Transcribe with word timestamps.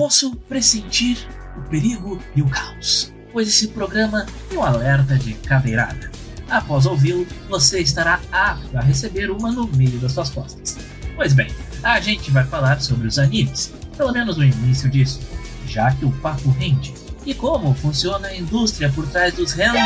posso 0.00 0.34
pressentir 0.48 1.18
o 1.58 1.60
perigo 1.68 2.18
e 2.34 2.40
o 2.40 2.48
caos, 2.48 3.12
pois 3.34 3.46
esse 3.46 3.68
programa 3.68 4.24
é 4.50 4.54
um 4.54 4.62
alerta 4.62 5.14
de 5.18 5.34
cadeirada. 5.34 6.10
Após 6.48 6.86
ouvi-lo, 6.86 7.26
você 7.50 7.80
estará 7.80 8.18
apto 8.32 8.78
a 8.78 8.80
receber 8.80 9.30
uma 9.30 9.52
no 9.52 9.68
meio 9.68 9.98
das 9.98 10.12
suas 10.12 10.30
costas. 10.30 10.78
Pois 11.14 11.34
bem, 11.34 11.54
a 11.82 12.00
gente 12.00 12.30
vai 12.30 12.46
falar 12.46 12.80
sobre 12.80 13.08
os 13.08 13.18
animes, 13.18 13.74
pelo 13.94 14.10
menos 14.10 14.38
no 14.38 14.44
início 14.44 14.88
disso, 14.88 15.20
já 15.66 15.94
que 15.94 16.06
o 16.06 16.12
papo 16.12 16.48
rende. 16.48 16.94
E 17.26 17.34
como 17.34 17.74
funciona 17.74 18.28
a 18.28 18.34
indústria 18.34 18.90
por 18.90 19.06
trás 19.06 19.34
dos 19.34 19.52
real, 19.52 19.76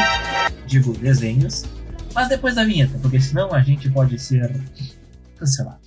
digo, 0.64 0.92
desenhos, 0.92 1.64
mas 2.14 2.28
depois 2.28 2.54
da 2.54 2.64
vinheta, 2.64 2.96
porque 3.02 3.20
senão 3.20 3.52
a 3.52 3.60
gente 3.62 3.90
pode 3.90 4.16
ser 4.20 4.62
cancelado. 5.36 5.83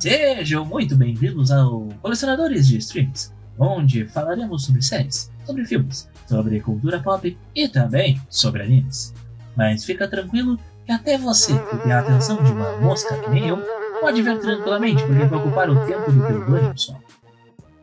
Sejam 0.00 0.64
muito 0.64 0.96
bem-vindos 0.96 1.50
ao 1.50 1.82
Colecionadores 2.00 2.66
de 2.66 2.78
Streams, 2.78 3.30
onde 3.58 4.06
falaremos 4.06 4.64
sobre 4.64 4.80
séries, 4.80 5.30
sobre 5.44 5.66
filmes, 5.66 6.08
sobre 6.26 6.58
cultura 6.60 7.00
pop 7.00 7.36
e 7.54 7.68
também 7.68 8.18
sobre 8.30 8.62
animes. 8.62 9.12
Mas 9.54 9.84
fica 9.84 10.08
tranquilo 10.08 10.58
que 10.86 10.92
até 10.92 11.18
você 11.18 11.52
que 11.52 11.76
tem 11.82 11.92
a 11.92 12.00
atenção 12.00 12.42
de 12.42 12.50
uma 12.50 12.78
mosca 12.78 13.14
que 13.18 13.28
nem 13.28 13.48
eu 13.48 13.58
pode 14.00 14.22
ver 14.22 14.40
tranquilamente, 14.40 15.04
porque 15.04 15.24
vai 15.26 15.38
ocupar 15.38 15.68
o 15.68 15.86
tempo 15.86 16.10
do 16.10 16.26
teu 16.26 16.50
banho 16.50 16.72
só. 16.78 16.98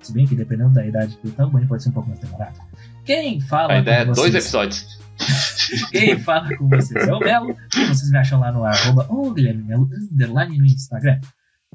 Se 0.02 0.12
bem 0.12 0.26
que 0.26 0.34
dependendo 0.36 0.74
da 0.74 0.86
idade 0.88 1.20
do 1.24 1.30
teu 1.32 1.48
banho 1.48 1.68
pode 1.68 1.84
ser 1.84 1.90
um 1.90 1.94
pouco 1.94 2.10
mais 2.10 2.20
demorado. 2.20 2.60
Quem 3.06 3.40
fala 3.42 3.74
A 3.74 3.80
ideia 3.80 3.98
é 4.02 4.06
com 4.06 4.14
dois 4.14 4.32
vocês? 4.32 4.44
episódios. 4.46 5.00
Quem 5.92 6.18
fala 6.20 6.56
com 6.58 6.68
vocês 6.68 7.08
é 7.08 7.14
o 7.14 7.20
Melo. 7.20 7.56
Vocês 7.74 8.10
me 8.10 8.18
acham 8.18 8.40
lá 8.40 8.52
no 8.52 8.64
arroba 8.66 9.06
o 9.08 9.32
Guilherme 9.32 9.62
Melo 9.64 9.88
underline 10.12 10.58
no 10.58 10.66
Instagram. 10.66 11.20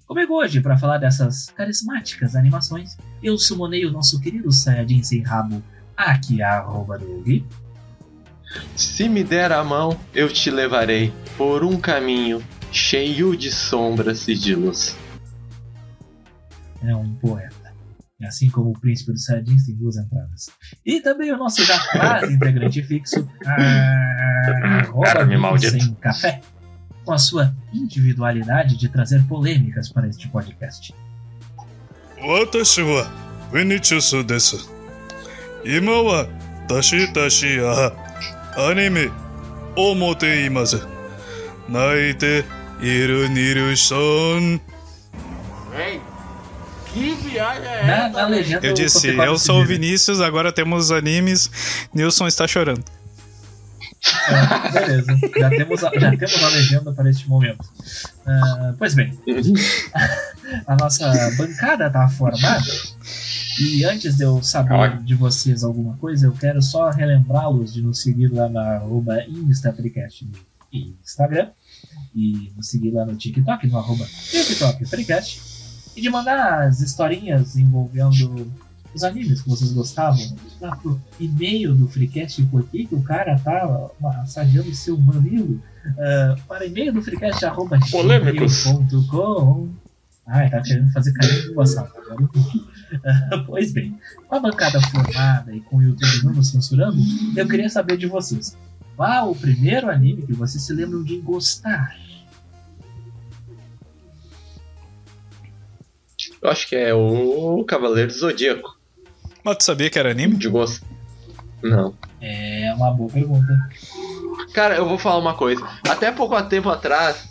Comigo 0.07 0.35
hoje 0.35 0.61
para 0.61 0.77
falar 0.77 0.99
dessas 0.99 1.47
carismáticas 1.51 2.37
animações, 2.37 2.97
eu 3.23 3.39
sumonei 3.39 3.87
o 3.87 3.91
nosso 3.91 4.21
querido 4.21 4.53
Saiyajin 4.53 5.03
sem 5.03 5.23
rabo, 5.23 5.63
aqui 5.97 6.43
a 6.43 6.59
arroba 6.59 6.99
do 6.99 7.23
Gui. 7.23 7.47
Se 8.77 9.09
me 9.09 9.25
der 9.25 9.53
a 9.53 9.65
mão, 9.65 9.99
eu 10.15 10.31
te 10.31 10.51
levarei 10.51 11.13
por 11.39 11.65
um 11.65 11.81
caminho 11.81 12.45
cheio 12.71 13.35
de 13.37 13.51
sombras 13.51 14.29
e 14.29 14.35
de 14.35 14.55
luz. 14.55 14.97
É 16.83 16.95
um 16.95 17.15
poeta. 17.15 17.63
Assim 18.25 18.49
como 18.51 18.71
o 18.71 18.79
príncipe 18.79 19.13
dos 19.13 19.25
Saiyajins 19.25 19.67
tem 19.67 19.75
duas 19.75 19.97
entradas. 19.97 20.49
E 20.87 21.01
também 21.01 21.33
o 21.33 21.37
nosso 21.37 21.65
já 21.65 21.77
quase 21.89 22.35
integrante 22.35 22.83
fixo, 22.83 23.29
a 23.45 24.81
arroba 24.81 25.07
Carne 25.07 25.35
Gui 25.35 25.41
maldito. 25.41 25.81
sem 25.81 25.95
café 25.95 26.41
com 27.05 27.13
a 27.13 27.19
sua 27.19 27.53
individualidade 27.73 28.77
de 28.77 28.89
trazer 28.89 29.23
polêmicas 29.29 29.89
para 29.89 30.09
este 30.09 30.29
podcast. 30.29 30.95
Watashi 32.21 32.83
wa 32.83 33.11
Vinicius 33.53 34.13
desu. 34.25 34.69
Ima 35.65 36.03
wa 36.03 36.29
tashi 36.69 37.13
tashi 37.13 37.59
a 37.61 37.93
anime 38.71 39.11
omote 39.77 40.47
imasu. 40.47 40.81
Naite 41.69 42.45
iru 42.81 43.29
niru 43.29 43.77
son. 43.77 44.61
Ei, 45.75 46.01
que 46.93 47.15
viagem 47.15 47.67
é 47.67 47.81
essa? 47.81 47.87
Na, 47.87 48.09
na 48.11 48.27
legenda, 48.29 48.67
eu 48.67 48.75
disse, 48.75 49.09
eu 49.09 49.39
sou 49.39 49.63
o 49.63 49.65
Vinícius, 49.65 50.21
agora 50.21 50.53
temos 50.53 50.91
animes. 50.91 51.51
Nilson 51.95 52.27
está 52.27 52.47
chorando. 52.47 52.85
Ah, 54.29 54.69
beleza, 54.73 55.19
já 55.39 55.51
temos, 55.51 55.85
a, 55.85 55.91
já 55.99 56.17
temos 56.17 56.43
a 56.43 56.49
legenda 56.49 56.93
para 56.93 57.11
este 57.11 57.29
momento. 57.29 57.65
Ah, 58.27 58.75
pois 58.79 58.95
bem, 58.95 59.17
a 60.67 60.77
nossa 60.77 61.11
bancada 61.37 61.87
está 61.87 62.09
formada. 62.09 62.65
E 63.61 63.85
antes 63.85 64.17
de 64.17 64.25
eu 64.25 64.43
saber 64.43 64.73
Olha. 64.73 64.97
de 64.97 65.15
vocês 65.15 65.63
alguma 65.63 65.97
coisa, 65.99 66.27
eu 66.27 66.33
quero 66.33 66.63
só 66.63 66.91
relembrá-los 66.91 67.73
de 67.75 67.83
nos 67.83 68.01
seguir 68.01 68.29
lá 68.29 68.49
na 68.49 68.77
arroba 68.77 69.23
InstaFreecast 69.25 70.25
no 70.25 70.39
Instagram. 70.73 71.51
E 72.15 72.53
nos 72.57 72.69
seguir 72.69 72.91
lá 72.91 73.05
no 73.05 73.17
TikTok, 73.17 73.67
no 73.67 73.79
arroba 73.79 74.07
TikTok. 74.07 74.85
E 75.95 76.01
de 76.01 76.11
mandar 76.11 76.67
as 76.67 76.81
historinhas 76.81 77.57
envolvendo 77.57 78.51
os 78.95 79.05
animes 79.05 79.43
que 79.43 79.49
vocês 79.49 79.73
gostavam 79.73 80.37
lá 80.61 80.77
pro 80.77 81.01
e-mail 81.19 81.75
do 81.75 81.89
Freecast 81.89 82.43
por 82.45 82.63
que 82.65 82.89
o 82.91 83.03
cara 83.03 83.39
tá 83.39 83.91
massageando 84.01 84.75
seu 84.75 84.97
mamilo 84.99 85.61
ah, 85.99 86.37
para 86.47 86.67
e-mail 86.67 86.93
do 86.93 87.03
Freecast 87.03 87.45
arroba 87.45 87.79
gmail.com. 87.79 89.69
Ai, 90.27 90.49
tá 90.49 90.63
querendo 90.63 90.93
fazer 90.93 91.13
carinho 91.15 91.43
de 91.43 91.55
você 91.55 91.79
agora. 91.79 92.17
Ah, 93.05 93.39
pois 93.47 93.73
bem, 93.73 93.99
com 94.29 94.35
a 94.37 94.41
bancada 94.41 94.81
formada 94.81 95.55
e 95.55 95.61
com 95.61 95.79
o 95.79 95.83
YouTube 95.83 96.25
não 96.25 96.35
nos 96.35 96.51
censurando, 96.51 96.99
eu 97.37 97.49
queria 97.49 97.69
saber 97.69 97.97
de 97.97 98.07
vocês. 98.07 98.57
Qual 98.97 99.31
o 99.31 99.35
primeiro 99.35 99.91
anime 99.91 100.27
que 100.27 100.33
vocês 100.33 100.63
se 100.63 100.73
lembram 100.73 101.03
de 101.03 101.19
gostar? 101.19 101.97
Eu 106.41 106.51
acho 106.51 106.69
que 106.69 106.77
é 106.77 106.93
o 106.93 107.65
Cavaleiro 107.65 108.13
do 108.13 108.19
Zodíaco. 108.19 108.79
Mas 109.45 109.57
tu 109.59 109.65
sabia 109.65 109.91
que 109.91 109.99
era 109.99 110.11
anime? 110.11 110.37
De 110.37 110.49
gosto. 110.49 110.85
Não. 111.63 111.95
É 112.21 112.73
uma 112.77 112.93
boa 112.93 113.11
pergunta. 113.11 113.53
Cara, 114.53 114.77
eu 114.77 114.89
vou 114.89 114.99
falar 114.99 115.19
uma 115.19 115.35
coisa. 115.35 115.67
Até 115.89 116.11
pouco 116.13 116.41
tempo 116.45 116.69
atrás. 116.69 117.29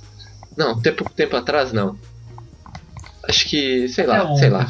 Não, 0.58 0.72
até 0.72 0.92
pouco 0.92 1.14
tempo 1.14 1.36
atrás 1.36 1.72
não. 1.72 1.98
Acho 3.24 3.48
que, 3.48 3.88
sei 3.88 4.06
lá, 4.06 4.32
É 4.32 4.38
sei 4.38 4.50
lá. 4.50 4.70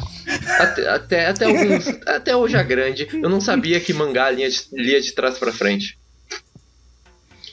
Até, 0.58 0.88
até, 0.88 1.26
até, 1.26 1.44
alguns, 1.46 1.88
até 2.06 2.36
hoje 2.36 2.56
a 2.56 2.62
grande, 2.62 3.08
eu 3.12 3.28
não 3.28 3.40
sabia 3.40 3.80
que 3.80 3.92
mangá 3.92 4.30
lia 4.30 4.48
de, 4.48 4.60
lia 4.72 5.00
de 5.00 5.12
trás 5.12 5.38
pra 5.38 5.52
frente. 5.52 5.98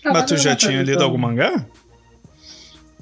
Mas 0.03 0.25
tu 0.25 0.37
já 0.37 0.49
não 0.49 0.51
é 0.51 0.55
tinha 0.55 0.83
lido 0.83 1.03
algum 1.03 1.17
mangá? 1.17 1.65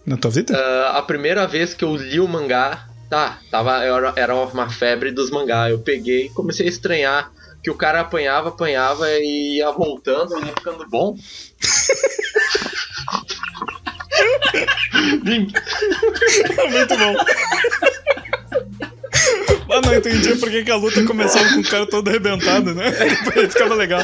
Na 0.05 0.15
tua 0.15 0.31
vida? 0.31 0.55
Ah, 0.57 0.97
a 0.99 1.01
primeira 1.01 1.45
vez 1.45 1.73
que 1.73 1.83
eu 1.83 1.95
li 1.95 2.19
o 2.19 2.27
mangá, 2.27 2.86
tá, 3.09 3.39
tava, 3.49 3.83
era, 3.83 4.13
era 4.15 4.35
uma 4.35 4.69
febre 4.69 5.11
dos 5.11 5.29
mangá. 5.29 5.69
Eu 5.69 5.79
peguei 5.79 6.25
e 6.25 6.29
comecei 6.29 6.65
a 6.65 6.69
estranhar 6.69 7.31
que 7.63 7.71
o 7.71 7.75
cara 7.75 8.01
apanhava, 8.01 8.49
apanhava 8.49 9.09
e 9.09 9.57
ia 9.57 9.71
voltando, 9.71 10.37
ia 10.39 10.53
ficando 10.53 10.87
bom. 10.87 11.15
Muito 16.71 16.97
bom. 16.97 17.15
Ah, 19.69 19.81
não 19.81 19.93
entendi 19.93 20.33
por 20.35 20.49
que, 20.49 20.71
a 20.71 20.75
luta 20.75 21.05
começava 21.05 21.49
com 21.49 21.59
o 21.59 21.63
cara 21.63 21.85
todo 21.85 22.07
arrebentado, 22.07 22.73
né? 22.73 22.89
Depois 22.91 23.51
ficava 23.53 23.75
legal. 23.75 24.01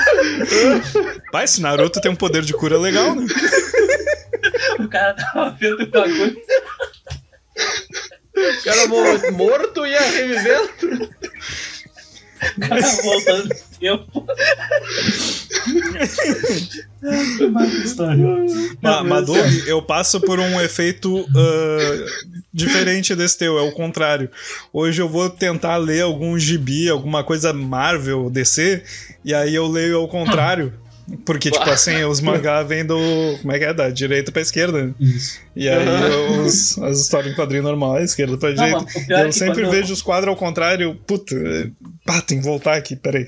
Pai, 1.31 1.46
esse 1.46 1.62
Naruto 1.62 2.02
tem 2.02 2.12
um 2.12 2.16
poder 2.16 2.44
de 2.44 2.53
cura 2.53 2.78
legal, 2.78 3.16
né? 3.16 3.25
O 4.80 4.90
cara 4.90 5.13
tava 5.13 5.56
vendo 5.59 5.84
o 5.84 5.88
bagulho. 5.88 6.36
O 8.36 8.64
cara 8.64 8.88
mo- 8.88 9.32
morto 9.34 9.86
ia 9.86 10.02
revivendo. 10.02 11.10
O 12.58 12.68
cara 12.68 12.82
voltando 13.04 13.50
no 13.50 13.56
tempo. 13.80 14.26
Ma 18.82 19.04
Madu, 19.04 19.36
eu 19.68 19.82
passo 19.82 20.20
por 20.22 20.40
um 20.40 20.60
efeito 20.62 21.26
ah, 21.36 22.06
diferente 22.54 23.16
desse 23.16 23.38
teu, 23.38 23.58
é 23.58 23.62
o 23.62 23.72
contrário. 23.72 24.30
Hoje 24.72 25.02
eu 25.02 25.08
vou 25.10 25.30
tentar 25.30 25.78
ler 25.78 26.02
algum 26.02 26.38
gibi, 26.38 26.90
alguma 26.90 27.24
coisa 27.24 27.54
Marvel, 27.54 28.30
DC, 28.30 28.84
e 29.24 29.34
aí 29.34 29.54
eu 29.56 29.68
leio 29.68 29.98
ao 29.98 30.08
contrário. 30.08 30.74
Porque, 31.25 31.52
tipo 31.52 31.69
assim, 31.69 32.03
os 32.03 32.22
mangá 32.22 32.64
vêm 32.64 32.86
do. 32.86 32.97
Como 33.41 33.52
é 33.52 33.59
que 33.59 33.66
é? 33.66 33.74
Da 33.74 33.90
direita 33.90 34.31
pra 34.31 34.41
esquerda. 34.41 34.94
Isso. 35.00 35.40
E 35.56 35.68
aí 35.68 35.86
os, 36.40 36.78
as 36.78 37.02
histórias 37.02 37.34
em 37.34 37.36
quadrinho 37.36 37.64
normal, 37.64 37.97
é 37.97 38.03
esquerda 38.03 38.38
pra 38.38 38.50
Não, 38.50 38.56
direita. 38.56 38.86
mas 38.86 38.96
o 38.96 39.06
pior 39.06 39.18
é 39.19 39.22
eu 39.24 39.25
que 39.28 39.34
sempre 39.34 39.66
vejo 39.69 39.94
os 39.94 40.02
quadros 40.02 40.30
ao 40.30 40.36
contrário. 40.38 40.96
Puta, 41.06 41.36
é, 41.36 41.69
pá, 42.06 42.22
tem 42.22 42.39
que 42.39 42.45
voltar 42.45 42.75
aqui, 42.75 42.95
peraí. 42.95 43.28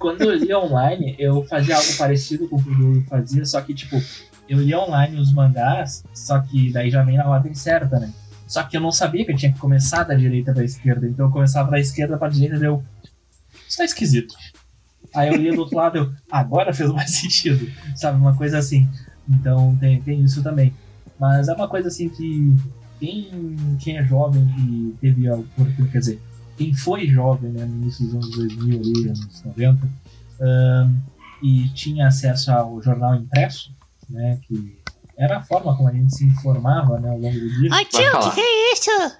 Quando 0.00 0.22
eu 0.22 0.34
lia 0.34 0.58
online, 0.58 1.14
eu 1.18 1.44
fazia 1.44 1.76
algo 1.76 1.94
parecido 1.96 2.48
com 2.48 2.56
o 2.56 2.62
que 2.62 2.70
o 2.70 2.74
Dudu 2.74 3.04
fazia, 3.08 3.44
só 3.44 3.60
que, 3.60 3.72
tipo, 3.72 4.02
eu 4.48 4.58
lia 4.58 4.78
online 4.78 5.20
os 5.20 5.32
mangás, 5.32 6.02
só 6.14 6.40
que 6.40 6.72
daí 6.72 6.90
já 6.90 7.02
vem 7.02 7.16
na 7.16 7.28
ordem 7.28 7.54
certa, 7.54 7.98
né? 7.98 8.10
Só 8.46 8.62
que 8.62 8.76
eu 8.76 8.80
não 8.80 8.92
sabia 8.92 9.24
que 9.24 9.32
eu 9.32 9.36
tinha 9.36 9.52
que 9.52 9.58
começar 9.58 10.04
da 10.04 10.14
direita 10.14 10.52
pra 10.52 10.64
esquerda, 10.64 11.06
então 11.06 11.26
eu 11.26 11.32
começava 11.32 11.70
da 11.70 11.80
esquerda 11.80 12.16
pra 12.16 12.28
direita 12.28 12.56
e 12.56 12.60
deu. 12.60 12.82
Isso 13.68 13.78
tá 13.78 13.84
esquisito. 13.84 14.34
Aí 15.16 15.28
eu 15.28 15.36
lia 15.36 15.52
do 15.54 15.60
outro 15.60 15.76
lado, 15.76 15.98
eu, 15.98 16.12
agora 16.30 16.72
fez 16.74 16.90
mais 16.92 17.10
sentido, 17.10 17.70
sabe? 17.96 18.20
Uma 18.20 18.36
coisa 18.36 18.58
assim. 18.58 18.88
Então 19.28 19.76
tem, 19.80 20.00
tem 20.02 20.22
isso 20.22 20.42
também. 20.42 20.72
Mas 21.18 21.48
é 21.48 21.54
uma 21.54 21.66
coisa 21.66 21.88
assim 21.88 22.08
que 22.08 22.54
quem, 23.00 23.56
quem 23.80 23.98
é 23.98 24.04
jovem 24.04 24.42
e 24.58 24.94
teve 25.00 25.28
a 25.28 25.34
oportunidade, 25.34 25.90
quer 25.90 25.98
dizer, 25.98 26.22
quem 26.56 26.74
foi 26.74 27.06
jovem 27.06 27.50
né, 27.50 27.64
no 27.64 27.76
início 27.82 28.04
dos 28.04 28.14
anos 28.14 28.30
2000, 28.36 28.80
ali, 28.80 29.08
anos 29.08 29.42
90, 29.44 29.88
ahn, 30.40 30.94
e 31.42 31.68
tinha 31.70 32.08
acesso 32.08 32.50
ao 32.50 32.82
jornal 32.82 33.14
impresso, 33.14 33.70
né, 34.08 34.38
que 34.46 34.76
era 35.18 35.38
a 35.38 35.42
forma 35.42 35.74
como 35.76 35.88
a 35.88 35.92
gente 35.92 36.14
se 36.14 36.24
informava 36.24 36.98
né, 36.98 37.08
ao 37.10 37.18
longo 37.18 37.38
do 37.38 37.48
dia. 37.58 37.68
Ô 37.68 37.70
Vai 37.70 37.84
tio, 37.84 38.10
falar. 38.10 38.30
que 38.30 38.34
que 38.34 38.40
é 38.40 38.72
isso? 38.72 39.16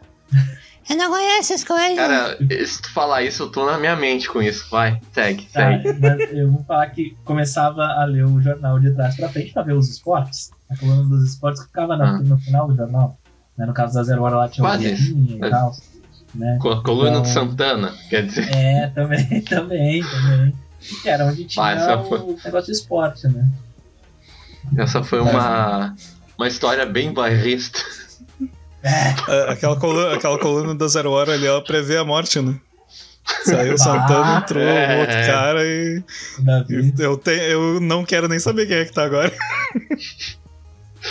Eu 0.88 0.97
não 0.97 1.11
conheço 1.11 1.53
as 1.55 1.65
coisas. 1.65 1.97
Cara, 1.97 2.38
se 2.67 2.83
tu 2.83 2.93
falar 2.93 3.23
isso, 3.23 3.43
eu 3.44 3.50
tô 3.50 3.67
na 3.67 3.77
minha 3.79 3.97
mente 3.97 4.29
com 4.29 4.41
isso. 4.41 4.69
Vai, 4.71 5.00
segue, 5.12 5.44
Tá, 5.53 5.61
segue. 5.83 5.99
mas 6.00 6.33
eu 6.33 6.50
vou 6.53 6.62
falar 6.65 6.87
que 6.91 7.17
começava 7.25 7.83
a 7.85 8.05
ler 8.05 8.25
o 8.25 8.41
jornal 8.41 8.79
de 8.79 8.93
trás 8.94 9.17
pra 9.17 9.29
frente 9.29 9.53
pra 9.53 9.62
ver 9.62 9.73
os 9.73 9.88
esportes. 9.88 10.50
A 10.71 10.77
coluna 10.77 11.03
dos 11.09 11.29
esportes 11.29 11.62
que 11.62 11.69
ficava 11.69 11.97
na- 11.97 12.11
Ah. 12.17 12.19
no 12.21 12.38
final 12.38 12.69
do 12.69 12.77
jornal. 12.77 13.19
Né? 13.59 13.67
No 13.67 13.75
caso 13.75 13.94
da 13.94 14.03
Zero 14.05 14.23
Hora 14.23 14.37
lá 14.37 14.49
tinha 14.49 14.65
o 14.65 14.69
Quase 14.69 14.85
Guerrinha 14.85 15.37
e 15.37 15.38
Mas- 15.38 15.50
tal. 15.50 15.77
Né? 16.35 16.59
Co- 16.61 16.83
Coluna 16.83 17.11
Então- 17.11 17.23
do 17.23 17.29
Santana, 17.29 17.94
quer 18.11 18.27
dizer. 18.27 18.49
É, 18.55 18.87
também, 18.88 19.41
também, 19.43 20.03
também. 20.05 20.55
Que 21.03 21.09
era 21.09 21.25
onde 21.25 21.44
tinha 21.47 21.65
Ah, 21.65 21.71
essa 21.73 21.97
o 21.97 22.05
foi- 22.05 22.37
negócio 22.44 22.67
de 22.67 22.73
esporte, 22.79 23.27
né? 23.27 23.49
Essa 24.77 25.03
foi 25.03 25.21
uma, 25.21 25.97
uma 26.37 26.47
história 26.49 26.85
bem 26.87 27.12
bairrista. 27.12 27.81
É, 29.29 29.50
Aquela 29.53 29.77
coluna, 29.79 30.15
aquela 30.15 30.38
coluna 30.38 30.75
da 30.75 30.87
Zero 30.88 31.11
Hora 31.11 31.33
ali, 31.33 31.47
ela 31.47 31.62
prevê 31.62 31.97
a 31.97 32.05
morte, 32.05 32.41
né? 32.41 32.59
Saiu 33.44 33.75
o 33.75 33.79
Santana, 33.79 34.38
entrou 34.38 34.62
É. 34.62 35.00
outro 35.00 35.17
cara 35.27 35.65
e. 35.65 36.03
Eu, 36.99 37.17
te, 37.19 37.31
eu 37.33 37.81
não 37.81 38.05
quero 38.05 38.29
nem 38.29 38.38
saber 38.38 38.67
quem 38.67 38.77
é 38.77 38.85
que 38.85 38.93
tá 38.93 39.05
agora. 39.05 39.33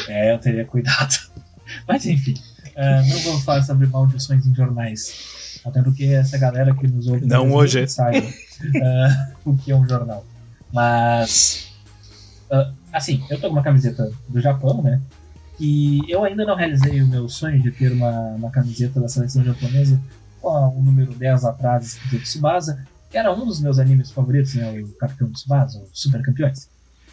É, 0.07 0.33
eu 0.33 0.39
teria 0.39 0.65
cuidado. 0.65 1.15
Mas 1.87 2.05
enfim, 2.05 2.35
é, 2.75 3.01
não 3.07 3.19
vamos 3.19 3.43
falar 3.43 3.61
sobre 3.63 3.87
maldições 3.87 4.45
em 4.45 4.53
jornais. 4.55 5.59
Até 5.65 5.81
porque 5.81 6.05
essa 6.05 6.37
galera 6.37 6.73
que 6.75 6.87
nos 6.87 7.07
ouve 7.07 7.25
Não 7.25 7.51
hoje. 7.53 7.87
saiba 7.87 8.27
é, 8.27 9.27
o 9.43 9.55
que 9.57 9.71
é 9.71 9.75
um 9.75 9.87
jornal. 9.87 10.25
Mas, 10.71 11.67
ah, 12.51 12.71
assim, 12.93 13.23
eu 13.29 13.39
tô 13.39 13.47
com 13.47 13.53
uma 13.55 13.63
camiseta 13.63 14.11
do 14.29 14.39
Japão, 14.41 14.81
né? 14.83 15.01
E 15.59 16.01
eu 16.09 16.23
ainda 16.23 16.45
não 16.45 16.55
realizei 16.55 17.01
o 17.01 17.07
meu 17.07 17.29
sonho 17.29 17.61
de 17.61 17.71
ter 17.71 17.91
uma, 17.91 18.11
uma 18.35 18.51
camiseta 18.51 18.99
da 18.99 19.07
seleção 19.07 19.43
japonesa 19.43 19.99
com 20.41 20.49
o 20.77 20.81
número 20.83 21.13
10 21.13 21.45
atrás 21.45 21.85
escrito 21.85 22.23
Tsubasa, 22.23 22.85
que 23.09 23.17
era 23.17 23.31
um 23.33 23.45
dos 23.45 23.61
meus 23.61 23.79
animes 23.79 24.11
favoritos, 24.11 24.53
né? 24.55 24.69
O 24.81 24.87
Capitão 24.97 25.31
Tsubasa, 25.31 25.79
o 25.79 25.87
Super 25.93 26.21
Campeões. 26.21 26.69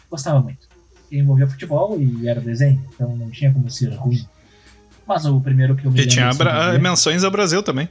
Gostava 0.09 0.41
muito. 0.41 0.67
E 1.09 1.19
envolvia 1.19 1.47
futebol 1.47 1.97
e 1.99 2.27
era 2.27 2.41
desenho, 2.41 2.83
então 2.93 3.15
não 3.15 3.29
tinha 3.29 3.51
como 3.53 3.69
ser 3.69 3.93
ruim. 3.93 4.25
Mas 5.07 5.25
o 5.25 5.39
primeiro 5.39 5.75
que 5.75 5.85
eu 5.85 5.91
me 5.91 5.99
E 6.01 6.07
tinha 6.07 6.29
assim, 6.29 6.43
ver- 6.43 6.79
menções 6.81 7.23
ao 7.23 7.31
Brasil 7.31 7.61
também. 7.63 7.87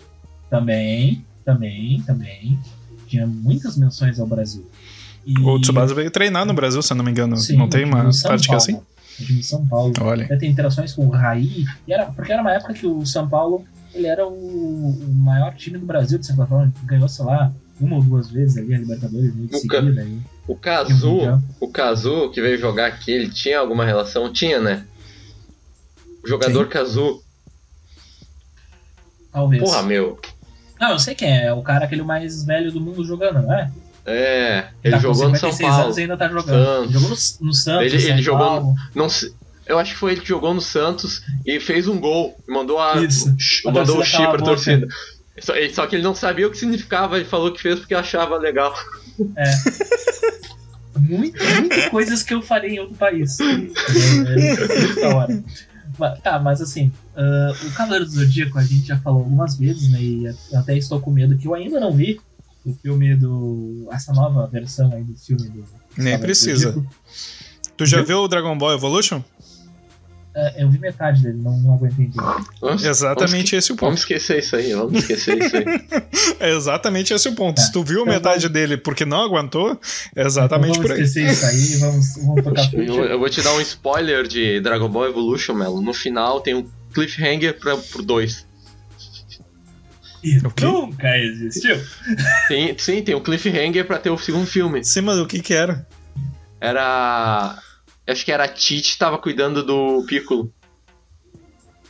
também, 0.51 1.25
também, 1.45 2.03
também. 2.03 2.59
Tinha 3.07 3.27
muitas 3.27 3.77
menções 3.77 4.19
ao 4.21 4.27
Brasil. 4.27 4.67
E... 5.27 5.39
O 5.41 5.61
Tsubasa 5.61 5.95
veio 5.95 6.11
treinar 6.11 6.45
no 6.47 6.53
Brasil, 6.55 6.83
se 6.83 6.93
eu 6.93 6.97
não 6.97 7.05
me 7.05 7.11
engano. 7.11 7.37
Sim, 7.37 7.57
não 7.57 7.69
tem 7.69 7.85
uma 7.85 8.05
do 8.05 8.11
que 8.11 8.27
é 8.27 8.29
Paulo. 8.37 8.57
assim? 8.57 8.81
Time 9.17 9.39
de 9.39 9.43
São 9.43 9.67
Paulo. 9.67 9.93
Olha. 10.01 10.25
Até 10.25 10.37
tem 10.37 10.51
interações 10.51 10.93
com 10.93 11.07
o 11.07 11.11
Raí. 11.11 11.65
E 11.87 11.93
era, 11.93 12.07
porque 12.07 12.33
era 12.33 12.43
uma 12.43 12.53
época 12.53 12.75
que 12.75 12.87
o 12.87 13.05
São 13.07 13.29
Paulo 13.29 13.65
ele 13.95 14.07
era 14.07 14.27
o, 14.27 14.33
o 14.33 15.15
maior 15.15 15.55
time 15.55 15.79
do 15.79 15.87
Brasil, 15.87 16.19
de 16.19 16.27
certa 16.27 16.47
forma. 16.47 16.73
Ganhou, 16.85 17.09
sei 17.09 17.25
lá, 17.25 17.53
uma 17.81 17.97
ou 17.97 18.03
duas 18.03 18.31
vezes 18.31 18.57
ali 18.57 18.75
a 18.75 18.79
Libertadores 18.79 19.35
meio 19.35 19.49
de 19.49 19.59
seguida. 19.59 20.01
Aí, 20.01 20.19
O 20.47 20.53
e 20.53 21.41
o 21.61 21.69
Kazu 21.69 22.31
que 22.31 22.41
veio 22.41 22.59
jogar 22.59 22.87
aqui, 22.87 23.11
ele 23.11 23.31
tinha 23.31 23.59
alguma 23.59 23.85
relação? 23.85 24.33
Tinha, 24.33 24.61
né? 24.61 24.87
O 26.25 26.29
jogador 26.29 26.69
Kazu. 26.69 27.23
Talvez. 29.33 29.63
Porra, 29.63 29.83
meu. 29.83 30.19
Não, 30.81 30.91
eu 30.91 30.99
sei 30.99 31.15
quem 31.15 31.29
é. 31.29 31.47
É 31.47 31.53
o 31.53 31.63
cara 31.63 31.85
aquele 31.85 32.03
mais 32.03 32.45
velho 32.45 32.73
do 32.73 32.81
mundo 32.81 33.05
jogando, 33.05 33.43
não 33.43 33.53
é? 33.53 33.71
É, 34.05 34.67
ele 34.83 34.95
tá 34.95 35.01
jogou 35.01 35.29
no 35.29 35.37
São 35.37 35.53
56 35.53 35.69
Paulo. 35.71 35.85
anos 35.85 35.99
e 35.99 36.01
ainda 36.01 36.17
tá 36.17 36.29
jogando. 36.29 36.47
Santos. 36.65 36.93
Jogou 36.93 37.09
no, 37.09 37.47
no 37.47 37.55
Santos, 37.55 37.93
Ele- 37.93 38.11
ele 38.11 38.23
jogou 38.23 38.61
no-. 38.61 38.75
Não 38.95 39.07
eu 39.65 39.79
acho 39.79 39.93
que 39.93 39.99
foi 39.99 40.13
ele 40.13 40.21
que 40.21 40.29
jogou 40.29 40.53
no 40.53 40.61
Santos 40.61 41.23
e 41.47 41.61
fez 41.61 41.87
um 41.87 41.99
gol. 42.01 42.37
E 42.49 42.53
mandou 42.53 42.81
a. 42.81 43.01
Isso. 43.05 43.33
A 43.67 43.71
mandou 43.71 43.99
o 44.01 44.05
chi 44.05 44.17
pra 44.17 44.39
torcida. 44.39 44.89
Só, 45.41 45.55
ele- 45.55 45.73
só 45.73 45.87
que 45.87 45.95
ele 45.97 46.03
não 46.03 46.15
sabia 46.17 46.47
o 46.49 46.51
que 46.51 46.59
significava, 46.59 47.17
ele 47.17 47.25
falou 47.25 47.53
que 47.53 47.63
fez 47.63 47.79
porque 47.79 47.95
achava 47.95 48.37
legal. 48.39 48.75
Muito, 50.99 51.43
muito 51.43 51.91
coisas 51.91 52.23
que 52.23 52.35
eu 52.35 52.43
faria 52.43 52.71
em 52.71 52.79
outro 52.81 52.95
país. 52.97 53.39
É, 53.41 55.03
é 55.03 55.07
hora. 55.09 55.43
Tá, 56.23 56.39
mas 56.39 56.61
assim, 56.61 56.93
ah, 57.17 57.53
o 57.65 57.71
Cavaleiro 57.73 58.05
do 58.05 58.11
Zodíaco 58.11 58.59
a 58.59 58.63
gente 58.63 58.87
já 58.89 58.99
falou 58.99 59.21
algumas 59.21 59.57
vezes, 59.57 59.91
né? 59.91 60.01
E 60.03 60.35
até 60.55 60.77
estou 60.77 61.01
com 61.01 61.11
medo 61.11 61.37
que 61.39 61.47
eu 61.47 61.55
ainda 61.55 61.79
não 61.81 61.93
vi 61.93 62.21
o 62.65 62.75
filme 62.75 63.15
do. 63.17 63.89
essa 63.93 64.13
nova 64.13 64.47
versão 64.47 64.93
aí 64.93 65.03
do 65.03 65.15
filme 65.17 65.49
do. 65.49 65.65
Nem 65.97 66.17
do 66.17 66.23
precisa. 66.23 66.73
Zodíaco. 66.73 66.95
Tu 67.77 67.87
já 67.87 68.03
viu 68.03 68.19
o 68.19 68.29
Dragon 68.29 68.57
Ball 68.57 68.75
Evolution? 68.75 69.23
Ah, 70.35 70.53
eu 70.57 70.71
vi 70.71 70.79
metade 70.79 71.23
dele, 71.23 71.37
não, 71.43 71.59
não 71.59 71.75
aguentei 71.75 72.07
inteiro. 72.07 72.47
Vamos, 72.59 72.83
Exatamente 72.83 73.55
esse 73.55 73.71
o 73.71 73.77
Vamos, 73.77 73.81
ponto. 73.81 73.85
vamos 73.89 74.01
esquecer 74.01 74.39
isso 74.39 74.57
aí, 74.57 74.73
vamos 74.73 74.99
esquecer 75.01 75.39
isso 75.39 75.57
aí. 75.57 75.65
É 76.41 76.55
exatamente 76.57 77.13
esse 77.13 77.29
o 77.29 77.35
ponto. 77.35 77.57
Tá. 77.57 77.63
Se 77.63 77.71
tu 77.73 77.85
viu 77.85 78.01
Então 78.01 78.15
metade 78.15 78.49
dele 78.49 78.77
porque 78.79 79.05
não 79.05 79.21
aguentou, 79.23 79.79
é 80.17 80.25
exatamente 80.25 80.79
então 80.79 80.83
por 80.83 80.89
vamos 80.89 81.17
aí. 81.17 81.23
esquecer 81.25 81.31
isso 81.31 81.45
aí, 81.47 81.81
vamos, 81.81 82.17
vamos 82.17 82.45
tocar 82.45 82.73
Eu, 82.75 83.05
eu 83.05 83.19
vou 83.19 83.29
te 83.29 83.43
dar 83.43 83.53
um 83.53 83.61
spoiler 83.61 84.27
de 84.27 84.59
Dragon 84.61 84.89
Ball 84.89 85.07
Evolution, 85.09 85.55
Melo. 85.55 85.83
No 85.83 85.93
final 85.93 86.41
tem 86.41 86.55
um 86.55 86.67
cliffhanger 86.95 87.59
pra, 87.59 87.77
pro 87.77 88.03
2. 88.03 88.47
E 90.23 90.39
O 90.39 90.51
quê? 90.51 90.65
nunca 90.65 91.19
existiu. 91.19 91.77
Tem, 92.49 92.77
sim, 92.79 93.03
tem 93.03 93.15
um 93.15 93.21
cliffhanger 93.23 93.85
pra 93.87 93.99
ter 93.99 94.11
o 94.11 94.19
segundo 94.19 94.47
filme. 94.47 94.85
Sim, 94.85 95.01
mas 95.01 95.19
o 95.19 95.27
que 95.27 95.41
que 95.41 95.53
era? 95.53 95.87
Era. 96.61 97.59
Acho 98.07 98.25
que 98.25 98.31
era 98.33 98.45
a 98.45 98.49
Tite 98.49 98.97
tava 98.99 99.19
cuidando 99.19 99.65
do 99.65 100.05
Piccolo. 100.07 100.53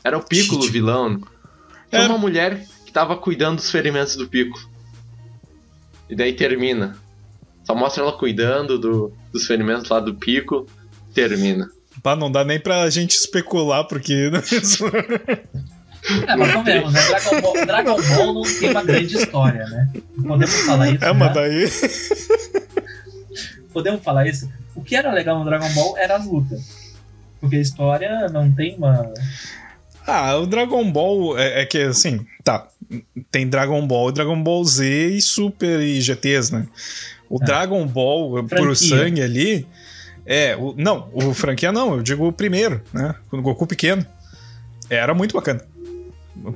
Era 0.03 0.17
o 0.19 0.23
Piccolo 0.23 0.65
o 0.65 0.71
vilão. 0.71 1.19
Tinha 1.91 2.03
Era. 2.03 2.09
uma 2.09 2.19
mulher 2.19 2.67
que 2.87 2.93
tava 2.93 3.17
cuidando 3.17 3.57
dos 3.57 3.71
ferimentos 3.71 4.17
do 4.17 4.27
Piccolo. 4.27 4.71
E 6.09 6.17
daí 6.17 6.33
termina. 6.33 6.97
Só 7.65 7.75
mostra 7.75 8.03
ela 8.03 8.13
cuidando 8.13 8.79
do, 8.79 9.13
dos 9.33 9.47
ferimentos 9.47 9.89
lá 9.91 10.01
do 10.01 10.15
Piccolo. 10.15 10.67
Termina. 11.15 11.71
Pá, 12.03 12.17
não 12.17 12.33
dá 12.33 12.43
nem 12.45 12.59
pra 12.59 12.89
gente 12.89 13.13
especular, 13.13 13.85
porque. 13.87 14.31
É, 16.27 16.37
mas 16.37 16.53
convenhamos, 16.53 16.93
né? 16.93 17.01
Dragon 17.09 17.41
Ball, 17.41 17.67
Dragon 17.67 18.03
Ball 18.03 18.35
não 18.35 18.43
tem 18.43 18.71
uma 18.71 18.83
grande 18.83 19.17
história, 19.17 19.65
né? 19.67 19.89
Podemos 20.27 20.55
falar 20.63 20.91
isso. 20.91 21.05
é, 21.05 21.13
mas 21.13 21.29
já? 21.29 21.35
daí. 21.35 21.69
Podemos 23.73 24.03
falar 24.03 24.27
isso. 24.27 24.51
O 24.75 24.83
que 24.83 24.97
era 24.97 25.13
legal 25.13 25.39
no 25.39 25.45
Dragon 25.45 25.69
Ball 25.73 25.97
era 25.99 26.17
as 26.17 26.27
lutas. 26.27 26.93
Porque 27.41 27.57
a 27.57 27.61
história 27.61 28.29
não 28.29 28.51
tem 28.53 28.77
uma. 28.77 29.13
Ah, 30.07 30.37
o 30.37 30.47
Dragon 30.47 30.91
Ball 30.91 31.39
é, 31.39 31.63
é 31.63 31.67
que 31.67 31.79
assim, 31.83 32.27
tá. 32.43 32.67
Tem 33.31 33.49
Dragon 33.49 33.87
Ball, 33.87 34.13
Dragon 34.13 34.41
Ball 34.43 34.65
Z 34.65 34.85
e 35.11 35.23
Super 35.23 35.81
e 35.81 36.01
GTs, 36.01 36.53
né? 36.53 36.67
O 37.31 37.39
É. 37.43 37.47
Dragon 37.47 37.87
Ball, 37.87 38.47
Franquia. 38.47 38.57
pro 38.59 38.77
sangue 38.77 39.23
ali. 39.23 39.67
É, 40.27 40.57
o, 40.57 40.75
não, 40.77 41.09
o 41.13 41.35
franquia 41.35 41.73
não, 41.73 41.95
eu 41.95 42.03
digo 42.03 42.27
o 42.29 42.33
primeiro, 42.33 42.81
né? 42.93 43.15
O 43.31 43.41
Goku 43.43 43.67
pequeno. 43.67 44.05
Era 44.91 45.15
muito 45.15 45.35
bacana. 45.35 45.65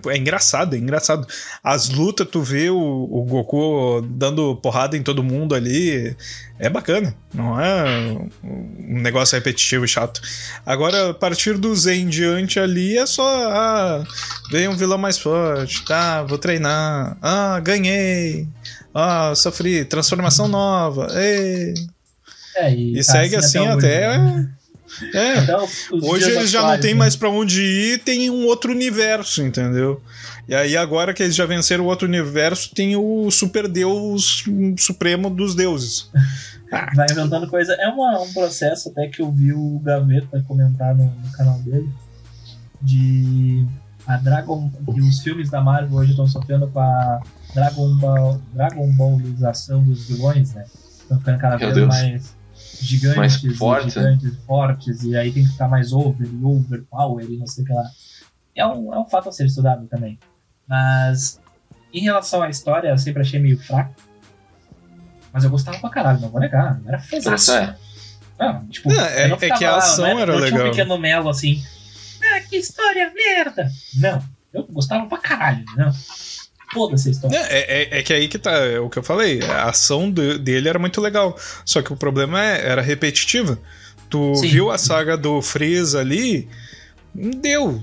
É 0.08 0.16
engraçado, 0.16 0.74
é 0.74 0.78
engraçado. 0.78 1.26
As 1.62 1.88
lutas, 1.90 2.26
tu 2.30 2.40
vê 2.40 2.70
o, 2.70 2.76
o 2.78 3.24
Goku 3.24 4.00
dando 4.10 4.56
porrada 4.56 4.96
em 4.96 5.02
todo 5.02 5.22
mundo 5.22 5.54
ali. 5.54 6.16
É 6.58 6.70
bacana. 6.70 7.14
Não 7.34 7.60
é 7.60 8.16
um 8.42 9.00
negócio 9.02 9.36
repetitivo 9.36 9.84
e 9.84 9.88
chato. 9.88 10.20
Agora, 10.64 11.10
a 11.10 11.14
partir 11.14 11.58
do 11.58 11.74
Z 11.76 11.94
em 11.94 12.06
diante 12.08 12.58
ali, 12.58 12.96
é 12.96 13.04
só. 13.06 13.22
Ah, 13.50 14.04
veio 14.50 14.70
um 14.70 14.76
vilão 14.76 14.96
mais 14.98 15.18
forte. 15.18 15.84
Tá, 15.84 16.22
vou 16.22 16.38
treinar. 16.38 17.16
Ah, 17.20 17.60
ganhei. 17.60 18.48
Ah, 18.94 19.34
sofri. 19.36 19.84
Transformação 19.84 20.48
nova. 20.48 21.08
Ei. 21.20 21.74
É, 22.56 22.72
e, 22.74 22.92
E 22.94 22.96
tá 23.04 23.12
segue 23.12 23.36
assim 23.36 23.58
hoje, 23.58 23.70
até. 23.70 24.16
né? 24.18 24.50
É. 25.14 25.56
Os 25.92 26.02
Hoje 26.02 26.30
eles 26.30 26.50
já 26.50 26.62
não 26.62 26.80
tem 26.80 26.92
né? 26.94 26.98
mais 27.00 27.16
pra 27.16 27.28
onde 27.28 27.60
ir, 27.62 27.98
tem 28.04 28.30
um 28.30 28.46
outro 28.46 28.70
universo, 28.72 29.42
entendeu? 29.42 30.00
E 30.48 30.54
aí 30.54 30.76
agora 30.76 31.12
que 31.12 31.22
eles 31.22 31.34
já 31.34 31.44
venceram 31.44 31.84
o 31.84 31.88
outro 31.88 32.06
universo, 32.06 32.72
tem 32.74 32.96
o 32.96 33.30
super 33.30 33.66
deus 33.68 34.44
supremo 34.78 35.28
dos 35.28 35.54
deuses. 35.54 36.08
Vai 36.94 37.06
inventando 37.10 37.48
coisa. 37.48 37.72
É 37.74 37.88
uma- 37.88 38.20
um 38.22 38.32
processo 38.32 38.88
até 38.90 39.06
que 39.08 39.22
eu 39.22 39.30
vi 39.32 39.52
o 39.52 39.78
Gaveta 39.84 40.42
comentar 40.46 40.94
no, 40.94 41.04
no 41.04 41.32
canal 41.32 41.58
dele. 41.60 41.88
De. 42.80 43.66
A 44.06 44.16
Dragon. 44.16 44.70
Que 44.94 45.00
os 45.00 45.20
filmes 45.20 45.50
da 45.50 45.60
Marvel 45.60 45.98
hoje 45.98 46.10
estão 46.10 46.28
sofrendo 46.28 46.68
com 46.68 46.78
a 46.78 47.20
Dragon 47.54 47.96
Ball. 47.96 48.40
Dragon 48.54 48.92
Ballização 48.92 49.82
dos 49.82 50.06
vilões, 50.06 50.54
né? 50.54 50.64
Estão 51.02 51.18
ficando 51.18 51.38
cada 51.38 51.56
Meu 51.58 51.66
vez 51.66 51.74
Deus. 51.74 51.88
mais 51.88 52.36
gigantes, 52.80 53.16
Mais 53.16 53.34
e 53.42 53.50
forte, 53.54 53.90
gigantes 53.90 54.34
fortes, 54.46 55.02
e 55.02 55.16
aí 55.16 55.32
tem 55.32 55.44
que 55.44 55.50
ficar 55.52 55.68
mais 55.68 55.92
over 55.92 56.26
e 56.26 56.44
overpower 56.44 57.24
e 57.30 57.36
não 57.36 57.46
sei 57.46 57.64
o 57.64 57.66
que 57.66 57.72
lá. 57.72 57.84
É 58.54 58.66
um, 58.66 58.94
é 58.94 58.98
um 58.98 59.04
fato 59.04 59.28
a 59.28 59.32
ser 59.32 59.46
estudado 59.46 59.86
também. 59.86 60.18
Mas 60.68 61.40
em 61.92 62.00
relação 62.02 62.42
à 62.42 62.48
história, 62.50 62.88
eu 62.88 62.98
sempre 62.98 63.22
achei 63.22 63.38
meio 63.40 63.58
fraco. 63.58 63.94
Mas 65.32 65.44
eu 65.44 65.50
gostava 65.50 65.78
pra 65.78 65.90
caralho, 65.90 66.20
não 66.20 66.30
vou 66.30 66.40
negar. 66.40 66.78
Não 66.80 66.88
era 66.88 66.98
fezaço. 66.98 67.52
É. 67.52 67.76
Não, 68.38 68.66
tipo, 68.68 68.88
Não, 68.92 69.00
é- 69.04 69.28
não 69.28 69.36
é 69.36 69.50
que 69.50 69.64
a 69.64 69.70
lá, 69.72 69.78
ação 69.78 70.04
não 70.08 70.18
era 70.20 70.32
não 70.32 70.38
tinha 70.40 70.50
legal. 70.50 70.66
um 70.66 70.70
pequeno 70.70 70.98
melo 70.98 71.28
assim. 71.28 71.62
Ah, 72.22 72.40
que 72.40 72.56
história 72.56 73.12
merda! 73.14 73.70
Não, 73.94 74.22
Eu 74.52 74.64
gostava 74.66 75.06
pra 75.06 75.18
caralho, 75.18 75.64
né? 75.76 75.92
História. 76.94 77.36
É, 77.36 77.82
é, 77.96 77.98
é 77.98 78.02
que 78.02 78.12
aí 78.12 78.28
que 78.28 78.38
tá, 78.38 78.50
é 78.52 78.78
o 78.80 78.88
que 78.90 78.98
eu 78.98 79.02
falei. 79.02 79.42
A 79.42 79.64
ação 79.70 80.10
de- 80.10 80.38
dele 80.38 80.68
era 80.68 80.78
muito 80.78 81.00
legal. 81.00 81.36
Só 81.64 81.80
que 81.82 81.92
o 81.92 81.96
problema 81.96 82.42
é, 82.42 82.66
era 82.66 82.82
repetitiva. 82.82 83.58
Tu 84.10 84.34
Sim. 84.36 84.48
viu 84.48 84.70
a 84.70 84.78
saga 84.78 85.16
do 85.16 85.40
Freeza 85.42 86.00
ali. 86.00 86.48
Deu. 87.18 87.80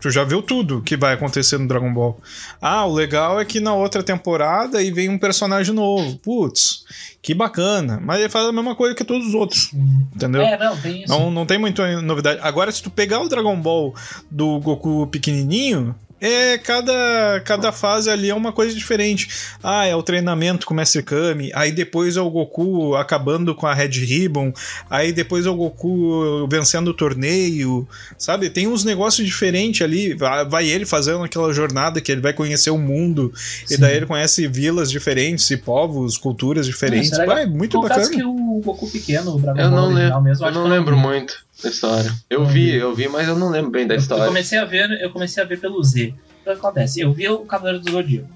Tu 0.00 0.08
já 0.10 0.22
viu 0.22 0.40
tudo 0.40 0.82
que 0.82 0.96
vai 0.96 1.14
acontecer 1.14 1.58
no 1.58 1.66
Dragon 1.66 1.92
Ball. 1.92 2.20
Ah, 2.60 2.86
o 2.86 2.94
legal 2.94 3.40
é 3.40 3.44
que 3.44 3.58
na 3.58 3.74
outra 3.74 4.04
temporada 4.04 4.78
aí 4.78 4.92
vem 4.92 5.08
um 5.08 5.18
personagem 5.18 5.74
novo. 5.74 6.16
Putz, 6.18 6.84
que 7.20 7.34
bacana. 7.34 8.00
Mas 8.00 8.20
ele 8.20 8.28
faz 8.28 8.46
a 8.46 8.52
mesma 8.52 8.76
coisa 8.76 8.94
que 8.94 9.02
todos 9.02 9.26
os 9.26 9.34
outros. 9.34 9.72
Entendeu? 10.14 10.42
É, 10.42 10.56
não, 10.56 10.76
tem 10.76 11.02
isso. 11.02 11.08
Não, 11.12 11.28
não 11.28 11.44
tem 11.44 11.58
muita 11.58 12.00
novidade. 12.02 12.38
Agora, 12.40 12.70
se 12.70 12.80
tu 12.80 12.88
pegar 12.88 13.20
o 13.20 13.28
Dragon 13.28 13.60
Ball 13.60 13.94
do 14.30 14.60
Goku 14.60 15.08
pequenininho, 15.08 15.92
é 16.22 16.56
cada, 16.56 17.42
cada 17.44 17.72
fase 17.72 18.08
ali 18.08 18.30
é 18.30 18.34
uma 18.34 18.52
coisa 18.52 18.72
diferente. 18.72 19.28
Ah, 19.60 19.84
é 19.84 19.96
o 19.96 20.02
treinamento 20.04 20.64
com 20.64 20.72
o 20.72 20.76
Mestre 20.76 21.02
Kami, 21.02 21.50
aí 21.52 21.72
depois 21.72 22.16
é 22.16 22.20
o 22.20 22.30
Goku 22.30 22.94
acabando 22.94 23.54
com 23.56 23.66
a 23.66 23.74
Red 23.74 23.88
Ribbon, 23.88 24.52
aí 24.88 25.12
depois 25.12 25.46
é 25.46 25.50
o 25.50 25.56
Goku 25.56 26.46
vencendo 26.48 26.88
o 26.88 26.94
torneio, 26.94 27.86
sabe? 28.16 28.48
Tem 28.48 28.68
uns 28.68 28.84
negócios 28.84 29.26
diferentes 29.26 29.82
ali. 29.82 30.14
Vai 30.48 30.68
ele 30.68 30.86
fazendo 30.86 31.24
aquela 31.24 31.52
jornada 31.52 32.00
que 32.00 32.12
ele 32.12 32.20
vai 32.20 32.32
conhecer 32.32 32.70
o 32.70 32.78
mundo, 32.78 33.32
e 33.64 33.74
Sim. 33.74 33.80
daí 33.80 33.96
ele 33.96 34.06
conhece 34.06 34.46
vilas 34.46 34.90
diferentes 34.90 35.50
e 35.50 35.56
povos, 35.56 36.16
culturas 36.16 36.66
diferentes. 36.66 37.12
É 37.12 37.18
legal. 37.18 37.34
Vai, 37.34 37.46
muito 37.46 37.80
Confesso 37.80 38.10
bacana. 38.10 38.16
que 38.16 38.24
o 38.24 38.60
Goku 38.64 38.88
pequeno, 38.88 39.34
o 39.34 39.40
Dragon 39.40 39.60
Eu 39.60 39.70
Ball 39.70 39.80
não, 39.80 39.92
lembro, 39.92 40.22
mesmo, 40.22 40.46
eu 40.46 40.52
não 40.52 40.62
que 40.64 40.68
lembro 40.68 40.96
muito 40.96 41.42
da 41.62 41.68
história. 41.70 42.12
Eu 42.28 42.40
Não 42.40 42.46
vi, 42.46 42.74
eu 42.74 42.94
vi, 42.94 43.08
mas 43.08 43.28
eu 43.28 43.36
não 43.36 43.50
lembro 43.50 43.70
bem 43.70 43.86
da 43.86 43.94
Eu- 43.94 43.98
Eu 43.98 44.02
história. 44.02 44.26
comecei 44.26 44.58
a 44.58 44.64
ver, 44.64 44.90
eu 45.00 45.10
comecei 45.10 45.42
a 45.42 45.46
ver 45.46 45.60
pelo 45.60 45.82
Z. 45.82 46.14
O 46.40 46.44
que 46.44 46.50
acontece? 46.50 47.00
Eu 47.00 47.12
vi 47.12 47.28
o 47.28 47.38
Cavaleiro 47.46 47.80
do 47.80 47.90
Zodíaco. 47.90 48.28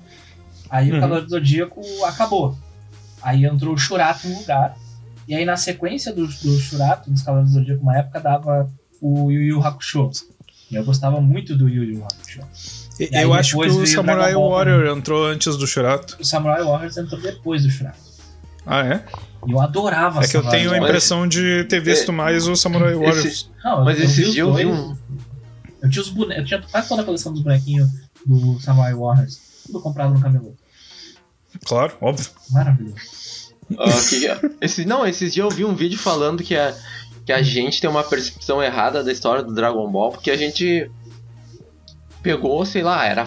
Aí 0.70 0.90
Uhum. 0.90 0.98
o 0.98 1.00
Cavaleiro 1.00 1.26
do 1.26 1.30
Zodíaco 1.30 1.80
acabou. 2.04 2.56
Aí 3.22 3.44
entrou 3.44 3.74
o 3.74 3.78
Shurato 3.78 4.28
no 4.28 4.38
lugar. 4.38 4.76
E 5.26 5.34
aí 5.34 5.44
na 5.44 5.56
sequência 5.56 6.12
do, 6.12 6.26
do 6.26 6.58
Shurato, 6.58 7.10
dos 7.10 7.22
Cavaleiros 7.22 7.52
do 7.52 7.58
Zodíaco, 7.60 7.82
uma 7.82 7.96
época 7.98 8.20
dava 8.20 8.70
o 9.00 9.30
Yu 9.30 9.42
Yu 9.42 9.62
Hakusho. 9.64 10.10
E 10.70 10.74
eu 10.76 10.84
gostava 10.84 11.20
muito 11.20 11.56
do 11.56 11.68
Yu 11.68 11.82
Yu 11.84 12.04
Hakusho. 12.04 12.40
Eu 13.12 13.34
acho 13.34 13.58
que 13.58 13.66
o 13.68 13.86
Samurai 13.86 14.34
Warrior 14.34 14.96
entrou 14.96 15.26
antes 15.26 15.56
do 15.56 15.66
Shurato. 15.66 16.16
O 16.20 16.24
Samurai 16.24 16.62
Warriors 16.62 16.96
entrou 16.96 17.20
depois 17.20 17.62
do 17.64 17.70
Shurato. 17.70 17.98
Ah, 18.66 18.84
é? 18.84 19.04
Eu 19.48 19.60
adorava 19.60 20.22
É 20.24 20.26
que 20.26 20.36
eu 20.36 20.42
tenho 20.48 20.72
a 20.72 20.78
impressão 20.78 21.26
de 21.28 21.64
ter 21.64 21.80
visto 21.80 22.10
É, 22.10 22.14
mais 22.14 22.48
o 22.48 22.56
Samurai 22.56 22.92
esse- 22.94 23.04
Warriors. 23.04 23.50
Não, 23.64 23.84
Mas 23.84 23.98
eu, 23.98 24.04
esses 24.04 24.16
dias 24.32 24.36
eu 24.36 24.52
vi 24.52 24.66
um. 24.66 24.96
Eu 25.82 25.88
tinha 25.90 26.02
os 26.02 26.08
bonecos, 26.08 26.42
eu 26.42 26.46
tinha 26.58 26.62
quase 26.70 26.88
toda 26.88 27.02
a 27.02 27.04
coleção 27.04 27.32
dos 27.32 27.42
bonequinhos 27.42 27.88
do 28.24 28.58
Samurai 28.60 28.92
Warriors. 28.94 29.38
Tudo 29.66 29.80
comprado 29.80 30.12
no 30.14 30.20
camelô. 30.20 30.54
Claro, 31.64 31.96
óbvio. 32.00 32.26
Maravilhoso. 32.50 32.96
que- 34.10 34.56
esse, 34.60 34.84
não, 34.84 35.06
esses 35.06 35.32
dias 35.32 35.44
eu 35.44 35.50
vi 35.50 35.64
um 35.64 35.74
vídeo 35.74 35.98
falando 35.98 36.42
que 36.42 36.56
a, 36.56 36.74
que 37.24 37.32
a 37.32 37.42
gente 37.42 37.80
tem 37.80 37.88
uma 37.88 38.02
percepção 38.04 38.62
errada 38.62 39.02
da 39.04 39.12
história 39.12 39.42
do 39.42 39.54
Dragon 39.54 39.88
Ball, 39.90 40.10
porque 40.10 40.30
a 40.30 40.36
gente 40.36 40.90
pegou, 42.22 42.64
sei 42.66 42.82
lá, 42.82 43.04
era. 43.06 43.26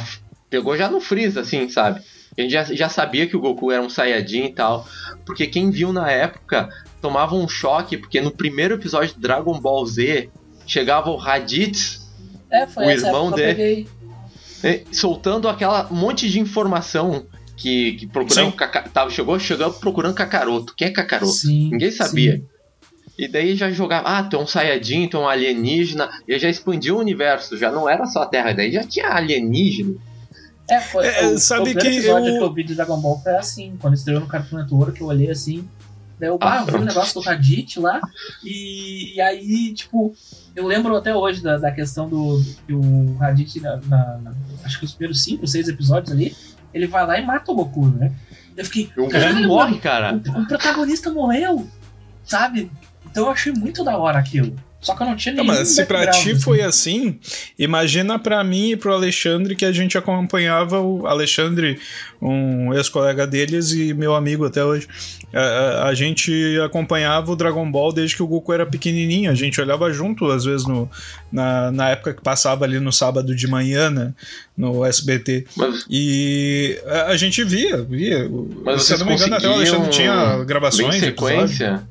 Pegou 0.50 0.76
já 0.78 0.90
no 0.90 1.00
Freeza, 1.00 1.42
assim, 1.42 1.70
sabe? 1.70 2.02
A 2.42 2.44
gente 2.44 2.52
já, 2.52 2.64
já 2.64 2.90
sabia 2.90 3.28
que 3.28 3.36
o 3.36 3.40
Goku 3.40 3.72
era 3.72 3.82
um 3.82 3.90
Saiyajin 3.90 4.46
e 4.46 4.54
tal. 4.54 4.88
Porque 5.26 5.48
quem 5.48 5.70
viu 5.70 5.92
na 5.94 6.10
época 6.10 6.70
tomava 7.02 7.36
um 7.36 7.48
choque, 7.48 7.98
porque 7.98 8.22
no 8.22 8.32
primeiro 8.32 8.76
episódio 8.76 9.14
de 9.16 9.20
Dragon 9.22 9.60
Ball 9.60 9.86
Z 9.86 10.30
chegava 10.66 11.10
o 11.10 11.16
Raditz 11.16 12.08
É, 12.52 12.66
O 12.76 12.90
irmão 12.90 13.32
dele. 13.32 13.88
soltando 14.92 15.48
aquela 15.48 15.88
monte 15.92 16.30
de 16.30 16.40
informação 16.40 17.26
que, 17.56 17.94
que 17.94 18.08
procurando 18.08 18.54
tava, 18.94 19.10
chegou 19.10 19.38
chegando 19.40 19.74
procurando 19.74 20.16
Kakaroto. 20.16 20.74
Quem 20.76 20.88
é 20.88 20.92
Kakaroto? 20.92 21.32
Sim, 21.32 21.70
Ninguém 21.72 21.92
sabia. 21.92 22.38
sim. 22.38 22.46
E 23.18 23.28
daí 23.28 23.54
já 23.54 23.70
jogava, 23.70 24.08
ah, 24.08 24.24
tu 24.24 24.38
é 24.38 24.40
um 24.40 24.48
Saiyajin, 24.48 25.10
tu 25.10 25.18
é 25.18 25.20
um 25.20 25.28
alienígena, 25.28 26.10
e 26.26 26.40
já 26.40 26.50
expandiu 26.50 26.96
o 26.96 27.00
universo, 27.00 27.58
já 27.58 27.70
não 27.70 27.90
era 27.90 28.06
só 28.06 28.22
a 28.24 28.26
Terra, 28.26 28.54
daí 28.54 28.72
já 28.72 28.82
tinha 28.82 29.10
alienígena. 29.10 29.96
É, 30.70 30.80
foi, 30.82 31.08
É, 31.08 31.28
o, 31.28 31.38
sabe 31.40 31.62
o 31.62 31.64
primeiro 31.66 31.90
que 31.90 31.98
episódio 31.98 32.28
eu- 32.30 32.38
que 32.38 32.44
eu 32.44 32.54
vi 32.54 32.64
de 32.64 32.76
Dragon 32.76 33.00
Ball 33.00 33.20
foi 33.22 33.36
assim, 33.36 33.76
quando 33.82 33.96
estreou 33.96 34.20
no 34.20 34.28
Cartoon 34.28 34.58
Network, 34.58 35.00
eu 35.02 35.08
olhei 35.08 35.30
assim, 35.32 35.68
daí 36.20 36.30
eu, 36.30 36.38
ah, 36.42 36.60
Ah, 36.60 36.62
eu 36.62 36.66
vi 36.66 36.76
um 36.84 36.86
negócio 36.86 37.14
do 37.16 37.22
Raditz 37.22 37.76
lá, 37.78 38.00
e, 38.44 39.16
e 39.16 39.22
aí, 39.22 39.74
tipo, 39.74 40.14
eu 40.56 40.66
lembro 40.68 40.96
até 40.96 41.16
hoje 41.16 41.42
da, 41.42 41.58
da 41.58 41.72
questão 41.72 42.08
do 42.08 42.42
que 42.68 42.74
o 42.74 43.16
Raditz, 43.18 43.56
na, 43.62 43.78
na- 43.78 44.18
na- 44.20 44.34
acho 44.64 44.80
que 44.80 44.86
os 44.86 44.94
primeiros 44.94 45.24
5, 45.24 45.48
6 45.48 45.68
episódios 45.68 46.12
ali, 46.12 46.36
ele 46.74 46.86
vai 46.88 47.06
lá 47.08 47.20
e 47.20 47.26
mata 47.26 47.52
o 47.52 47.56
Goku, 47.56 47.88
né? 47.88 48.12
Eu 48.56 48.66
fiquei, 48.66 48.92
O 48.98 49.08
caralho, 49.08 49.48
morre, 49.48 49.80
cara. 49.80 50.14
o, 50.14 50.42
o 50.42 50.48
protagonista 50.48 51.10
morreu, 51.12 51.68
sabe? 52.26 52.70
Então 53.10 53.26
eu 53.26 53.32
achei 53.32 53.52
muito 53.54 53.84
da 53.84 53.98
hora 53.98 54.20
aquilo. 54.20 54.56
Só 54.82 54.96
que 54.96 55.04
eu 55.04 55.08
não 55.08 55.16
tinha 55.16 55.36
Não, 55.36 55.44
nenhum 55.44 55.58
mas 55.58 55.68
se 55.70 55.84
pra 55.86 56.08
ti 56.08 56.32
assim. 56.32 56.40
foi 56.40 56.62
assim, 56.62 57.20
imagina 57.58 58.18
pra 58.18 58.42
mim 58.46 58.72
e 58.72 58.76
pro 58.78 58.94
Alexandre 58.94 59.54
que 59.56 59.66
a 59.66 59.72
gente 59.74 59.98
acompanhava 59.98 60.80
o 60.80 61.06
Alexandre, 61.06 61.78
um 62.22 62.74
ex-colega 62.74 63.28
deles 63.28 63.72
e 63.72 63.94
meu 63.94 64.16
amigo 64.16 64.46
até 64.46 64.64
hoje. 64.64 64.88
A, 65.34 65.40
a- 65.40 65.88
a 65.90 65.94
gente 65.94 66.32
acompanhava 66.64 67.32
o 67.32 67.36
Dragon 67.36 67.70
Ball 67.70 67.92
desde 67.92 68.16
que 68.16 68.24
o 68.24 68.28
Goku 68.28 68.54
era 68.54 68.66
pequenininho. 68.66 69.30
A 69.30 69.36
gente 69.36 69.60
olhava 69.60 69.92
junto, 69.92 70.26
às 70.32 70.46
vezes, 70.46 70.66
no, 70.66 70.90
na, 71.32 71.72
na 71.72 71.90
época 71.90 72.14
que 72.14 72.22
passava 72.22 72.64
ali 72.64 72.80
no 72.80 72.92
sábado 72.92 73.36
de 73.36 73.48
manhã, 73.48 73.90
né, 73.90 74.14
no 74.58 74.86
SBT. 74.86 75.46
Mas 75.58 75.86
E 75.90 76.80
a, 76.88 77.08
a 77.08 77.18
gente 77.18 77.44
via, 77.44 77.82
via. 77.84 78.30
Mas 78.64 78.84
Se 78.84 78.94
eu 78.94 79.00
não 79.00 79.08
me 79.08 79.14
engano, 79.16 79.36
até 79.36 79.48
o 79.50 79.54
Alexandre 79.54 79.90
tinha 79.90 80.44
gravações. 80.46 81.04
episódios. 81.04 81.50
sequência. 81.52 81.84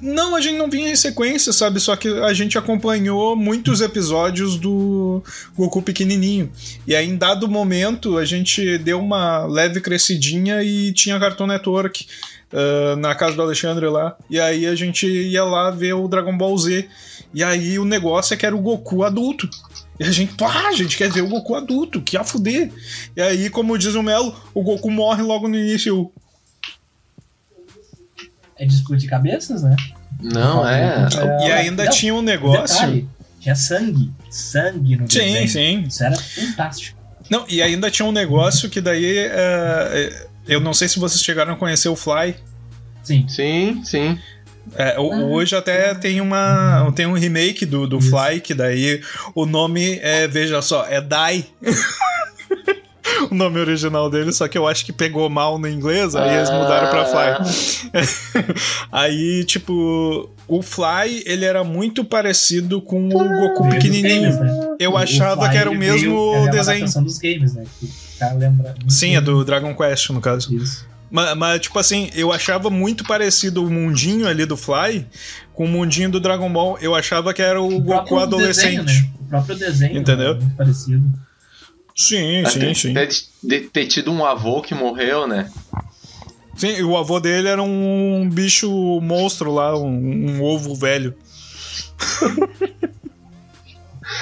Não, 0.00 0.34
a 0.34 0.40
gente 0.40 0.56
não 0.56 0.70
vinha 0.70 0.90
em 0.90 0.96
sequência, 0.96 1.52
sabe? 1.52 1.80
Só 1.80 1.94
que 1.96 2.08
a 2.08 2.32
gente 2.32 2.56
acompanhou 2.56 3.36
muitos 3.36 3.80
episódios 3.80 4.56
do 4.56 5.22
Goku 5.56 5.82
pequenininho. 5.82 6.50
E 6.86 6.94
aí, 6.94 7.08
em 7.08 7.16
dado 7.16 7.48
momento, 7.48 8.18
a 8.18 8.24
gente 8.24 8.78
deu 8.78 8.98
uma 9.00 9.44
leve 9.44 9.80
crescidinha 9.80 10.62
e 10.62 10.92
tinha 10.92 11.18
Cartoon 11.18 11.46
Network 11.46 12.06
ah, 12.52 12.94
na 12.96 13.14
casa 13.14 13.34
do 13.34 13.42
Alexandre 13.42 13.86
lá. 13.86 14.16
E 14.28 14.38
aí 14.38 14.66
a 14.66 14.74
gente 14.74 15.06
ia 15.06 15.44
lá 15.44 15.70
ver 15.70 15.94
o 15.94 16.06
Dragon 16.06 16.36
Ball 16.36 16.56
Z. 16.58 16.88
E 17.34 17.42
aí 17.42 17.78
o 17.78 17.84
negócio 17.84 18.34
é 18.34 18.36
que 18.36 18.44
era 18.44 18.54
o 18.54 18.60
Goku 18.60 19.02
adulto. 19.02 19.48
E 19.98 20.04
a 20.04 20.10
gente, 20.10 20.34
pá, 20.34 20.68
a 20.68 20.72
gente 20.72 20.96
quer 20.96 21.10
ver 21.10 21.22
o 21.22 21.28
Goku 21.28 21.54
adulto, 21.54 22.00
que 22.00 22.16
a 22.16 22.24
fuder. 22.24 22.70
E 23.16 23.20
aí, 23.20 23.48
como 23.48 23.78
diz 23.78 23.94
o 23.94 24.02
Melo, 24.02 24.34
o 24.54 24.62
Goku 24.62 24.90
morre 24.90 25.22
logo 25.22 25.48
no 25.48 25.56
início. 25.56 26.10
É 28.58 28.64
disputa 28.66 28.96
de 28.98 29.06
cabeças, 29.06 29.62
né? 29.62 29.74
Não, 30.20 30.66
é. 30.68 31.08
E 31.42 31.48
É, 31.50 31.54
ainda 31.54 31.84
não, 31.84 31.90
tinha 31.92 32.14
um 32.14 32.22
negócio. 32.22 32.74
Detalhe, 32.76 33.08
tinha 33.40 33.54
sangue. 33.56 34.10
Sangue 34.30 34.96
no 34.96 35.10
Sim, 35.10 35.18
desenho. 35.18 35.48
sim. 35.48 35.84
Isso 35.88 36.04
era 36.04 36.16
fantástico. 36.16 36.98
Não, 37.30 37.44
e 37.48 37.60
ainda 37.62 37.90
tinha 37.90 38.06
um 38.06 38.12
negócio 38.12 38.68
que 38.70 38.80
daí. 38.80 39.16
é, 39.18 40.26
eu 40.46 40.60
não 40.60 40.74
sei 40.74 40.88
se 40.88 40.98
vocês 40.98 41.22
chegaram 41.22 41.54
a 41.54 41.56
conhecer 41.56 41.88
o 41.88 41.96
Fly. 41.96 42.36
Sim. 43.02 43.26
Sim, 43.28 43.82
sim. 43.84 44.18
É, 44.76 44.94
Ah. 44.96 45.00
hoje 45.00 45.56
até 45.56 45.92
tem 45.94 46.20
uma 46.20 46.92
tem 46.94 47.04
um 47.06 47.14
remake 47.14 47.66
do, 47.66 47.86
do 47.86 47.98
Isso. 47.98 48.10
Fly, 48.10 48.40
que 48.40 48.54
daí 48.54 49.02
o 49.34 49.44
nome 49.44 49.98
é, 50.02 50.28
veja 50.28 50.62
só, 50.62 50.86
é 50.86 51.00
Dai. 51.00 51.44
o 53.30 53.34
nome 53.34 53.58
original 53.60 54.10
dele, 54.10 54.32
só 54.32 54.46
que 54.48 54.56
eu 54.58 54.66
acho 54.66 54.84
que 54.84 54.92
pegou 54.92 55.28
mal 55.30 55.58
no 55.58 55.68
inglês, 55.68 56.14
aí 56.14 56.36
eles 56.36 56.50
mudaram 56.50 56.88
pra 56.90 57.04
Fly. 57.04 57.92
Aí, 58.90 59.44
tipo, 59.44 60.30
o 60.48 60.62
Fly, 60.62 61.22
ele 61.26 61.44
era 61.44 61.62
muito 61.64 62.04
parecido 62.04 62.80
com 62.80 63.06
o 63.08 63.10
Goku 63.10 63.68
pequenininho. 63.70 64.22
games, 64.22 64.38
né? 64.40 64.74
Eu 64.78 64.90
O- 64.90 64.94
o 64.94 64.96
achava 64.98 65.42
Fly, 65.42 65.50
que 65.50 65.56
era 65.58 65.70
o 65.70 65.74
mesmo 65.74 66.32
veio- 66.32 66.46
é 66.46 66.50
desenho. 66.50 66.76
adaptação 66.76 67.02
dos 67.04 67.18
games, 67.18 67.54
né? 67.54 67.64
Que 67.78 67.86
o 67.86 68.18
cara 68.18 68.34
lembra. 68.34 68.74
Sim, 68.88 69.16
é 69.16 69.20
do 69.20 69.44
Dragon 69.44 69.74
Quest, 69.74 70.10
no 70.10 70.20
caso. 70.20 70.54
Isso. 70.54 70.86
Mas, 71.10 71.36
mas, 71.36 71.60
tipo 71.60 71.78
assim, 71.78 72.10
eu 72.14 72.32
achava 72.32 72.70
muito 72.70 73.04
parecido 73.04 73.62
o 73.64 73.70
mundinho 73.70 74.26
ali 74.26 74.46
do 74.46 74.56
Fly 74.56 75.06
com 75.52 75.66
o 75.66 75.68
mundinho 75.68 76.10
do 76.10 76.18
Dragon 76.18 76.50
Ball. 76.50 76.78
Eu 76.80 76.94
achava 76.94 77.34
que 77.34 77.42
era 77.42 77.60
o, 77.60 77.68
Goku 77.68 77.84
próprio 77.86 78.18
adolescente. 78.20 78.82
Desenho, 78.84 79.04
né? 79.04 79.10
O 79.20 79.24
próprio 79.28 79.56
desenho. 79.56 79.98
Entendeu? 79.98 80.34
né? 80.34 80.40
Muito 80.40 80.56
parecido. 80.56 81.02
Sim, 81.94 82.44
sim, 82.46 82.58
Até- 82.60 82.74
sim. 82.74 82.90
até 82.92 83.06
de, 83.06 83.24
de 83.42 83.60
ter 83.60 83.86
tido 83.86 84.10
um 84.10 84.24
avô 84.24 84.62
que 84.62 84.74
morreu, 84.74 85.26
né? 85.26 85.50
Sim, 86.56 86.68
e 86.76 86.82
o 86.82 86.96
avô 86.96 87.18
dele 87.20 87.48
era 87.48 87.62
um 87.62 88.28
bicho 88.30 88.70
monstro 89.00 89.52
lá, 89.52 89.76
um, 89.78 89.88
um 90.36 90.42
ovo 90.42 90.74
velho. 90.74 91.14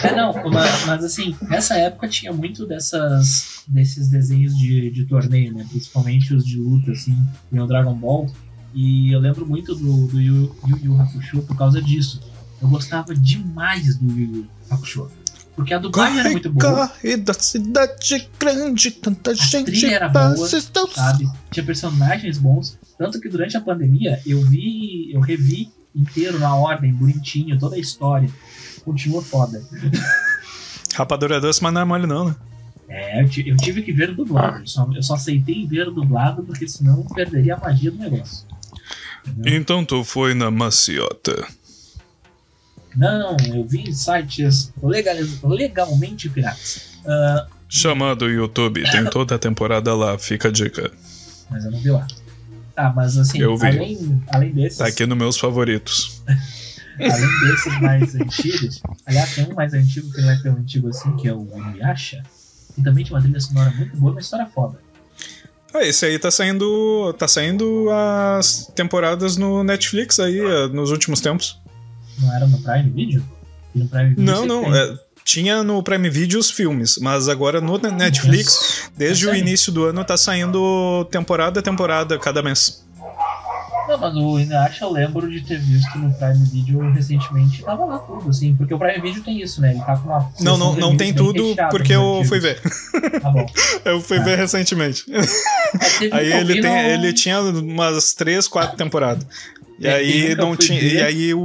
É, 0.02 0.14
não, 0.14 0.32
mas, 0.50 0.86
mas 0.86 1.04
assim, 1.04 1.36
nessa 1.42 1.76
época 1.76 2.08
tinha 2.08 2.32
muito 2.32 2.66
dessas, 2.66 3.64
desses 3.66 4.08
desenhos 4.08 4.56
de, 4.56 4.90
de 4.90 5.04
torneio, 5.04 5.52
né? 5.52 5.66
Principalmente 5.68 6.32
os 6.34 6.44
de 6.44 6.56
luta, 6.58 6.92
assim, 6.92 7.16
no 7.50 7.66
Dragon 7.66 7.94
Ball. 7.94 8.30
E 8.74 9.12
eu 9.12 9.18
lembro 9.20 9.44
muito 9.46 9.74
do, 9.74 10.06
do 10.06 10.20
Yu, 10.20 10.54
Yu 10.66 10.78
Yu 10.84 11.00
Hakusho 11.00 11.42
por 11.42 11.56
causa 11.56 11.82
disso. 11.82 12.20
Eu 12.62 12.68
gostava 12.68 13.14
demais 13.14 13.96
do 13.98 14.10
Yu 14.18 14.36
Yu 14.36 14.46
Hakusho. 14.70 15.10
Porque 15.60 15.74
a 15.74 15.78
dublagem 15.78 16.20
era 16.20 16.30
muito 16.30 16.50
boa. 16.50 16.88
Corre 16.88 17.16
da 17.18 17.34
cidade 17.34 18.30
grande, 18.38 18.90
tanta 18.92 19.32
A 19.32 19.34
gente 19.34 19.84
era 19.84 20.08
boa, 20.08 20.48
estão- 20.48 20.88
sabe? 20.90 21.28
Tinha 21.50 21.66
personagens 21.66 22.38
bons. 22.38 22.78
Tanto 22.96 23.20
que 23.20 23.28
durante 23.28 23.58
a 23.58 23.60
pandemia 23.60 24.18
eu 24.26 24.40
vi, 24.40 25.12
eu 25.12 25.20
revi 25.20 25.70
inteiro 25.94 26.38
na 26.38 26.54
ordem, 26.54 26.94
bonitinho, 26.94 27.58
toda 27.58 27.76
a 27.76 27.78
história. 27.78 28.30
Continua 28.86 29.20
foda. 29.22 29.62
Rapadura 30.96 31.38
doce, 31.38 31.62
mas 31.62 31.74
não 31.74 31.82
é 31.82 31.84
mole 31.84 32.06
não, 32.06 32.30
né? 32.30 32.36
É, 32.88 33.20
eu, 33.20 33.28
eu 33.44 33.56
tive 33.58 33.82
que 33.82 33.92
ver 33.92 34.14
dublado. 34.14 34.60
Eu 34.60 34.66
só, 34.66 34.88
eu 34.94 35.02
só 35.02 35.12
aceitei 35.14 35.66
ver 35.66 35.90
dublado 35.90 36.42
porque 36.42 36.66
senão 36.66 37.04
perderia 37.04 37.54
a 37.54 37.60
magia 37.60 37.90
do 37.90 37.98
negócio. 37.98 38.46
Entendeu? 39.26 39.56
Então 39.60 39.84
tu 39.84 40.02
foi 40.04 40.32
na 40.32 40.50
maciota. 40.50 41.46
Não, 42.96 43.36
eu 43.54 43.64
vi 43.64 43.82
em 43.88 43.92
sites 43.92 44.72
legaliz- 44.82 45.40
legalmente 45.42 46.28
piratas. 46.28 46.88
Ah, 47.06 47.46
Chamado 47.68 48.28
YouTube, 48.28 48.82
tem 48.90 49.04
toda 49.10 49.36
a 49.36 49.38
temporada 49.38 49.94
lá, 49.94 50.18
fica 50.18 50.48
a 50.48 50.50
dica. 50.50 50.90
mas 51.48 51.64
eu 51.64 51.70
não 51.70 51.78
vi 51.80 51.90
lá. 51.90 52.06
Tá, 52.74 52.92
mas 52.94 53.16
assim, 53.16 53.38
Eu 53.40 53.56
vi. 53.56 53.66
além, 53.66 54.22
além 54.32 54.52
desses. 54.52 54.78
Tá 54.78 54.86
aqui 54.86 55.06
nos 55.06 55.16
meus 55.18 55.38
favoritos. 55.38 56.22
Além 57.00 57.28
desses 57.50 57.80
mais 57.80 58.14
antigos, 58.14 58.82
aliás, 59.06 59.34
tem 59.34 59.46
um 59.50 59.54
mais 59.54 59.72
antigo 59.72 60.12
que 60.12 60.20
não 60.20 60.30
é 60.32 60.42
tão 60.42 60.52
antigo 60.52 60.86
assim, 60.88 61.16
que 61.16 61.26
é 61.28 61.32
o 61.32 61.48
Inuyasha, 61.56 62.22
que 62.74 62.82
também 62.82 63.02
tinha 63.02 63.16
uma 63.16 63.22
trilha 63.22 63.40
sonora 63.40 63.70
muito 63.70 63.96
boa, 63.96 64.12
uma 64.12 64.20
história 64.20 64.44
foda. 64.54 64.78
Ah, 65.72 65.82
esse 65.82 66.04
aí 66.04 66.18
tá 66.18 66.30
saindo. 66.30 67.14
tá 67.14 67.26
saindo 67.26 67.86
as 67.90 68.70
temporadas 68.76 69.38
no 69.38 69.64
Netflix 69.64 70.20
aí, 70.20 70.40
eh, 70.40 70.68
nos 70.68 70.90
últimos 70.90 71.22
tempos. 71.22 71.58
Não 72.20 72.34
era 72.34 72.46
no 72.46 72.58
Prime 72.62 72.90
Video? 72.90 73.22
No 73.74 73.88
Prime 73.88 74.08
Video 74.10 74.24
Não, 74.24 74.46
não. 74.46 74.74
é, 74.74 74.98
tinha 75.24 75.62
no 75.62 75.82
Prime 75.82 76.10
Video 76.10 76.38
os 76.40 76.50
filmes, 76.50 76.98
mas 77.00 77.28
agora 77.28 77.60
no 77.60 77.78
Netflix, 77.78 78.90
desde 78.96 79.26
o 79.26 79.28
sério? 79.30 79.40
início 79.42 79.72
do 79.72 79.84
ano, 79.86 80.04
tá 80.04 80.16
saindo 80.16 81.06
temporada 81.10 81.60
a 81.60 81.62
temporada 81.62 82.18
cada 82.18 82.42
mês. 82.42 82.84
Não, 83.88 83.98
mas 83.98 84.14
o 84.14 84.38
Inuyasha 84.38 84.84
eu 84.84 84.92
lembro 84.92 85.28
de 85.28 85.40
ter 85.40 85.58
visto 85.58 85.98
no 85.98 86.12
Prime 86.14 86.44
Video 86.52 86.78
recentemente, 86.92 87.62
tava 87.62 87.84
lá 87.86 87.98
tudo, 87.98 88.30
assim, 88.30 88.54
porque 88.54 88.72
o 88.72 88.78
Prime 88.78 89.00
Video 89.00 89.20
tem 89.22 89.40
isso, 89.42 89.60
né? 89.60 89.70
Ele 89.72 89.80
tá 89.80 89.96
com 89.96 90.08
uma. 90.08 90.32
Não, 90.40 90.56
não, 90.56 90.76
não 90.76 90.96
tem 90.96 91.12
tudo 91.12 91.56
porque 91.70 91.92
eu 91.92 92.22
fui 92.26 92.38
ver. 92.38 92.60
Tá 93.20 93.30
bom. 93.30 93.44
Eu 93.84 94.00
fui 94.00 94.18
Ah. 94.18 94.22
ver 94.22 94.38
recentemente. 94.38 95.04
É, 95.12 96.14
Aí 96.16 96.32
ele, 96.32 96.60
tem, 96.60 96.72
ele 96.90 97.12
tinha 97.12 97.40
umas 97.40 98.12
três, 98.14 98.46
quatro 98.46 98.76
temporadas. 98.76 99.26
E 99.78 99.86
É, 99.86 99.94
aí 99.94 100.34
não 100.36 100.54
tinha. 100.54 100.78
ver. 100.80 100.94
E 100.94 101.02
aí 101.02 101.34
o. 101.34 101.44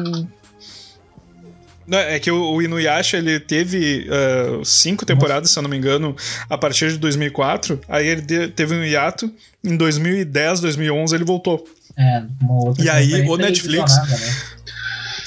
Não, 1.87 1.97
É 1.99 2.19
que 2.19 2.31
o, 2.31 2.53
o 2.53 2.61
Inuyasha 2.61 3.17
ele 3.17 3.39
teve 3.39 4.07
ah, 4.09 4.61
cinco 4.63 5.05
temporadas, 5.05 5.51
se 5.51 5.59
eu 5.59 5.63
não 5.63 5.69
me 5.69 5.77
engano, 5.77 6.15
a 6.49 6.57
partir 6.57 6.89
de 6.91 6.97
2004. 6.97 7.79
Aí 7.87 8.07
ele 8.07 8.21
de- 8.21 8.47
teve 8.49 8.73
um 8.75 8.83
hiato. 8.83 9.31
Em 9.63 9.75
2010, 9.77 10.59
2011 10.61 11.15
ele 11.15 11.23
voltou. 11.23 11.63
É, 11.97 12.23
uma 12.41 12.53
outra 12.65 12.83
E 12.83 12.89
aí, 12.89 13.21
o 13.27 13.37
Netflix- 13.37 13.95
Né? 13.97 14.35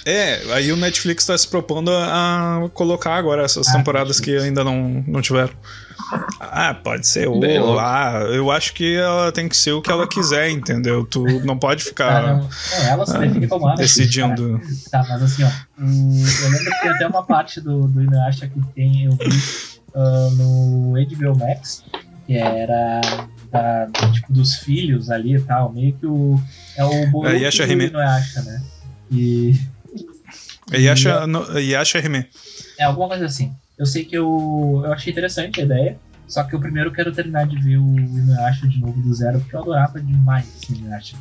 É, 0.07 0.41
aí 0.55 0.73
o 0.73 0.77
Netflix 0.77 1.23
está 1.25 1.37
se 1.37 1.47
propondo 1.47 1.91
a, 1.93 2.65
a 2.65 2.69
colocar 2.71 3.17
agora 3.17 3.43
essas 3.45 3.69
Ah, 3.69 3.73
temporadas 3.77 4.19
que 4.19 4.35
ainda 4.37 4.65
não, 4.65 5.05
não 5.07 5.21
tiveram. 5.21 5.53
Ah, 6.40 6.73
pode 6.75 7.07
ser. 7.07 7.28
Bem 7.38 7.59
louco. 7.59 7.75
lá. 7.75 8.21
Eu 8.23 8.50
acho 8.50 8.73
que 8.73 8.97
ela 8.97 9.31
tem 9.33 9.49
que 9.49 9.57
ser 9.57 9.73
o 9.73 9.83
que 9.83 9.90
ela 9.90 10.07
quiser, 10.09 10.49
entendeu? 10.50 11.05
Tu 11.05 11.23
não 11.45 11.59
pode 11.59 11.83
Ah, 11.83 11.87
ficar 11.87 12.23
não, 12.26 12.38
não, 12.43 12.49
ela 12.88 13.05
se 13.07 13.19
define 13.19 13.47
como 13.49 13.67
árabe, 13.67 13.83
decidindo. 13.83 14.59
cara. 14.90 15.05
Tá, 15.05 15.07
mas 15.11 15.23
assim, 15.23 15.43
ó. 15.45 15.50
hum, 15.78 16.25
eu 16.43 16.50
lembro 16.50 16.64
que 16.73 16.81
tem 16.81 16.90
até 16.90 17.07
uma 17.07 17.23
parte 17.25 17.61
do, 17.61 17.87
do 17.88 18.02
Inuyasha 18.02 18.49
que 18.49 18.61
tem, 18.75 19.05
eu 19.05 19.12
vi 19.12 19.28
ah, 19.95 20.28
no 20.33 20.93
HBO 20.95 21.38
Max, 21.38 21.85
que 22.26 22.37
era 22.37 23.00
da, 23.50 23.88
tipo, 24.12 24.33
dos 24.33 24.55
filhos 24.57 25.11
ali 25.11 25.35
e 25.37 25.40
tal, 25.40 25.73
meio 25.73 25.93
que 25.95 26.07
o. 26.07 26.40
É 26.76 26.85
o 26.85 27.07
Boruto 27.11 27.35
É, 27.35 27.38
Yasha 27.38 27.66
do 27.66 27.73
Hime. 27.73 27.87
Inuyasha, 27.88 28.42
né? 28.42 28.62
E. 29.11 29.59
Yasha, 30.73 31.27
no, 31.27 31.59
Yasha 31.59 31.99
Hime. 31.99 32.27
É 32.79 32.85
alguma 32.85 33.09
coisa 33.09 33.27
assim. 33.27 33.53
Eu 33.79 33.87
sei 33.87 34.05
que 34.05 34.17
eu, 34.17 34.83
eu 34.85 34.93
achei 34.93 35.12
interessante 35.12 35.61
a 35.61 35.64
ideia, 35.64 35.99
só 36.27 36.43
que 36.45 36.55
eu 36.55 36.61
primeiro 36.61 36.93
quero 36.93 37.12
terminar 37.12 37.47
de 37.47 37.57
ver 37.61 37.77
o 37.79 37.97
Inuyasha 37.99 38.67
de 38.67 38.81
novo 38.81 39.01
do 39.01 39.14
zero, 39.14 39.38
porque 39.41 39.55
eu 39.55 39.61
adorava 39.61 40.01
demais 40.01 40.47
esse 40.61 40.73
Inuyasha. 40.75 41.17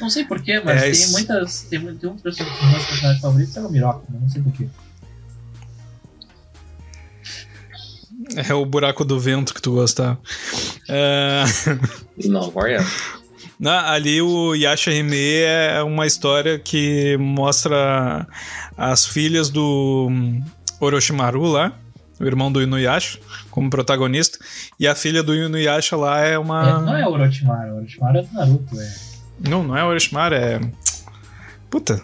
Não 0.00 0.10
sei 0.10 0.24
porquê, 0.24 0.60
mas 0.64 0.76
É, 0.78 0.82
tem 0.82 0.90
isso- 0.92 1.12
muitas. 1.12 1.62
Tem, 1.62 1.80
tem 1.80 2.10
um 2.10 2.14
dos 2.16 2.22
meus 2.22 2.36
personagens 2.36 3.20
favoritos 3.20 3.56
é 3.56 3.60
o 3.60 3.70
Miroca, 3.70 4.02
mas 4.10 4.20
não 4.20 4.28
sei 4.28 4.42
porquê. 4.42 4.68
É 8.36 8.54
o 8.54 8.64
buraco 8.64 9.04
do 9.04 9.18
vento 9.18 9.52
que 9.54 9.60
tu 9.62 9.72
gosta. 9.74 10.18
É, 10.88 11.44
Não, 12.26 12.44
agora 12.44 12.84
na- 13.58 13.90
ali 13.92 14.20
o 14.20 14.54
Yasha 14.54 14.92
Hime 14.92 15.16
é 15.42 15.82
uma 15.82 16.06
história 16.06 16.58
que 16.58 17.16
mostra 17.18 18.26
as 18.76 19.06
filhas 19.06 19.48
do 19.50 20.10
Orochimaru 20.80 21.42
lá, 21.44 21.72
o 22.24 22.28
irmão 22.28 22.50
do 22.50 22.62
Inuyasha, 22.62 23.18
como 23.50 23.70
protagonista. 23.70 24.38
E 24.78 24.86
a 24.86 24.94
filha 24.94 25.22
do 25.22 25.34
Inuyasha 25.34 25.96
lá 25.96 26.20
é 26.20 26.38
uma. 26.38 26.68
É, 26.68 26.72
não 26.72 26.96
é 26.96 27.06
Orochimaru, 27.06 27.76
Orochimaru 27.76 28.18
é 28.18 28.22
do 28.22 28.32
Naruto, 28.34 28.80
é, 28.80 28.94
Não, 29.48 29.62
não 29.62 29.76
é 29.76 29.84
Orochimaru, 29.84 30.34
é. 30.34 30.60
Puta, 31.70 32.02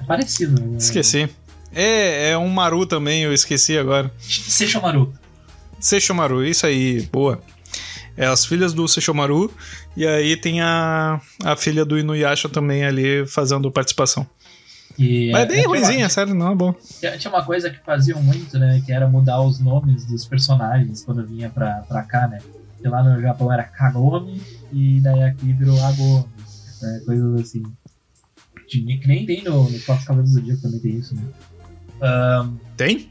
é 0.00 0.04
parecido. 0.04 0.60
né? 0.60 0.78
esqueci. 0.78 1.28
É, 1.72 2.30
é 2.30 2.38
um 2.38 2.48
Maru 2.48 2.86
também, 2.86 3.22
eu 3.22 3.32
esqueci 3.32 3.76
agora. 3.76 4.12
Seishomaru. 4.20 5.12
Seishomaru, 5.80 6.44
isso 6.44 6.66
aí, 6.66 7.02
boa. 7.12 7.40
É 8.16 8.26
as 8.26 8.46
filhas 8.46 8.72
do 8.72 8.86
Seishomaru, 8.86 9.52
e 9.96 10.06
aí 10.06 10.36
tem 10.36 10.60
a, 10.60 11.20
a 11.42 11.56
filha 11.56 11.84
do 11.84 11.98
Inuyasha 11.98 12.48
também 12.48 12.84
ali 12.84 13.26
fazendo 13.26 13.70
participação. 13.72 14.24
E, 14.98 15.30
Mas 15.32 15.40
é 15.40 15.44
é, 15.44 15.46
bem 15.46 15.56
tinha 15.56 15.68
uma- 15.68 15.76
ruimzinha, 15.76 16.08
sério, 16.08 16.34
não 16.34 16.52
é 16.52 16.54
bom. 16.54 16.72
Tinha, 17.00 17.18
tinha 17.18 17.32
uma 17.32 17.44
coisa 17.44 17.68
que 17.70 17.78
faziam 17.80 18.22
muito, 18.22 18.58
né? 18.58 18.80
Que 18.86 18.92
era 18.92 19.08
mudar 19.08 19.40
os 19.40 19.58
nomes 19.58 20.04
dos 20.06 20.24
personagens 20.26 21.04
quando 21.04 21.26
vinha 21.26 21.50
pra, 21.50 21.82
pra 21.88 22.02
cá, 22.02 22.28
né? 22.28 22.38
Porque 22.74 22.88
lá 22.88 23.02
no 23.02 23.20
Japão 23.20 23.52
era 23.52 23.64
Kagome 23.64 24.40
e 24.72 25.00
daí 25.00 25.22
aqui 25.24 25.52
virou 25.52 25.80
Agome. 25.82 26.26
Né? 26.82 27.02
Coisas 27.04 27.40
assim. 27.40 27.62
Que 28.68 28.98
que 28.98 29.08
nem 29.08 29.26
tem 29.26 29.42
no, 29.44 29.68
no 29.68 29.78
próprio 29.80 30.06
Cavaleiro 30.06 30.30
do 30.30 30.34
Zodíaco 30.40 30.62
também 30.62 30.80
tem 30.80 30.96
isso, 30.96 31.14
né? 31.14 31.22
Ahn, 32.00 32.54
Tem? 32.76 33.10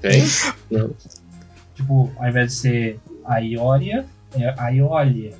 tem? 0.00 0.22
Não. 0.70 0.90
tipo, 1.74 2.10
ao 2.18 2.28
invés 2.28 2.52
de 2.52 2.56
ser 2.58 3.00
Aioria, 3.24 4.04
é 4.34 4.54
Aiolia, 4.58 5.34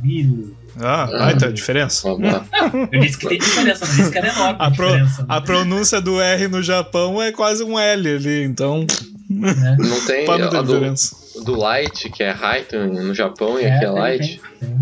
Bilo. 0.00 0.56
Ah, 0.80 1.06
baita 1.06 1.52
diferença. 1.52 2.08
Vamos 2.08 2.32
lá. 2.32 2.44
Eu 2.90 3.00
disse 3.00 3.18
que 3.18 3.28
tem 3.28 3.38
diferença, 3.38 3.84
não 3.86 3.94
disse 3.94 4.10
que 4.10 4.18
era 4.18 4.28
enorme 4.28 4.56
a, 4.58 4.66
A 4.66 4.70
pro- 4.70 4.86
diferença. 4.86 5.26
A 5.28 5.40
pronúncia 5.40 6.00
do 6.00 6.20
R 6.20 6.48
no 6.48 6.62
Japão 6.62 7.20
é 7.22 7.30
quase 7.32 7.62
um 7.62 7.78
L 7.78 8.08
ali, 8.16 8.42
então 8.44 8.86
né? 9.28 9.76
Não 9.78 10.00
tem 10.06 10.26
não 10.26 10.34
a 10.34 10.38
ter 10.48 10.62
do, 10.62 10.66
diferença. 10.74 11.16
do 11.44 11.56
Light, 11.56 12.10
que 12.10 12.22
é 12.22 12.30
Raito 12.30 12.78
no 12.78 13.14
Japão, 13.14 13.58
e 13.58 13.64
É, 13.64 13.74
aqui 13.76 13.84
é 13.84 13.90
Light. 13.90 14.40
tem, 14.60 14.68
tem. 14.68 14.78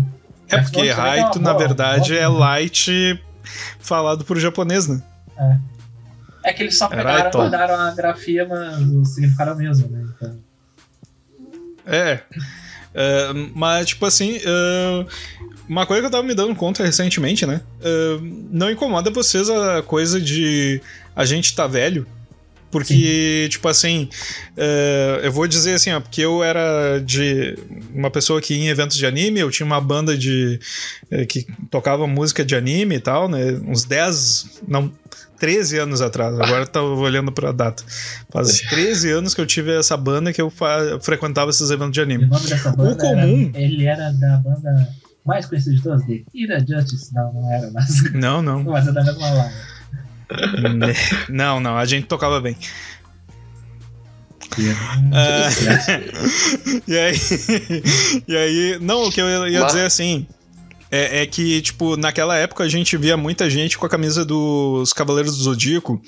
É 0.49 0.57
Mas 0.57 0.69
porque 0.69 0.89
Raito, 0.89 1.39
na 1.39 1.53
verdade, 1.53 2.09
boa- 2.11 2.21
é 2.21 2.27
light 2.27 3.23
falado 3.79 4.23
por 4.25 4.37
japonês, 4.39 4.87
né? 4.87 5.01
É 6.43 6.51
que 6.53 6.63
eles 6.63 6.77
só 6.77 6.87
pegaram 6.87 7.31
e 7.33 7.43
mudaram 7.43 7.75
a 7.75 7.91
grafia, 7.91 8.45
mas 8.47 8.81
o 8.81 9.05
significado 9.05 9.51
é 9.51 9.53
o 9.53 9.57
mesmo, 9.57 9.87
né? 9.89 10.05
Então, 10.15 10.35
É. 11.85 12.19
É, 12.93 13.31
mas, 13.55 13.87
tipo 13.87 14.05
assim, 14.05 14.39
é, 14.43 15.05
uma 15.67 15.85
coisa 15.85 16.01
que 16.01 16.07
eu 16.07 16.11
tava 16.11 16.23
me 16.23 16.35
dando 16.35 16.55
conta 16.55 16.83
recentemente, 16.83 17.45
né? 17.45 17.61
É, 17.81 18.17
não 18.51 18.69
incomoda 18.69 19.09
vocês 19.09 19.49
a 19.49 19.81
coisa 19.81 20.19
de 20.19 20.81
a 21.15 21.25
gente 21.25 21.55
tá 21.55 21.67
velho? 21.67 22.05
Porque, 22.69 23.49
tipo 23.51 23.67
assim, 23.67 24.07
eu 25.21 25.29
vou 25.29 25.45
dizer 25.45 25.73
assim, 25.73 25.91
ó, 25.91 25.99
porque 25.99 26.21
eu 26.21 26.41
era 26.41 26.99
de 26.99 27.57
uma 27.93 28.09
pessoa 28.09 28.39
que 28.39 28.53
ia 28.53 28.61
em 28.61 28.69
eventos 28.69 28.95
de 28.95 29.05
anime, 29.05 29.41
eu 29.41 29.51
tinha 29.51 29.65
uma 29.65 29.81
banda 29.81 30.17
de 30.17 30.57
que 31.27 31.45
tocava 31.69 32.07
música 32.07 32.45
de 32.45 32.55
anime 32.55 32.95
e 32.95 32.99
tal, 33.01 33.27
né? 33.27 33.59
Uns 33.67 33.83
10, 33.83 34.61
não, 34.65 34.89
13 35.41 35.79
anos 35.79 36.01
atrás, 36.01 36.39
agora 36.39 36.61
eu 36.61 36.67
tava 36.67 36.85
olhando 36.85 37.31
pra 37.31 37.51
data. 37.51 37.83
Faz 38.31 38.59
13 38.61 39.09
anos 39.09 39.33
que 39.33 39.41
eu 39.41 39.45
tive 39.47 39.75
essa 39.75 39.97
banda 39.97 40.31
que 40.31 40.39
eu 40.39 40.53
frequentava 41.01 41.49
esses 41.49 41.71
eventos 41.71 41.93
de 41.93 41.99
anime. 42.01 42.25
o 42.25 42.27
nome 42.27 42.47
dessa 42.47 42.71
banda 42.71 42.95
comum- 42.95 43.49
era, 43.51 43.59
ele 43.59 43.85
era 43.85 44.11
da 44.13 44.37
banda 44.37 44.87
mais 45.25 45.47
conhecida 45.47 45.75
de 45.75 45.81
todas, 45.81 46.05
de 46.05 46.23
Ira 46.31 46.59
Justice. 46.59 47.11
Não, 47.13 47.33
não 47.33 47.51
era, 47.51 47.71
mas, 47.71 48.13
Não, 48.13 48.41
não. 48.43 48.61
mas 48.71 48.87
é 48.87 48.91
da 48.91 49.03
mesma 49.03 49.29
lá. 49.31 49.51
Não, 51.27 51.59
não, 51.59 51.75
a 51.75 51.85
gente 51.85 52.05
tocava 52.05 52.39
bem. 52.39 52.55
Ah, 55.13 55.49
e 56.87 56.97
aí, 56.97 57.15
e 58.27 58.35
aí, 58.37 58.77
não, 58.79 59.05
o 59.07 59.11
que 59.11 59.21
eu 59.21 59.47
ia 59.49 59.61
Mas- 59.61 59.73
dizer 59.73 59.85
assim 59.85 60.27
é, 60.91 61.21
é 61.21 61.25
que, 61.25 61.61
tipo, 61.61 61.95
naquela 61.95 62.37
época 62.37 62.65
a 62.65 62.69
gente 62.69 62.97
via 62.97 63.15
muita 63.15 63.49
gente 63.49 63.77
com 63.77 63.85
a 63.85 63.89
camisa 63.89 64.25
dos 64.25 64.91
Cavaleiros 64.91 65.37
do 65.37 65.43
Zodíaco 65.43 66.01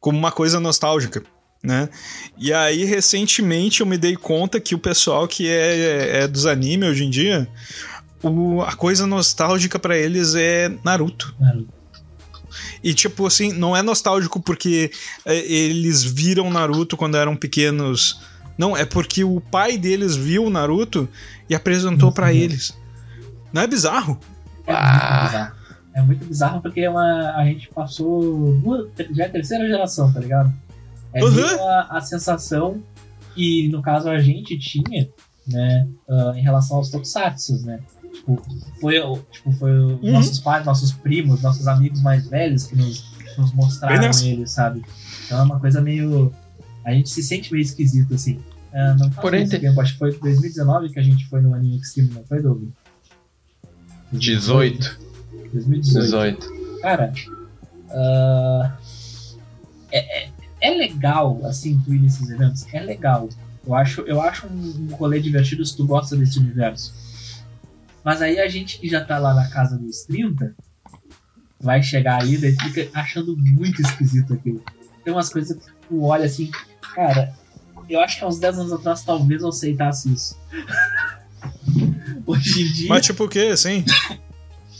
como 0.00 0.16
uma 0.16 0.30
coisa 0.30 0.60
nostálgica. 0.60 1.24
né? 1.62 1.88
E 2.38 2.52
aí, 2.52 2.84
recentemente, 2.84 3.80
eu 3.80 3.86
me 3.86 3.98
dei 3.98 4.14
conta 4.14 4.60
que 4.60 4.76
o 4.76 4.78
pessoal 4.78 5.26
que 5.26 5.48
é, 5.48 6.22
é 6.22 6.28
dos 6.28 6.46
animes 6.46 6.90
hoje 6.90 7.04
em 7.04 7.10
dia, 7.10 7.48
o, 8.22 8.62
a 8.62 8.74
coisa 8.74 9.06
nostálgica 9.06 9.76
para 9.76 9.98
eles 9.98 10.36
é 10.36 10.70
Naruto. 10.84 11.34
Naruto. 11.40 11.76
E, 12.82 12.94
tipo 12.94 13.26
assim, 13.26 13.52
não 13.52 13.76
é 13.76 13.82
nostálgico 13.82 14.40
porque 14.40 14.90
é, 15.26 15.36
eles 15.36 16.04
viram 16.04 16.48
Naruto 16.48 16.96
quando 16.96 17.16
eram 17.16 17.36
pequenos. 17.36 18.20
Não, 18.56 18.76
é 18.76 18.84
porque 18.84 19.24
o 19.24 19.40
pai 19.40 19.76
deles 19.76 20.14
viu 20.14 20.44
o 20.44 20.50
Naruto 20.50 21.08
e 21.48 21.54
apresentou 21.54 22.12
para 22.12 22.32
eles. 22.32 22.72
Não 23.52 23.62
é 23.62 23.66
bizarro? 23.66 24.18
É 24.66 24.72
Ah. 24.72 24.82
muito 24.92 25.24
bizarro. 25.26 25.58
É 25.94 26.02
muito 26.02 26.24
bizarro 26.26 26.62
porque 26.62 26.80
é 26.80 26.90
uma, 26.90 27.32
a 27.36 27.44
gente 27.44 27.68
passou 27.70 28.54
duas, 28.60 28.88
já 29.12 29.24
é 29.24 29.26
a 29.26 29.30
terceira 29.30 29.66
geração, 29.66 30.12
tá 30.12 30.20
ligado? 30.20 30.52
É 31.12 31.24
Uhum. 31.24 31.60
a, 31.68 31.98
a 31.98 32.00
sensação 32.00 32.80
que, 33.34 33.68
no 33.68 33.82
caso, 33.82 34.08
a 34.08 34.18
gente 34.20 34.56
tinha, 34.58 35.08
né, 35.46 35.88
ah, 36.08 36.32
em 36.36 36.42
relação 36.42 36.76
aos 36.76 36.90
tokusatsu, 36.90 37.64
né? 37.64 37.80
Tipo, 38.14 38.40
foi, 38.80 38.94
tipo, 39.32 39.52
foi 39.52 39.70
Uhum. 39.72 40.12
nossos 40.12 40.38
pais, 40.38 40.64
nossos 40.64 40.92
primos, 40.92 41.40
nossos 41.42 41.66
amigos 41.66 42.00
mais 42.02 42.28
velhos 42.28 42.66
que 42.66 42.76
nos, 42.76 43.04
nos 43.36 43.52
mostraram 43.52 44.10
eles, 44.22 44.50
sabe? 44.50 44.84
Então 45.26 45.38
é 45.40 45.42
uma 45.42 45.58
coisa 45.58 45.80
meio... 45.80 46.32
A 46.84 46.92
gente 46.92 47.10
se 47.10 47.22
sente 47.22 47.52
meio 47.52 47.62
esquisito, 47.62 48.14
assim. 48.14 48.40
Ah, 48.72 48.94
não 48.98 49.10
faz 49.10 49.20
Porém, 49.20 49.40
muito 49.40 49.50
tem- 49.50 49.60
tempo, 49.60 49.80
acho 49.80 49.92
que 49.94 49.98
foi 49.98 50.12
2019 50.18 50.90
que 50.90 50.98
a 50.98 51.02
gente 51.02 51.26
foi 51.28 51.40
no 51.40 51.54
Anime 51.54 51.76
Extreme, 51.78 52.10
não 52.14 52.24
foi, 52.24 52.40
Doug? 52.42 52.68
18. 54.12 54.98
2018. 55.52 56.40
18. 56.40 56.80
Cara, 56.80 57.12
ah, 57.90 58.76
é, 59.90 60.24
é, 60.24 60.30
é 60.60 60.70
legal, 60.70 61.40
assim, 61.44 61.80
tu 61.84 61.94
ir 61.94 62.00
nesses 62.00 62.28
eventos. 62.30 62.66
É 62.72 62.80
legal. 62.80 63.28
Eu 63.66 63.74
acho, 63.74 64.00
eu 64.02 64.20
acho 64.20 64.46
um, 64.46 64.88
um 64.90 64.94
rolê 64.94 65.20
divertido 65.20 65.64
se 65.64 65.76
tu 65.76 65.86
gosta 65.86 66.16
desse 66.16 66.38
universo. 66.38 66.94
Mas 68.04 68.22
aí 68.22 68.38
a 68.38 68.48
gente 68.48 68.78
que 68.78 68.88
já 68.88 69.04
tá 69.04 69.18
lá 69.18 69.34
na 69.34 69.48
casa 69.48 69.76
dos 69.76 70.02
30 70.04 70.54
vai 71.60 71.82
chegar 71.82 72.22
aí 72.22 72.34
e 72.34 72.52
fica 72.52 72.88
achando 72.94 73.36
muito 73.36 73.82
esquisito 73.82 74.34
aquilo. 74.34 74.62
Tem 75.04 75.12
umas 75.12 75.28
coisas 75.28 75.56
que 75.56 75.72
tu 75.88 76.04
olha 76.04 76.26
assim, 76.26 76.50
cara, 76.94 77.34
eu 77.88 78.00
acho 78.00 78.18
que 78.18 78.24
há 78.24 78.28
uns 78.28 78.38
10 78.38 78.58
anos 78.58 78.72
atrás 78.72 79.02
talvez 79.02 79.42
eu 79.42 79.48
aceitasse 79.48 80.12
isso. 80.12 80.38
Hoje 82.28 82.62
em 82.62 82.72
dia. 82.72 82.88
Mas 82.90 83.06
tipo 83.06 83.24
o 83.24 83.28
quê, 83.28 83.50
assim? 83.52 83.84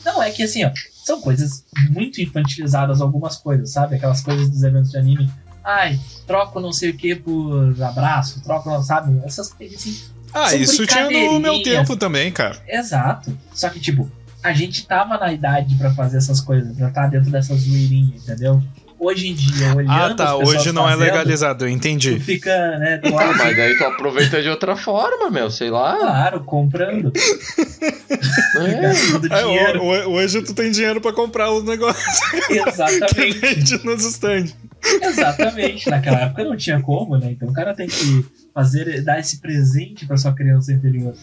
Não, 0.05 0.23
é 0.23 0.31
que 0.31 0.43
assim, 0.43 0.65
ó, 0.65 0.71
são 1.05 1.21
coisas 1.23 1.65
muito 1.91 2.21
infantilizadas, 2.21 3.01
algumas 3.01 3.37
coisas, 3.37 3.71
sabe? 3.71 3.97
Aquelas 3.97 4.21
coisas 4.21 4.51
dos 4.51 4.63
eventos 4.63 4.91
de 4.91 4.99
anime. 4.99 5.33
Ai, 5.65 5.99
troco 6.27 6.61
não 6.61 6.73
sei 6.73 6.91
o 6.91 6.97
que 6.97 7.15
por 7.15 7.75
abraço, 7.83 8.43
troco, 8.43 8.69
não 8.69 8.83
sabe? 8.83 9.19
Essas 9.25 9.53
coisas 9.53 9.79
assim. 9.79 9.99
Ah, 10.33 10.55
isso 10.55 10.87
tinha 10.87 11.09
no 11.09 11.41
meu 11.41 11.63
tempo 11.63 11.97
também, 11.97 12.31
cara. 12.31 12.63
Exato. 12.69 13.37
Só 13.55 13.71
que, 13.71 13.81
tipo, 13.81 14.11
a 14.43 14.53
gente 14.53 14.87
tava 14.87 15.17
na 15.17 15.33
idade 15.33 15.75
pra 15.77 15.91
fazer 15.95 16.19
essas 16.19 16.41
coisas, 16.41 16.77
pra 16.77 16.89
estar 16.89 17.07
dentro 17.07 17.31
dessa 17.31 17.57
zoeirinha, 17.57 18.15
entendeu? 18.15 18.63
Hoje 19.01 19.29
em 19.29 19.35
dia, 19.35 19.75
olhando. 19.77 19.93
Ah, 19.93 20.13
tá. 20.15 20.35
Hoje 20.37 20.73
não 20.73 20.83
é 20.89 20.93
fazendo, 20.93 21.05
legalizado, 21.07 21.65
eu 21.65 21.69
Tu 21.71 21.75
entendi. 21.75 22.19
fica, 22.19 22.51
né? 22.79 23.01
Ah, 23.05 23.33
mas 23.39 23.57
daí 23.57 23.79
tu 23.79 23.85
aproveita 23.85 24.43
de 24.43 24.49
outra 24.49 24.75
forma, 24.77 25.31
meu, 25.31 25.51
sei 25.51 25.71
lá. 25.71 25.97
claro, 25.99 26.41
comprando, 26.45 27.13
É. 28.57 29.69
É, 29.71 30.07
hoje 30.07 30.43
tu 30.43 30.55
tem 30.55 30.71
dinheiro 30.71 31.01
pra 31.01 31.13
comprar 31.13 31.51
os 31.53 31.65
negócios 31.65 32.05
Exatamente. 32.51 33.85
nos 33.85 34.05
stands. 34.05 34.55
Exatamente. 35.03 35.89
Naquela 35.89 36.21
época 36.23 36.45
não 36.45 36.57
tinha 36.57 36.81
como, 36.81 37.17
né? 37.17 37.31
Então 37.33 37.49
o 37.49 37.53
cara 37.53 37.75
tem 37.75 37.87
que 37.89 38.25
fazer, 38.55 39.03
dar 39.03 39.19
esse 39.21 39.39
presente 39.41 40.07
pra 40.07 40.17
sua 40.17 40.33
criança 40.33 40.73
interior. 40.73 41.15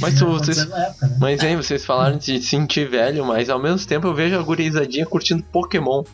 Mas 0.00 0.14
tu- 0.14 0.26
vocês- 0.26 0.58
época, 0.58 1.06
né? 1.08 1.16
Mas 1.20 1.42
hein, 1.42 1.56
vocês 1.56 1.84
falaram 1.84 2.16
de 2.16 2.40
sentir 2.40 2.88
velho, 2.88 3.24
mas 3.24 3.50
ao 3.50 3.60
mesmo 3.60 3.84
tempo 3.86 4.06
eu 4.06 4.14
vejo 4.14 4.38
a 4.38 4.42
gurizadinha 4.42 5.04
curtindo 5.04 5.42
Pokémon. 5.52 6.04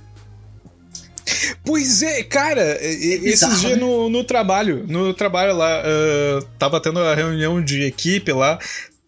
Pois 1.65 2.03
é, 2.03 2.23
cara, 2.23 2.79
bizarro, 2.81 3.29
esses 3.29 3.61
dias 3.61 3.73
né? 3.73 3.85
no, 3.85 4.09
no 4.09 4.25
trabalho, 4.25 4.85
no 4.89 5.15
trabalho 5.15 5.57
lá, 5.57 5.83
ah, 5.85 6.45
tava 6.59 6.81
tendo 6.81 7.01
a 7.01 7.15
reunião 7.15 7.63
de 7.63 7.83
equipe 7.83 8.33
lá, 8.33 8.59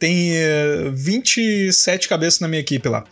tem 0.03 0.33
eh, 0.35 0.91
27 0.93 2.09
cabeças 2.09 2.41
na 2.41 2.49
minha 2.49 2.61
equipe 2.61 2.89
lá. 2.89 3.05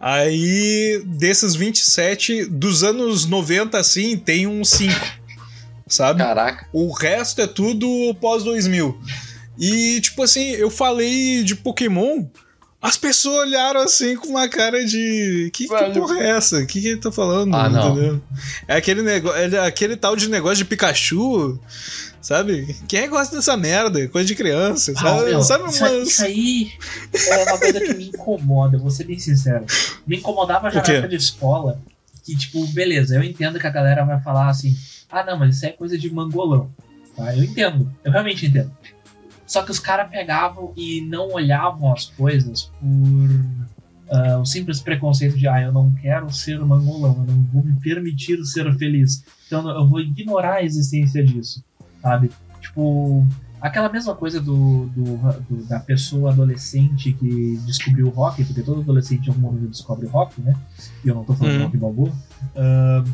Aí, 0.00 1.02
desses 1.04 1.56
27, 1.56 2.44
dos 2.44 2.84
anos 2.84 3.26
90, 3.26 3.76
assim, 3.76 4.16
tem 4.16 4.46
uns 4.46 4.68
5, 4.70 4.94
sabe? 5.88 6.20
Caraca. 6.20 6.68
O 6.72 6.92
resto 6.92 7.40
é 7.40 7.46
tudo 7.48 8.14
pós-2000. 8.20 8.94
E, 9.58 10.00
tipo 10.00 10.22
assim, 10.22 10.50
eu 10.50 10.70
falei 10.70 11.42
de 11.42 11.56
Pokémon, 11.56 12.24
as 12.80 12.96
pessoas 12.96 13.46
olharam 13.48 13.80
assim 13.80 14.16
com 14.16 14.28
uma 14.28 14.48
cara 14.48 14.84
de. 14.84 15.50
Que, 15.52 15.66
que 15.66 15.90
porra 15.98 16.18
é 16.20 16.30
essa? 16.30 16.58
O 16.58 16.66
que, 16.66 16.80
que 16.80 16.88
ele 16.88 17.00
tá 17.00 17.10
falando? 17.10 17.54
Ah, 17.54 17.68
não. 17.68 17.92
Entendeu? 17.92 18.20
É 18.68 18.76
aquele, 18.76 19.02
nego... 19.02 19.30
é 19.30 19.58
aquele 19.66 19.96
tal 19.96 20.14
de 20.14 20.28
negócio 20.28 20.58
de 20.58 20.64
Pikachu, 20.64 21.58
sabe? 22.20 22.76
Quem 22.86 23.00
é 23.00 23.02
que 23.02 23.08
gosta 23.08 23.34
dessa 23.34 23.56
merda? 23.56 24.06
Coisa 24.08 24.26
de 24.28 24.34
criança, 24.34 24.92
Ah, 24.96 25.00
sabe? 25.00 25.24
meu, 25.30 25.42
sabe 25.42 25.68
isso, 25.68 25.84
umas- 25.84 26.08
isso 26.08 26.24
aí 26.24 26.70
é 27.28 27.42
uma 27.44 27.58
coisa 27.58 27.80
que 27.80 27.94
me 27.94 28.08
incomoda, 28.08 28.76
eu 28.76 28.80
vou 28.80 28.90
ser 28.90 29.04
bem 29.04 29.18
sincero. 29.18 29.64
Me 30.06 30.16
incomodava 30.18 30.70
já 30.70 30.80
na 30.82 30.88
época 30.92 31.08
de 31.08 31.16
escola, 31.16 31.80
que, 32.24 32.36
tipo, 32.36 32.64
beleza, 32.68 33.16
eu 33.16 33.22
entendo 33.24 33.58
que 33.58 33.66
a 33.66 33.70
galera 33.70 34.04
vai 34.04 34.20
falar 34.20 34.48
assim, 34.50 34.76
ah 35.10 35.24
não, 35.24 35.36
mas 35.38 35.56
isso 35.56 35.66
é 35.66 35.70
coisa 35.70 35.98
de 35.98 36.12
mangolão. 36.12 36.70
Tá? 37.16 37.34
Eu 37.36 37.42
entendo, 37.42 37.90
eu 38.04 38.12
realmente 38.12 38.46
entendo. 38.46 38.70
Só 39.48 39.62
que 39.62 39.70
os 39.72 39.80
caras 39.80 40.08
pegavam 40.10 40.72
e 40.76 41.00
não 41.00 41.32
olhavam 41.32 41.92
as 41.92 42.04
coisas 42.06 42.70
por 42.80 43.30
ah, 44.10 44.38
o 44.38 44.44
simples 44.46 44.80
preconceito 44.80 45.36
de, 45.36 45.48
ah, 45.48 45.60
eu 45.60 45.72
não 45.72 45.90
quero 45.92 46.30
ser 46.32 46.58
mangolão, 46.60 47.24
eu 47.26 47.34
não 47.34 47.42
vou 47.52 47.64
me 47.64 47.74
permitir 47.80 48.44
ser 48.44 48.72
feliz. 48.78 49.24
Então 49.46 49.68
eu 49.68 49.86
vou 49.88 50.00
ignorar 50.00 50.56
a 50.56 50.62
existência 50.62 51.24
disso, 51.24 51.64
sabe? 52.02 52.30
Tipo, 52.60 53.26
aquela 53.60 53.88
mesma 53.90 54.14
coisa 54.14 54.40
do, 54.40 54.86
do- 54.94 55.16
do- 55.48 55.64
da 55.66 55.80
pessoa 55.80 56.30
adolescente 56.32 57.12
que 57.14 57.58
descobriu 57.66 58.06
o 58.08 58.10
rock, 58.10 58.44
porque 58.44 58.62
todo 58.62 58.80
adolescente 58.82 59.26
em 59.26 59.28
algum 59.30 59.40
momento 59.42 59.68
descobre 59.70 60.06
o 60.06 60.10
rock, 60.10 60.40
né? 60.42 60.54
E 61.04 61.08
eu 61.08 61.14
não 61.14 61.24
tô 61.24 61.34
falando 61.34 61.52
de 61.54 61.58
Uhum. 61.58 61.64
rock 61.64 61.76
balboa. 61.78 62.12
Ah, 62.54 63.04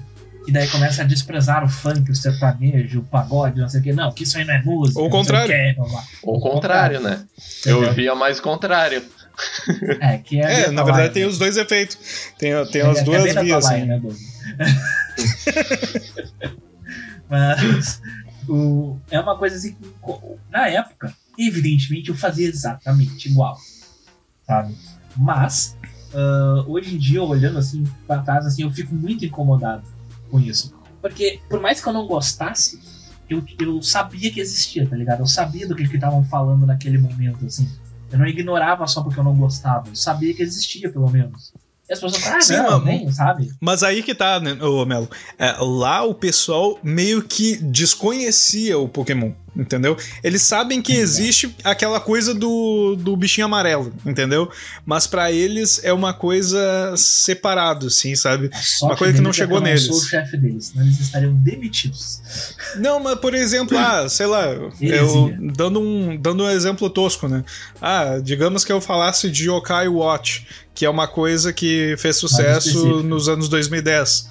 e 0.47 0.53
daí 0.53 0.69
começa 0.69 1.03
a 1.03 1.05
desprezar 1.05 1.65
o 1.65 1.69
funk, 1.69 2.11
o 2.11 2.15
sertanejo, 2.15 3.01
o 3.01 3.05
pagode, 3.05 3.61
não 3.61 3.69
sei 3.69 3.81
o 3.81 3.83
que. 3.83 3.93
Não, 3.93 4.13
que 4.13 4.25
isso 4.25 4.37
aí 4.37 4.45
não 4.45 4.55
é 4.55 4.63
música. 4.63 5.01
Ou 5.01 5.07
o 5.07 5.11
contrário. 5.11 5.49
quê, 5.49 5.75
blá. 5.77 6.05
Ou 6.23 6.37
o 6.37 6.41
contrário, 6.41 7.01
né? 7.01 7.25
Entendeu? 7.61 7.83
Eu 7.85 7.95
via 7.95 8.15
mais 8.15 8.39
o 8.39 8.43
contrário. 8.43 9.03
É, 10.01 10.19
que 10.19 10.39
é, 10.39 10.47
a 10.47 10.51
É, 10.51 10.71
na 10.71 10.83
verdade 10.85 11.13
tem 11.13 11.25
os 11.25 11.39
dois 11.39 11.57
efeitos. 11.57 11.99
Tem, 12.39 12.53
tem 12.67 12.83
É, 12.83 12.87
as 12.87 12.95
que 12.95 13.01
é 13.01 13.05
duas 13.05 13.23
bem 13.25 13.35
da 13.35 13.41
tua 13.41 13.45
vias. 13.45 13.65
line, 13.71 13.81
Assim. 13.81 13.87
né, 13.87 13.99
Doug? 13.99 14.17
Mas 17.29 18.01
o, 18.49 18.97
é 19.11 19.19
uma 19.19 19.37
coisa 19.37 19.57
assim 19.57 19.73
que, 19.75 19.93
na 20.51 20.69
época, 20.69 21.13
evidentemente 21.39 22.11
eu 22.11 22.15
fazia 22.15 22.49
exatamente 22.49 23.29
igual, 23.29 23.57
sabe? 24.47 24.75
Mas 25.17 25.77
ah, 26.15 26.65
hoje 26.69 26.95
em 26.95 26.99
dia, 26.99 27.23
olhando 27.23 27.59
assim 27.59 27.85
pra 28.07 28.19
trás, 28.19 28.47
assim, 28.47 28.63
eu 28.63 28.71
fico 28.71 28.95
muito 28.95 29.25
incomodado 29.25 29.83
com 30.35 30.41
isso. 30.41 30.75
Porque 31.01 31.39
por 31.49 31.61
mais 31.61 31.81
que 31.81 31.89
eu 31.89 31.93
não 31.93 32.09
gostasse, 32.09 32.81
eu, 33.31 33.41
eu 33.61 33.81
sabia 33.81 34.33
que 34.33 34.41
existia, 34.41 34.85
tá 34.85 34.97
ligado? 34.97 35.21
Eu 35.21 35.29
sabia 35.29 35.69
do 35.69 35.77
que 35.77 35.89
que 35.89 35.95
estavam 35.95 36.25
falando 36.25 36.67
naquele 36.67 36.99
momento, 36.99 37.47
assim. 37.47 37.71
Eu 38.11 38.19
não 38.19 38.27
ignorava 38.27 38.85
só 38.89 39.01
porque 39.01 39.21
eu 39.21 39.25
não 39.25 39.37
gostava, 39.37 39.89
eu 39.89 39.95
sabia 39.95 40.35
que 40.35 40.43
existia, 40.43 40.91
pelo 40.91 41.09
menos. 41.09 41.53
E 41.89 41.93
as 41.93 42.01
pessoas 42.01 42.21
falam, 42.21 42.39
ah, 42.39 42.41
Sim, 42.41 42.57
não, 42.57 42.85
nem, 42.85 43.13
sabe? 43.13 43.53
Mas 43.61 43.85
aí 43.85 44.03
que 44.03 44.15
tá, 44.15 44.41
né, 44.41 44.55
ô 44.61 44.85
Melo? 44.85 45.09
É, 45.39 45.53
lá 45.61 46.03
o 46.03 46.15
pessoal 46.15 46.79
meio 46.83 47.23
que 47.23 47.57
desconhecia 47.59 48.77
o 48.77 48.89
Pokémon, 48.89 49.33
entendeu? 49.57 49.97
Eles 50.23 50.43
sabem 50.43 50.81
que 50.83 50.93
existe 50.93 51.55
aquela 51.63 52.01
coisa 52.01 52.35
do, 52.35 52.97
do 52.97 53.17
bichinho 53.17 53.47
amarelo, 53.47 53.93
entendeu? 54.05 54.51
Mas 54.85 55.07
pra 55.07 55.31
eles 55.31 55.81
é 55.85 55.93
uma 55.93 56.13
coisa 56.13 56.95
separado, 56.97 57.87
assim, 57.87 58.15
sabe? 58.15 58.51
Sorte 58.55 58.85
Uma 58.85 58.97
coisa 58.97 59.13
que 59.15 59.21
não 59.21 59.31
é 59.31 59.33
chegou 59.35 59.59
eu 59.59 59.63
neles. 59.63 59.87
não 59.89 59.95
sou 59.95 60.03
o 60.03 60.09
chefe 60.09 60.37
deles, 60.37 60.67
senão 60.67 60.85
eles 60.85 61.01
estariam 61.01 61.35
demitidos. 61.35 62.21
Não, 62.77 63.01
mas 63.01 63.19
por 63.19 63.35
exemplo, 63.35 63.77
ah, 63.79 64.09
sei 64.09 64.27
lá, 64.27 64.47
eu, 64.81 65.35
dando, 65.57 65.81
um, 65.81 66.17
dando 66.17 66.45
um 66.45 66.51
exemplo 66.51 66.89
tosco, 66.91 67.29
né? 67.29 67.45
Ah, 67.81 68.19
digamos 68.23 68.65
que 68.65 68.73
eu 68.73 68.81
falasse 68.81 69.31
de 69.31 69.49
Yokai 69.49 69.89
Watch, 69.89 70.47
que 70.75 70.85
é 70.85 70.91
uma 70.91 71.07
coisa 71.07 71.53
que 71.53 71.95
fez 71.99 72.17
sucesso 72.17 73.03
nos 73.03 73.29
anos 73.29 73.49
2010. 73.49 74.29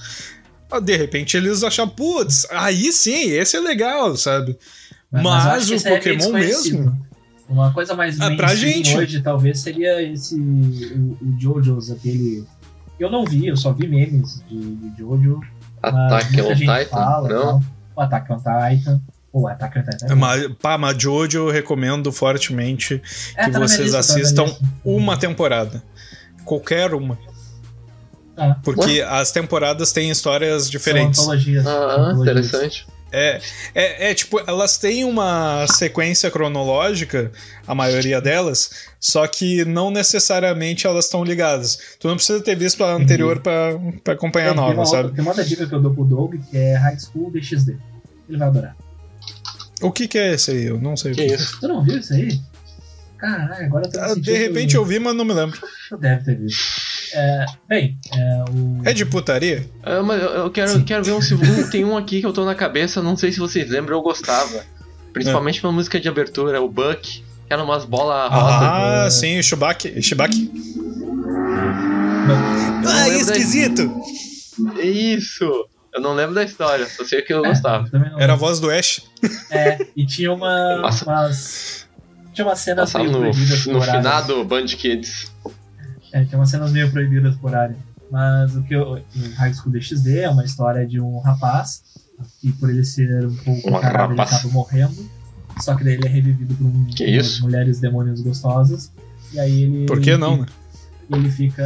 Ah, 0.69 0.79
De 0.79 0.95
repente 0.97 1.37
eles 1.37 1.63
acham, 1.63 1.87
putz, 1.87 2.47
aí 2.49 2.91
sim, 2.91 3.29
esse 3.31 3.55
é 3.55 3.59
legal, 3.59 4.17
sabe? 4.17 4.57
Mas, 5.21 5.65
que 5.67 5.75
o 5.75 5.77
é 5.87 5.95
Pokémon 5.97 6.31
mesmo. 6.33 6.97
Uma 7.47 7.71
coisa 7.73 7.93
mais 7.93 8.19
Ah, 8.19 8.35
pra 8.35 8.55
gente. 8.55 8.97
hoje 8.97 9.21
talvez 9.21 9.59
seria 9.59 10.01
esse 10.01 10.35
o, 10.35 11.17
o 11.21 11.35
Jojo's, 11.39 11.91
aquele 11.91 12.43
eu 12.99 13.11
não 13.11 13.25
vi, 13.25 13.47
eu 13.47 13.57
só 13.57 13.71
vi 13.73 13.87
memes 13.87 14.41
de, 14.49 14.75
de 14.75 14.97
Jojo. 14.97 15.41
mas 15.81 15.93
Ataque 15.93 16.41
on 16.41 16.55
Titan? 16.55 16.85
fala, 16.89 17.29
Não. 17.29 17.41
tal. 17.41 17.63
o 17.95 18.01
Attack 18.01 18.31
on 18.31 18.37
Titan, 18.37 19.01
ou 19.33 19.47
Attack 19.47 19.77
on 19.79 19.83
Titan. 19.83 20.15
Mas, 20.15 20.47
pá, 20.61 20.77
mas 20.77 20.95
Jojo 21.01 21.37
eu 21.37 21.51
recomendo 21.51 22.11
fortemente 22.11 23.01
É, 23.35 23.45
que 23.45 23.51
tá 23.51 23.59
vocês 23.59 23.79
lista, 23.93 23.93
tá 23.93 23.99
assistam 23.99 24.45
lista. 24.45 24.63
uma 24.85 25.17
temporada. 25.17 25.83
Qualquer 26.45 26.93
uma. 26.93 27.17
Ah, 28.37 28.55
Porque 28.63 29.01
as 29.01 29.31
temporadas 29.31 29.91
têm 29.91 30.09
histórias 30.09 30.69
diferentes. 30.69 31.17
São 31.19 31.25
antologias. 31.25 31.67
Ah, 31.67 31.95
antologias. 32.09 32.21
interessante. 32.21 32.87
É, 33.13 33.39
é, 33.75 34.09
é, 34.09 34.13
tipo, 34.15 34.39
elas 34.47 34.77
têm 34.77 35.05
uma 35.05 35.67
sequência 35.67 36.31
cronológica, 36.31 37.31
a 37.67 37.75
maioria 37.75 38.19
delas, 38.19 38.87
só 38.99 39.27
que 39.27 39.63
não 39.65 39.91
necessariamente 39.91 40.87
elas 40.87 41.05
estão 41.05 41.23
ligadas. 41.23 41.77
Tu 41.99 42.07
não 42.07 42.15
precisa 42.15 42.41
ter 42.41 42.55
visto 42.55 42.83
a 42.83 42.93
anterior 42.93 43.39
pra, 43.39 43.77
pra 44.03 44.13
acompanhar 44.15 44.51
a 44.51 44.53
Tem- 44.53 44.57
tem 44.63 44.69
nova, 44.69 44.79
uma 44.79 44.85
sabe? 44.85 44.97
outra- 45.03 45.15
tem 45.15 45.21
uma 45.23 45.29
outra 45.31 45.45
dica 45.45 45.67
que 45.67 45.73
eu 45.75 45.81
dou 45.81 45.93
pro 45.93 46.03
Doug, 46.03 46.35
que 46.49 46.57
é 46.57 46.75
High 46.75 46.97
School 46.99 47.31
DxD. 47.31 47.77
Ele 48.27 48.37
vai 48.37 48.47
adorar. 48.47 48.75
O 49.81 49.91
que, 49.91 50.07
que 50.07 50.17
é 50.17 50.33
esse 50.33 50.49
aí? 50.51 50.65
Eu 50.65 50.79
não 50.79 50.97
sei 50.97 51.11
o 51.11 51.15
Que 51.15 51.27
que. 51.27 51.33
isso? 51.35 51.59
Tu 51.59 51.67
não 51.67 51.83
viu 51.83 51.97
isso 51.99 52.13
aí? 52.13 52.39
Caralho, 53.17 53.65
agora 53.65 53.85
eu 53.85 53.91
tô 53.91 53.99
Ah, 53.99 54.07
sentindo- 54.09 54.23
De 54.25 54.33
repente 54.37 54.75
eu 54.75 54.83
vi, 54.85 54.97
mas 54.99 55.15
não 55.15 55.23
me 55.23 55.33
lembro. 55.33 55.59
Tu 55.89 55.97
deve 55.97 56.23
ter 56.25 56.35
visto. 56.37 56.61
É, 57.13 57.45
bem, 57.69 57.97
é 58.11 58.43
o. 58.49 58.81
É 58.85 58.93
de 58.93 59.05
putaria? 59.05 59.69
Ah, 59.83 60.01
mas 60.01 60.21
eu, 60.21 60.29
eu 60.29 60.51
quero, 60.51 60.71
Sim. 60.71 60.83
quero 60.83 61.03
ver 61.03 61.11
um 61.13 61.21
segundo. 61.21 61.69
Tem 61.69 61.85
um 61.85 61.95
aqui 61.97 62.19
que 62.21 62.25
eu 62.25 62.33
tô 62.33 62.43
na 62.45 62.55
cabeça, 62.55 63.01
não 63.03 63.15
sei 63.15 63.31
se 63.31 63.39
vocês 63.39 63.69
lembram, 63.69 63.97
eu 63.97 64.01
gostava. 64.01 64.63
Principalmente 65.13 65.61
pela 65.61 65.71
música 65.71 65.99
de 65.99 66.09
abertura, 66.09 66.59
o 66.61 66.67
Buck, 66.67 66.99
que 67.01 67.23
era 67.53 67.63
umas 67.63 67.85
bolas. 67.85 68.29
Ah, 68.31 69.07
sim, 69.11 69.41
o. 69.43 70.49
Eu 72.27 72.35
não 72.35 72.89
Ah, 72.89 73.05
lembro 73.07 73.25
da- 73.25 73.37
esquisito! 73.37 74.01
Isso! 74.81 75.65
Eu 75.93 76.01
não 76.01 76.13
lembro 76.15 76.33
da 76.33 76.43
história, 76.43 76.87
só 76.87 77.03
sei 77.05 77.21
que 77.21 77.31
eu 77.31 77.45
É, 77.45 77.49
gostava. 77.49 77.87
Era 78.17 78.33
a 78.33 78.35
voz 78.35 78.59
do 78.59 78.71
Ash. 78.71 79.01
É, 79.51 79.77
e 79.95 80.05
tinha 80.07 80.33
uma, 80.33 80.81
umas. 81.05 81.85
Tinha 82.33 82.47
umas 82.47 82.59
cenas 82.59 82.91
Passava 82.91 83.03
meio 83.19 83.31
no, 83.33 83.73
no 83.73 83.81
finado 83.81 84.43
Band 84.43 84.65
Kids. 84.65 85.31
É, 86.13 86.23
tinha 86.23 86.39
umas 86.39 86.49
cenas 86.49 86.71
meio 86.71 86.89
proibidas 86.91 87.35
por 87.35 87.53
área. 87.53 87.75
Mas 88.09 88.55
o 88.55 88.61
que 88.63 88.73
eu. 88.75 88.93
O 88.93 89.01
High 89.35 89.53
School 89.53 89.71
DxD 89.73 90.19
é 90.19 90.29
uma 90.29 90.45
história 90.45 90.85
de 90.87 90.99
um 91.01 91.19
rapaz 91.19 91.81
que, 92.39 92.51
por 92.53 92.69
ele 92.69 92.83
ser 92.85 93.25
um 93.25 93.35
pouco 93.35 93.69
Um 93.69 93.75
ele 93.77 94.21
acaba 94.21 94.49
morrendo. 94.53 95.09
Só 95.59 95.75
que 95.75 95.83
daí 95.83 95.93
ele 95.93 96.05
é 96.07 96.09
revivido 96.09 96.53
por 96.55 96.65
um, 96.67 96.85
Que 96.85 97.03
umas 97.17 97.39
mulheres 97.41 97.79
demônios 97.79 98.21
gostosas. 98.21 98.91
E 99.33 99.39
aí 99.39 99.63
ele. 99.63 99.85
Por 99.87 99.99
que 99.99 100.15
não, 100.15 100.37
né? 100.41 100.45
E 101.09 101.15
ele 101.15 101.29
fica. 101.31 101.63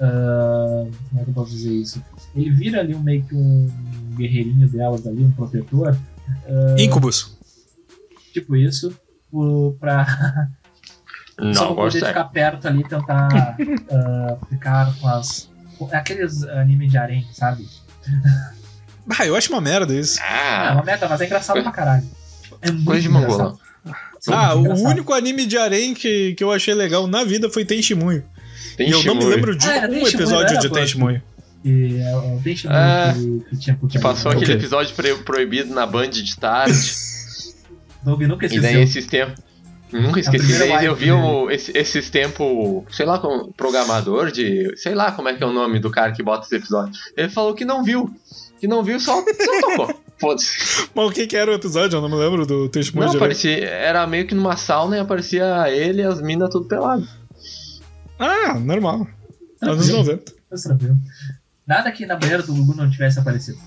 ah, 0.00 0.86
como 1.08 1.20
é 1.20 1.24
que 1.24 1.30
eu 1.30 1.34
posso 1.34 1.50
dizer 1.52 1.72
isso? 1.72 2.02
Ele 2.34 2.50
vira 2.50 2.80
ali 2.80 2.94
um, 2.94 3.02
meio 3.02 3.22
que 3.24 3.34
um 3.34 3.70
guerreirinho 4.16 4.68
delas 4.68 5.06
ali, 5.06 5.22
um 5.24 5.30
protetor. 5.32 5.96
Incubus. 6.78 7.36
Tipo 8.34 8.54
isso. 8.56 8.94
o- 9.32 9.74
Pra, 11.36 11.52
só 11.54 11.66
Não, 11.66 11.74
pra 11.74 11.84
poder 11.84 12.06
ficar 12.06 12.24
perto 12.24 12.66
ali 12.68 12.80
e 12.80 12.84
tentar 12.88 13.28
ah, 13.90 14.36
ficar 14.48 14.94
com 15.00 15.08
as. 15.08 15.50
aqueles 15.92 16.42
anime 16.44 16.88
de 16.88 16.96
harém, 16.96 17.26
sabe? 17.32 17.66
Ah, 19.18 19.26
eu 19.26 19.36
acho 19.36 19.52
uma 19.52 19.60
merda 19.60 19.94
isso. 19.94 20.18
Ah, 20.22 20.68
é 20.70 20.72
uma 20.72 20.82
meta, 20.84 21.08
mas 21.08 21.20
é 21.20 21.26
engraçado 21.26 21.62
pra 21.62 21.70
caralho. 21.72 22.04
É 22.62 22.70
muito 22.72 22.84
coisa 22.86 23.02
de. 23.08 23.66
Sim, 24.20 24.32
Ah, 24.32 24.54
muito 24.54 24.58
o 24.58 24.60
engraçado. 24.72 24.88
único 24.90 25.12
anime 25.12 25.46
de 25.46 25.56
harém 25.58 25.94
que, 25.94 26.34
que 26.34 26.42
eu 26.42 26.50
achei 26.50 26.74
legal 26.74 27.06
na 27.06 27.22
vida 27.22 27.48
foi 27.50 27.64
Tenshimuyo. 27.64 28.24
Tem 28.76 28.88
E 28.88 28.92
eu 28.92 29.02
não 29.04 29.14
me 29.14 29.24
lembro 29.24 29.56
de 29.56 29.66
Ah, 29.68 29.76
era 29.76 29.86
um 29.86 29.90
Tenshimuyo, 29.90 30.16
episódio 30.16 30.58
de. 30.58 30.70
Tenshimuyo. 30.70 31.22
É 31.64 32.16
o 32.16 32.40
Deixa 32.42 32.68
Ah, 32.70 33.12
que, 33.14 33.44
que 33.50 33.56
tinha 33.58 33.78
Que 33.88 33.98
passou 33.98 34.30
aquele 34.30 34.46
quê? 34.46 34.52
episódio 34.52 34.94
pro- 34.94 35.18
proibido 35.24 35.74
na 35.74 35.84
Band 35.86 36.10
de 36.10 36.36
tarde. 36.36 36.92
Doug 38.04 38.22
nunca 38.22 38.44
e 38.44 38.48
esqueceu. 38.48 38.62
daí 38.72 38.82
esses 38.82 39.06
tempos. 39.06 39.44
Nunca 39.92 40.18
esqueci. 40.20 40.44
primeira 40.46 40.74
Daí 40.76 40.86
eu 40.86 40.94
vi 40.96 41.12
o- 41.12 41.50
esse- 41.50 41.76
esses 41.76 42.10
tempos, 42.10 42.84
sei 42.94 43.06
lá, 43.06 43.18
como 43.18 43.52
programador 43.52 44.30
de. 44.32 44.76
Sei 44.76 44.94
lá 44.94 45.12
como 45.12 45.28
é 45.28 45.34
que 45.34 45.42
é 45.42 45.46
o 45.46 45.52
nome 45.52 45.78
do 45.78 45.90
cara 45.90 46.12
que 46.12 46.22
bota 46.22 46.44
esse 46.46 46.56
episódio. 46.56 46.92
Ele 47.16 47.28
falou 47.28 47.54
que 47.54 47.64
não 47.64 47.84
viu. 47.84 48.10
Que 48.58 48.66
não 48.66 48.82
viu, 48.82 48.98
só, 48.98 49.22
só 49.22 49.60
tocou. 49.60 50.00
Foda-se. 50.18 50.88
Mas 50.94 51.06
o 51.06 51.12
que, 51.12 51.26
que 51.26 51.36
era 51.36 51.50
o 51.50 51.54
episódio? 51.54 51.98
Eu 51.98 52.00
não 52.00 52.08
me 52.08 52.16
lembro 52.16 52.46
do 52.46 52.68
Tenshimuyo 52.70 53.12
Não, 53.12 53.18
parecia. 53.18 53.64
Era 53.68 54.06
meio 54.06 54.26
que 54.26 54.34
numa 54.34 54.56
sauna 54.56 54.96
e 54.96 55.00
aparecia 55.00 55.70
ele 55.70 56.00
e 56.00 56.04
as 56.06 56.22
minas 56.22 56.48
tudo 56.50 56.66
pelado. 56.66 57.06
Ah, 58.18 58.54
normal. 58.58 59.06
Anos 59.60 59.88
90. 59.88 60.32
tá 60.50 60.56
tranquilo. 60.56 60.96
Nada 61.66 61.92
que 61.92 62.06
na 62.06 62.16
banheira 62.16 62.42
do 62.42 62.54
Gugu 62.54 62.74
não 62.74 62.88
tivesse 62.90 63.18
aparecido. 63.18 63.58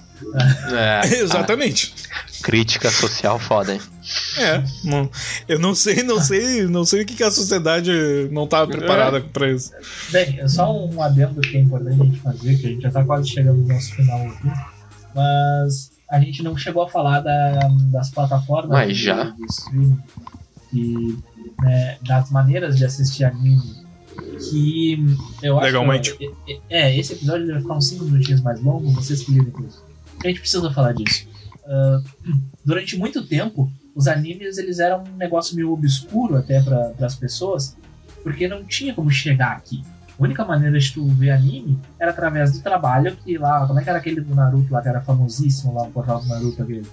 É, 0.71 1.01
Exatamente. 1.19 1.93
a 2.11 2.43
crítica 2.43 2.89
social 2.89 3.37
foda, 3.39 3.73
hein? 3.73 3.81
É. 4.37 4.63
não- 4.83 5.09
eu 5.47 5.59
não 5.59 5.75
sei, 5.75 6.03
não 6.03 6.19
sei, 6.21 6.63
não 6.67 6.85
sei 6.85 7.01
o 7.03 7.05
que, 7.05 7.15
que 7.15 7.23
a 7.23 7.31
sociedade 7.31 7.91
não 8.31 8.45
estava 8.45 8.67
preparada 8.69 9.21
pra 9.21 9.51
isso. 9.51 9.71
Bem, 10.11 10.39
é 10.39 10.47
só 10.47 10.71
um 10.85 11.01
adendo 11.01 11.41
que 11.41 11.57
é 11.57 11.61
importante 11.61 12.01
a 12.01 12.05
gente 12.05 12.19
fazer, 12.19 12.55
que 12.57 12.65
a 12.65 12.69
gente 12.69 12.81
já 12.81 12.91
tá 12.91 13.03
quase 13.03 13.29
chegando 13.29 13.57
no 13.61 13.67
nosso 13.67 13.93
final 13.95 14.27
aqui. 14.27 14.47
Mas 15.15 15.91
a 16.09 16.19
gente 16.19 16.41
não 16.43 16.55
chegou 16.57 16.83
a 16.83 16.89
falar 16.89 17.19
da- 17.21 17.59
das 17.91 18.09
plataformas 18.11 18.69
Mas 18.71 18.97
de- 18.97 19.03
já. 19.03 19.23
de 19.25 19.45
streaming 19.49 19.99
e 20.73 21.17
né, 21.61 21.97
das 22.07 22.31
maneiras 22.31 22.77
de 22.77 22.85
assistir 22.85 23.23
anime. 23.25 23.79
Que 24.49 24.97
eu 25.43 25.57
acho 25.57 25.65
Legalmente. 25.65 26.15
que. 26.15 26.29
É, 26.69 26.95
esse 26.97 27.13
episódio 27.13 27.47
vai 27.51 27.61
ficar 27.61 27.73
uns 27.75 27.87
5 27.89 28.05
minutinhos 28.05 28.41
mais 28.41 28.61
longo, 28.61 28.91
vocês 28.91 29.23
que 29.23 29.31
lidem 29.31 29.51
com 29.51 29.63
isso. 29.63 29.83
A 30.23 30.27
gente 30.27 30.39
precisa 30.41 30.71
falar 30.71 30.93
disso. 30.93 31.27
Ah, 31.65 32.01
durante 32.65 32.97
muito 32.97 33.25
tempo, 33.25 33.71
os 33.95 34.07
animes 34.07 34.57
eles 34.57 34.79
eram 34.79 35.03
um 35.03 35.17
negócio 35.17 35.55
meio 35.55 35.71
obscuro 35.71 36.35
até 36.37 36.61
para 36.61 36.93
as 37.05 37.15
pessoas, 37.15 37.77
porque 38.23 38.47
não 38.47 38.63
tinha 38.65 38.93
como 38.93 39.09
chegar 39.11 39.51
aqui. 39.57 39.83
A 40.19 40.23
única 40.23 40.43
maneira 40.43 40.77
de 40.77 40.91
tu 40.93 41.07
ver 41.07 41.29
anime 41.29 41.79
era 41.97 42.11
através 42.11 42.51
do 42.51 42.61
trabalho 42.61 43.15
que 43.23 43.37
lá, 43.37 43.65
como 43.65 43.79
é 43.79 43.83
que 43.83 43.89
era 43.89 43.99
aquele 43.99 44.19
do 44.19 44.35
Naruto 44.35 44.73
lá 44.73 44.81
que 44.81 44.89
era 44.89 44.99
famosíssimo 44.99 45.73
lá, 45.73 45.83
o 45.83 45.91
portal 45.91 46.19
do 46.19 46.27
Naruto 46.27 46.61
aquele? 46.61 46.85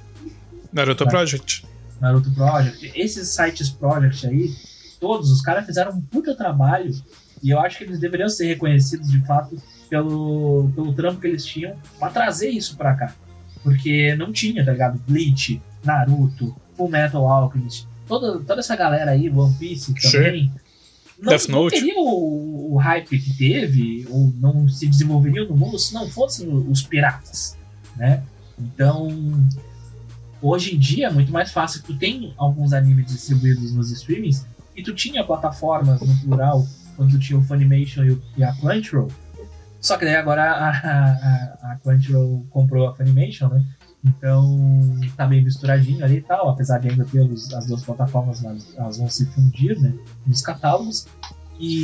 Naruto 0.73 1.05
Tá. 1.05 1.11
Project. 1.11 1.67
Naruto 2.01 2.31
Project. 2.31 2.93
Esses 2.95 3.29
sites 3.29 3.71
Project 3.71 4.27
aí, 4.27 4.55
todos 5.01 5.31
os 5.33 5.41
caras 5.41 5.67
fizeram 5.67 5.93
um 5.93 6.01
puta 6.01 6.37
trabalho 6.37 6.95
e 7.43 7.51
eu 7.51 7.59
acho 7.59 7.79
que 7.79 7.85
eles 7.85 7.99
deveriam 7.99 8.29
ser 8.29 8.47
reconhecidos 8.47 9.11
de 9.11 9.21
fato 9.27 9.61
pelo, 9.89 10.71
pelo 10.75 10.93
trampo 10.95 11.21
que 11.21 11.27
eles 11.27 11.45
tinham 11.45 11.77
pra 11.99 12.11
trazer 12.11 12.51
isso 12.51 12.77
pra 12.77 12.95
cá. 12.95 13.15
Porque 13.63 14.15
não 14.17 14.33
tinha, 14.33 14.65
tá 14.65 14.73
ligado? 14.73 15.01
Bleach, 15.09 15.61
Naruto, 15.85 16.55
Full 16.77 16.89
Metal 16.89 17.27
Alchemist, 17.27 17.87
toda, 18.07 18.39
toda 18.41 18.61
essa 18.61 18.77
galera 18.77 19.11
aí, 19.11 19.29
One 19.29 19.55
Piece 19.55 19.93
também. 19.95 20.53
Não, 21.19 21.31
Death 21.31 21.49
não 21.49 21.63
Note. 21.63 21.77
teria 21.77 21.99
o, 21.99 22.75
o 22.75 22.77
hype 22.77 23.19
que 23.19 23.37
teve, 23.37 24.07
ou 24.11 24.33
não 24.37 24.69
se 24.69 24.87
desenvolveria 24.87 25.45
no 25.45 25.57
mundo 25.57 25.79
se 25.79 25.95
não 25.95 26.09
fossem 26.09 26.47
os 26.49 26.83
piratas, 26.83 27.57
né? 27.97 28.23
Então, 28.59 29.09
hoje 30.43 30.75
em 30.75 30.79
dia 30.79 31.07
é 31.07 31.11
muito 31.11 31.33
mais 31.33 31.51
fácil. 31.51 31.83
Tu 31.83 31.97
tem 31.97 32.35
alguns 32.37 32.73
animes 32.73 33.07
distribuídos 33.07 33.73
nos 33.73 33.91
streamings 33.91 34.47
e 34.77 34.83
tu 34.83 34.95
tinha 34.95 35.25
plataformas 35.25 36.01
no 36.01 36.17
plural 36.21 36.67
quando 36.97 37.13
tu 37.13 37.19
tinha 37.19 37.39
o 37.39 37.43
Funimation 37.43 38.05
e, 38.05 38.11
o, 38.11 38.23
e 38.37 38.45
a 38.45 38.53
Crunchyroll. 38.55 39.11
Só 39.87 39.97
que 39.97 40.05
daí 40.05 40.17
agora 40.17 40.43
a, 40.51 40.71
a, 40.71 41.73
a 41.73 41.77
Crunchyroll 41.83 42.45
comprou 42.51 42.89
a 42.89 42.95
Funimation, 42.97 43.49
né? 43.49 43.63
Então 44.05 44.99
tá 45.17 45.27
meio 45.27 45.43
misturadinho 45.45 46.05
ali 46.05 46.17
e 46.17 46.21
tal, 46.21 46.49
apesar 46.51 46.79
de 46.79 46.89
ainda 46.91 47.05
ter 47.05 47.21
os- 47.21 47.53
as 47.55 47.67
duas 47.67 47.83
plataformas, 47.83 48.41
mas 48.41 48.75
elas 48.77 48.99
vão 48.99 49.09
se 49.09 49.27
fundir, 49.27 49.79
né? 49.81 49.93
Nos 50.27 50.43
catálogos. 50.43 51.07
E 51.59 51.83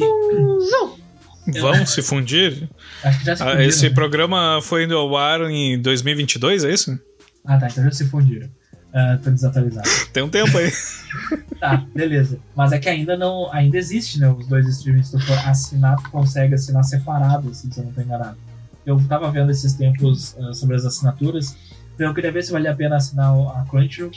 Vão 1.60 1.84
se 1.86 2.02
fundir? 2.02 2.68
acho 3.02 3.18
que 3.20 3.24
já 3.24 3.34
se 3.36 3.42
Ah, 3.42 3.46
fundiram. 3.46 3.68
esse 3.68 3.88
né? 3.88 3.94
programa 3.94 4.60
foi 4.62 4.84
indo 4.84 4.96
ao 4.96 5.16
ar 5.16 5.40
em 5.50 5.80
2022, 5.80 6.64
é 6.64 6.72
isso? 6.72 6.98
Ah 7.44 7.58
tá, 7.58 7.66
então 7.68 7.82
já 7.84 7.90
se 7.90 8.04
fundiram. 8.08 8.48
Ah, 8.94 9.18
tô 9.22 9.30
desatualizado. 9.30 9.88
Tem 10.12 10.22
um 10.22 10.28
tempo 10.28 10.56
aí. 10.58 10.70
Tá, 11.62 11.80
beleza. 11.94 12.40
Mas 12.56 12.72
é 12.72 12.78
que 12.80 12.88
ainda 12.88 13.16
não. 13.16 13.48
Ainda 13.52 13.78
existe, 13.78 14.18
né? 14.18 14.28
Os 14.28 14.48
dois 14.48 14.66
streamings. 14.66 15.06
Se 15.06 15.16
tu 15.16 15.24
for 15.24 15.38
assinar, 15.48 15.96
tu 16.02 16.10
consegue 16.10 16.54
assinar 16.56 16.82
separado, 16.82 17.50
assim, 17.50 17.70
se 17.70 17.78
eu 17.78 17.84
não 17.84 17.92
tô 17.92 18.00
enganado. 18.00 18.36
Eu 18.84 19.00
tava 19.08 19.30
vendo 19.30 19.48
esses 19.52 19.72
tempos 19.74 20.34
ah, 20.40 20.52
sobre 20.52 20.74
as 20.74 20.84
assinaturas. 20.84 21.54
Então 21.94 22.08
eu 22.08 22.14
queria 22.14 22.32
ver 22.32 22.42
se 22.42 22.50
valia 22.50 22.72
a 22.72 22.74
pena 22.74 22.96
assinar 22.96 23.30
a 23.32 23.64
Crunchyroll. 23.70 24.10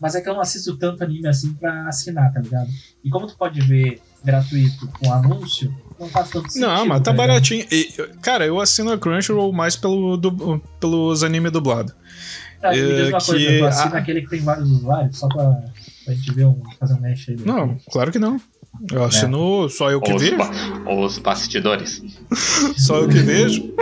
Mas 0.00 0.14
é 0.14 0.20
que 0.20 0.28
eu 0.28 0.34
não 0.34 0.40
assisto 0.40 0.76
tanto 0.76 1.02
anime 1.02 1.26
assim 1.26 1.54
pra 1.54 1.88
assinar, 1.88 2.32
tá 2.32 2.38
ligado? 2.38 2.68
E 3.02 3.10
como 3.10 3.26
tu 3.26 3.34
pode 3.36 3.60
ver 3.62 4.00
gratuito 4.22 4.86
com 5.00 5.12
anúncio, 5.12 5.74
não 5.98 6.06
faz 6.08 6.30
tanto 6.30 6.52
sentido. 6.52 6.68
Não, 6.68 6.86
mas 6.86 7.00
tá 7.00 7.10
ligado? 7.10 7.26
baratinho. 7.28 7.66
E, 7.72 7.84
cara, 8.22 8.46
eu 8.46 8.60
assino 8.60 8.92
a 8.92 8.98
Crunchyroll 8.98 9.52
mais 9.52 9.74
pelo, 9.74 10.16
du- 10.16 10.62
pelos 10.78 11.24
anime 11.24 11.50
dublado. 11.50 11.92
Tá, 12.60 12.70
me 12.70 12.76
diz 12.76 13.08
uma 13.08 13.18
É, 13.18 13.20
coisa, 13.20 13.36
que 13.38 13.58
tu 13.58 13.64
assina 13.66 13.94
a- 13.96 13.98
aquele 13.98 14.20
que 14.22 14.28
tem 14.30 14.40
vários 14.40 14.70
usuários, 14.70 15.18
só 15.18 15.26
pra, 15.28 15.64
pra 16.06 16.14
gente 16.14 16.32
ver 16.32 16.46
um, 16.46 16.62
fazer 16.80 16.94
um 16.94 17.00
mesh 17.00 17.28
aí. 17.28 17.36
Não, 17.44 17.76
claro 17.90 18.10
que 18.10 18.18
não. 18.18 18.40
Eu 18.90 19.04
assino 19.04 19.68
só 19.68 19.90
eu 19.90 20.00
que 20.00 20.12
Os, 20.14 20.22
vejo. 20.22 20.36
ba- 20.38 20.50
os 20.94 21.18
bastidores. 21.18 22.02
Só 22.76 22.98
eu 22.98 23.08
que 23.08 23.18
vejo. 23.18 23.72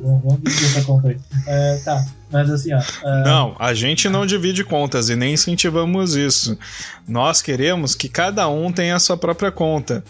vamos, 0.00 0.22
vamos 0.22 0.40
dividir 0.42 0.66
essa 0.66 0.84
conta 0.84 1.08
aí. 1.08 1.16
Uh, 1.16 1.84
tá, 1.84 2.06
mas 2.30 2.50
assim, 2.50 2.72
ó. 2.72 2.78
Uh... 2.78 3.24
Não, 3.24 3.56
a 3.58 3.74
gente 3.74 4.08
não 4.08 4.24
divide 4.26 4.62
contas 4.64 5.08
e 5.08 5.16
nem 5.16 5.34
incentivamos 5.34 6.14
isso. 6.14 6.56
Nós 7.08 7.42
queremos 7.42 7.94
que 7.94 8.08
cada 8.08 8.48
um 8.48 8.70
tenha 8.72 8.94
a 8.96 9.00
sua 9.00 9.16
própria 9.16 9.50
conta. 9.50 10.04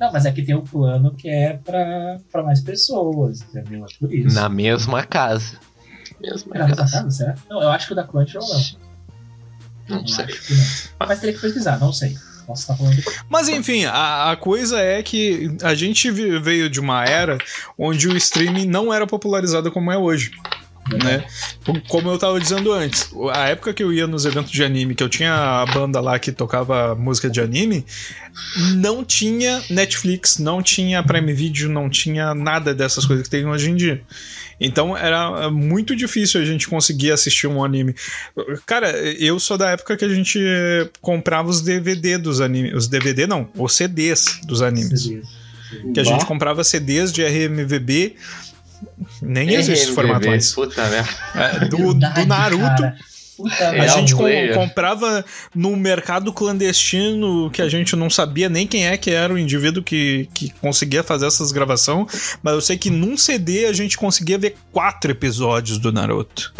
Não, 0.00 0.10
mas 0.12 0.24
é 0.24 0.32
que 0.32 0.42
tem 0.42 0.54
um 0.56 0.62
plano 0.64 1.12
que 1.14 1.28
é 1.28 1.58
pra, 1.64 2.18
pra 2.32 2.42
mais 2.42 2.60
pessoas, 2.60 3.42
entendeu? 3.42 3.84
É 3.84 3.94
por 4.00 4.12
isso. 4.14 4.34
Na 4.34 4.48
mesma 4.48 5.02
casa. 5.04 5.58
Mesma 6.20 6.54
Na 6.54 6.60
casa. 6.68 6.82
mesma 6.82 6.90
casa, 7.02 7.10
certo? 7.10 7.42
Não, 7.50 7.62
eu 7.62 7.68
acho 7.68 7.86
que 7.86 7.92
o 7.92 7.96
da 7.96 8.04
Crunchyroll 8.04 8.48
não. 8.48 8.62
Não, 9.88 10.00
não 10.00 10.06
sei. 10.06 10.26
Não. 10.26 11.06
Mas 11.06 11.20
teria 11.20 11.34
que 11.34 11.40
pesquisar, 11.40 11.78
não 11.78 11.92
sei. 11.92 12.16
Posso 12.46 12.62
estar 12.62 12.76
falando 12.76 13.02
Mas 13.28 13.48
enfim, 13.48 13.86
a, 13.86 14.32
a, 14.32 14.36
coisa 14.36 14.78
é 14.78 15.02
que 15.02 15.56
a 15.62 15.74
gente 15.74 16.10
veio 16.10 16.68
de 16.68 16.78
uma 16.78 17.02
era 17.04 17.38
onde 17.78 18.06
o 18.06 18.16
streaming 18.16 18.66
não 18.66 18.92
era 18.92 19.06
popularizado 19.06 19.70
como 19.72 19.90
é 19.90 19.96
hoje. 19.96 20.30
Né? 20.92 21.24
Como 21.88 22.10
eu 22.10 22.18
tava 22.18 22.38
dizendo 22.38 22.70
antes, 22.72 23.10
a 23.32 23.48
época 23.48 23.72
que 23.72 23.82
eu 23.82 23.92
ia 23.92 24.06
nos 24.06 24.26
eventos 24.26 24.50
de 24.50 24.62
anime, 24.62 24.94
que 24.94 25.02
eu 25.02 25.08
tinha 25.08 25.32
a 25.32 25.66
banda 25.66 26.00
lá 26.00 26.18
que 26.18 26.30
tocava 26.30 26.94
música 26.94 27.30
de 27.30 27.40
anime, 27.40 27.86
não 28.74 29.02
tinha 29.02 29.62
Netflix, 29.70 30.38
não 30.38 30.62
tinha 30.62 31.02
Prime 31.02 31.32
Video, 31.32 31.70
não 31.70 31.88
tinha 31.88 32.34
nada 32.34 32.74
dessas 32.74 33.06
coisas 33.06 33.24
que 33.24 33.30
tem 33.30 33.46
hoje 33.46 33.70
em 33.70 33.76
dia. 33.76 34.02
Então 34.60 34.96
era 34.96 35.50
muito 35.50 35.96
difícil 35.96 36.40
a 36.40 36.44
gente 36.44 36.68
conseguir 36.68 37.12
assistir 37.12 37.46
um 37.46 37.64
anime. 37.64 37.94
Cara, 38.66 38.90
eu 38.90 39.40
sou 39.40 39.56
da 39.56 39.70
época 39.70 39.96
que 39.96 40.04
a 40.04 40.08
gente 40.08 40.38
comprava 41.00 41.48
os 41.48 41.60
DVD 41.60 42.18
dos 42.18 42.40
animes. 42.40 42.74
Os 42.74 42.88
DVD 42.88 43.26
não, 43.26 43.48
os 43.56 43.74
CDs 43.74 44.40
dos 44.44 44.62
animes. 44.62 45.02
CDs. 45.02 45.44
Que 45.92 45.98
a 45.98 46.04
gente 46.04 46.24
comprava 46.24 46.62
CDs 46.62 47.12
de 47.12 47.24
RMVB 47.24 48.14
nem 49.22 49.54
existe 49.54 49.84
esse 49.84 49.92
formato 49.94 50.26
mais. 50.28 50.52
Puta 50.52 50.88
merda. 50.88 51.10
É, 51.34 51.64
do, 51.66 51.94
do 51.94 52.26
Naruto. 52.26 52.82
Cara. 52.82 52.96
Puta 53.36 53.68
a 53.68 53.86
gente 53.88 54.14
com, 54.14 54.24
comprava 54.54 55.24
no 55.54 55.76
mercado 55.76 56.32
clandestino 56.32 57.50
que 57.50 57.60
a 57.60 57.68
gente 57.68 57.96
não 57.96 58.08
sabia 58.08 58.48
nem 58.48 58.66
quem 58.66 58.86
é 58.86 58.96
que 58.96 59.10
era 59.10 59.34
o 59.34 59.38
indivíduo 59.38 59.82
que, 59.82 60.28
que 60.32 60.50
conseguia 60.60 61.02
fazer 61.02 61.26
essas 61.26 61.50
gravações, 61.50 62.38
mas 62.42 62.54
eu 62.54 62.60
sei 62.60 62.78
que 62.78 62.90
num 62.90 63.16
CD 63.16 63.66
a 63.66 63.72
gente 63.72 63.98
conseguia 63.98 64.38
ver 64.38 64.56
quatro 64.70 65.10
episódios 65.10 65.78
do 65.78 65.92
Naruto. 65.92 66.54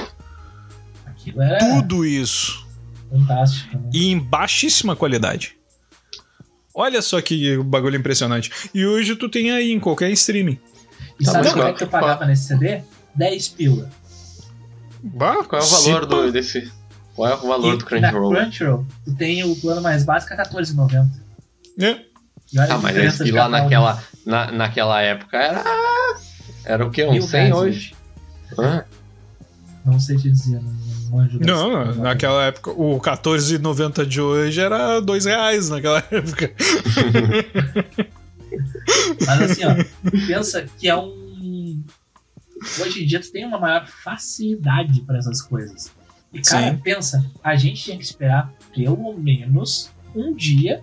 Tudo 1.61 2.05
isso. 2.05 2.67
Fantástico. 3.09 3.77
Né? 3.77 3.91
E 3.93 4.07
em 4.11 4.19
baixíssima 4.19 4.97
qualidade. 4.97 5.57
Olha 6.75 7.01
só 7.01 7.21
que 7.21 7.57
bagulho 7.59 7.97
impressionante. 7.97 8.51
E 8.75 8.85
hoje 8.85 9.15
tu 9.15 9.29
tem 9.29 9.53
aí 9.53 9.71
em 9.71 9.79
qualquer 9.79 10.11
streaming. 10.11 10.59
E 11.21 11.25
tá 11.25 11.33
sabe 11.33 11.53
quanto 11.53 11.69
é 11.69 11.73
que 11.73 11.85
eu 11.85 11.89
pagava 11.89 12.27
nesse 12.27 12.45
CD? 12.49 12.83
10 13.15 13.49
pila. 13.51 13.91
Bah, 15.03 15.45
qual 15.45 15.61
é 15.61 15.65
o 15.65 15.69
valor 15.69 16.07
do, 16.07 16.33
desse. 16.33 16.73
Qual 17.15 17.31
é 17.31 17.35
o 17.35 17.47
valor 17.47 17.75
e 17.75 17.79
do 17.79 17.85
Crunchyroll? 17.85 18.33
Na 18.33 18.41
Crunchyroll, 18.41 18.87
tu 19.05 19.15
tem 19.15 19.45
o 19.45 19.55
plano 19.57 19.81
mais 19.81 20.05
básico 20.05 20.33
a 20.33 20.37
R$14,90. 20.37 21.09
É. 21.81 22.01
Ah, 22.59 22.79
mas 22.79 23.21
e 23.21 23.31
lá 23.31 23.49
naquela, 23.49 24.03
na, 24.25 24.51
naquela 24.51 25.01
época 25.03 25.37
era. 25.37 25.65
Era 26.65 26.87
o 26.87 26.91
quê? 26.91 27.05
Um 27.05 27.21
100 27.21 27.53
hoje? 27.53 27.95
Ah. 28.59 28.85
Não 29.85 30.01
sei 30.01 30.17
te 30.17 30.31
dizer, 30.31 30.63
não, 30.63 30.73
não 31.11 31.85
Não, 31.85 31.95
naquela 31.97 32.45
época, 32.45 32.71
o 32.71 32.99
14,90 32.99 34.07
de 34.07 34.21
hoje 34.21 34.59
era 34.59 35.01
2 35.01 35.27
reais 35.27 35.69
naquela 35.69 35.99
época. 36.11 36.51
Mas 39.27 39.41
assim, 39.43 39.63
ó, 39.65 39.75
pensa 40.27 40.67
que 40.79 40.89
é 40.89 40.97
um. 40.97 41.83
Hoje 42.81 43.03
em 43.03 43.07
dia 43.07 43.21
tu 43.21 43.31
tem 43.31 43.45
uma 43.45 43.59
maior 43.59 43.87
facilidade 43.87 45.01
para 45.03 45.19
essas 45.19 45.43
coisas. 45.43 45.91
E 46.33 46.41
cara, 46.41 46.73
Sim. 46.73 46.79
pensa, 46.79 47.25
a 47.43 47.55
gente 47.55 47.83
tinha 47.83 47.97
que 47.97 48.05
esperar 48.05 48.53
pelo 48.75 49.17
menos 49.17 49.91
um 50.15 50.35
dia 50.35 50.83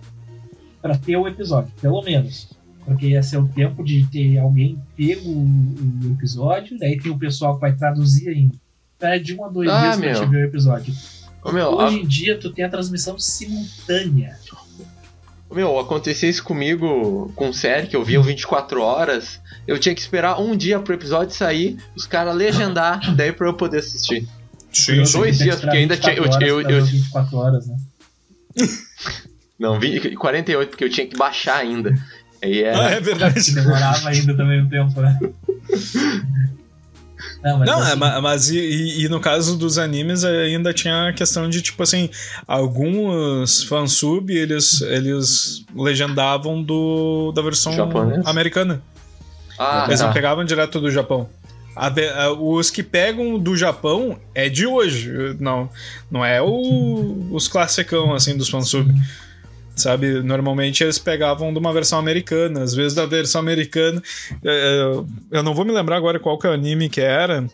para 0.80 0.96
ter 0.96 1.16
o 1.16 1.28
episódio, 1.28 1.72
pelo 1.80 2.02
menos. 2.02 2.50
Porque 2.84 3.08
ia 3.08 3.22
ser 3.22 3.36
o 3.36 3.46
tempo 3.48 3.84
de 3.84 4.04
ter 4.06 4.38
alguém 4.38 4.78
pego 4.96 5.30
o, 5.30 6.12
episódio, 6.12 6.76
daí 6.78 6.98
tem 6.98 7.12
o 7.12 7.18
pessoal 7.18 7.54
que 7.54 7.60
vai 7.60 7.72
traduzir 7.72 8.28
ainda. 8.28 8.54
Espera 8.92 9.20
de 9.20 9.34
um 9.34 9.44
a 9.44 9.48
dois 9.48 9.68
ah, 9.68 9.80
dias 9.80 9.96
pra 9.96 10.14
gente 10.14 10.30
ver 10.30 10.44
o 10.44 10.48
episódio. 10.48 10.94
Ô, 11.44 11.52
meu, 11.52 11.68
Hoje 11.68 11.96
a... 11.96 11.98
em 12.00 12.06
dia 12.06 12.38
tu 12.38 12.52
tem 12.52 12.64
a 12.64 12.68
transmissão 12.68 13.18
simultânea. 13.18 14.36
Meu, 15.52 15.78
acontecia 15.78 16.28
isso 16.28 16.42
comigo 16.42 17.32
com 17.36 17.52
série 17.52 17.86
que 17.86 17.96
eu 17.96 18.04
via 18.04 18.20
24 18.20 18.80
horas. 18.82 19.40
Eu 19.66 19.78
tinha 19.78 19.94
que 19.94 20.00
esperar 20.00 20.40
um 20.40 20.56
dia 20.56 20.80
pro 20.80 20.94
episódio 20.94 21.34
sair, 21.34 21.76
os 21.96 22.06
caras 22.06 22.34
legendar, 22.34 23.00
daí 23.14 23.32
pra 23.32 23.48
eu 23.48 23.54
poder 23.54 23.78
assistir. 23.78 24.28
Sim, 24.72 25.02
dois 25.12 25.38
dias, 25.38 25.60
porque 25.60 25.76
ainda 25.76 25.96
tinha. 25.96 26.14
Eu, 26.14 26.24
eu, 26.24 26.60
eu, 26.62 26.70
eu, 26.70 26.84
24 26.84 27.36
horas, 27.36 27.66
né? 27.66 27.76
Não, 29.58 29.78
20, 29.78 30.16
48, 30.16 30.70
porque 30.70 30.84
eu 30.84 30.90
tinha 30.90 31.06
que 31.06 31.16
baixar 31.16 31.58
ainda. 31.58 31.94
Aí 32.42 32.62
era... 32.64 32.86
Ah, 32.86 32.90
é 32.90 33.00
verdade. 33.00 33.54
Demorava 33.54 34.08
ainda 34.08 34.36
também 34.36 34.60
um 34.60 34.68
tempo, 34.68 35.00
né? 35.00 35.18
Não, 37.42 37.58
mas, 37.58 37.68
não, 37.68 37.78
assim... 37.80 37.92
é, 37.92 38.20
mas 38.20 38.50
e, 38.50 39.04
e, 39.04 39.08
no 39.08 39.18
caso 39.18 39.56
dos 39.56 39.76
animes 39.76 40.22
ainda 40.24 40.72
tinha 40.72 41.08
a 41.08 41.12
questão 41.12 41.50
de, 41.50 41.60
tipo 41.60 41.82
assim, 41.82 42.08
alguns 42.46 43.64
fansub 43.64 44.32
eles, 44.32 44.80
eles 44.82 45.64
legendavam 45.74 46.62
do, 46.62 47.32
da 47.32 47.42
versão 47.42 47.72
Japonês? 47.72 48.24
americana. 48.26 48.80
Ah, 49.58 49.84
eles 49.88 50.00
tá. 50.00 50.06
não 50.06 50.12
pegavam 50.12 50.44
direto 50.44 50.80
do 50.80 50.90
Japão. 50.90 51.28
A, 51.74 51.88
a, 51.88 52.32
os 52.32 52.70
que 52.70 52.82
pegam 52.82 53.38
do 53.38 53.56
Japão 53.56 54.18
é 54.34 54.48
de 54.48 54.66
hoje, 54.66 55.10
não, 55.40 55.68
não 56.10 56.24
é 56.24 56.40
o, 56.40 57.28
os 57.30 57.48
classicão 57.48 58.14
assim 58.14 58.36
dos 58.36 58.48
fansub. 58.48 58.92
Sabe, 59.74 60.22
normalmente 60.22 60.84
eles 60.84 60.98
pegavam 60.98 61.50
de 61.50 61.58
uma 61.58 61.72
versão 61.72 61.98
americana, 61.98 62.62
às 62.62 62.74
vezes 62.74 62.94
da 62.94 63.06
versão 63.06 63.40
americana. 63.40 64.02
É, 64.44 64.92
eu 65.30 65.42
não 65.42 65.54
vou 65.54 65.64
me 65.64 65.72
lembrar 65.72 65.96
agora 65.96 66.20
qual 66.20 66.38
que 66.38 66.46
é 66.46 66.50
o 66.50 66.52
anime 66.52 66.90
que 66.90 67.00
era, 67.00 67.46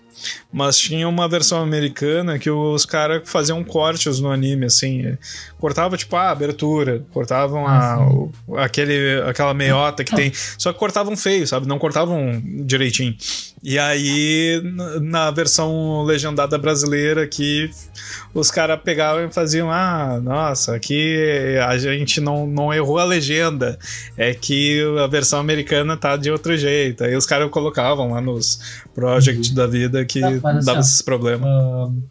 mas 0.53 0.79
tinha 0.79 1.09
uma 1.09 1.29
versão 1.29 1.63
americana 1.63 2.39
que 2.39 2.51
os 2.51 2.85
caras 2.85 3.23
faziam 3.25 3.63
cortes 3.63 4.19
no 4.19 4.31
anime, 4.31 4.67
assim. 4.67 5.17
Cortava, 5.61 5.97
tipo, 5.97 6.17
a 6.17 6.31
abertura, 6.31 7.05
cortavam 7.13 7.67
ah, 7.67 7.95
a, 7.95 8.09
o, 8.09 8.33
aquele, 8.57 9.23
aquela 9.23 9.55
meiota 9.55 10.03
que 10.03 10.15
tem. 10.15 10.33
Só 10.35 10.73
que 10.73 10.79
cortavam 10.79 11.17
feio, 11.17 11.47
sabe? 11.47 11.69
Não 11.69 11.79
cortavam 11.79 12.43
direitinho. 12.65 13.17
E 13.63 13.79
aí, 13.79 14.61
na 15.01 15.31
versão 15.31 16.03
legendada 16.05 16.57
brasileira 16.57 17.23
aqui, 17.23 17.71
os 18.33 18.51
caras 18.51 18.81
pegavam 18.83 19.25
e 19.25 19.33
faziam: 19.33 19.71
ah, 19.71 20.21
nossa, 20.23 20.77
aqui 20.77 21.17
a 21.67 21.77
gente 21.77 22.18
não, 22.21 22.47
não 22.47 22.73
errou 22.73 22.99
a 22.99 23.05
legenda, 23.05 23.79
é 24.17 24.35
que 24.35 24.83
a 25.03 25.07
versão 25.07 25.39
americana 25.39 25.97
tá 25.97 26.17
de 26.17 26.31
outro 26.31 26.57
jeito. 26.57 27.05
Aí 27.05 27.17
os 27.17 27.27
caras 27.27 27.51
colocavam 27.51 28.13
lá 28.13 28.21
nos 28.21 28.83
projects 28.95 29.51
uhum. 29.51 29.55
da 29.55 29.67
vida 29.67 30.05
que 30.05 30.23
assim, 30.23 30.41
dava 30.65 30.81
esses 30.81 31.03
problemas. 31.03 31.49
Uh, 31.49 32.03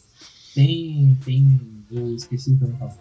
tem, 0.53 1.17
tem. 1.23 1.61
Eu 1.91 2.15
esqueci 2.15 2.51
o 2.51 2.57
que 2.57 2.63
eu 2.63 2.73
falar. 2.77 2.97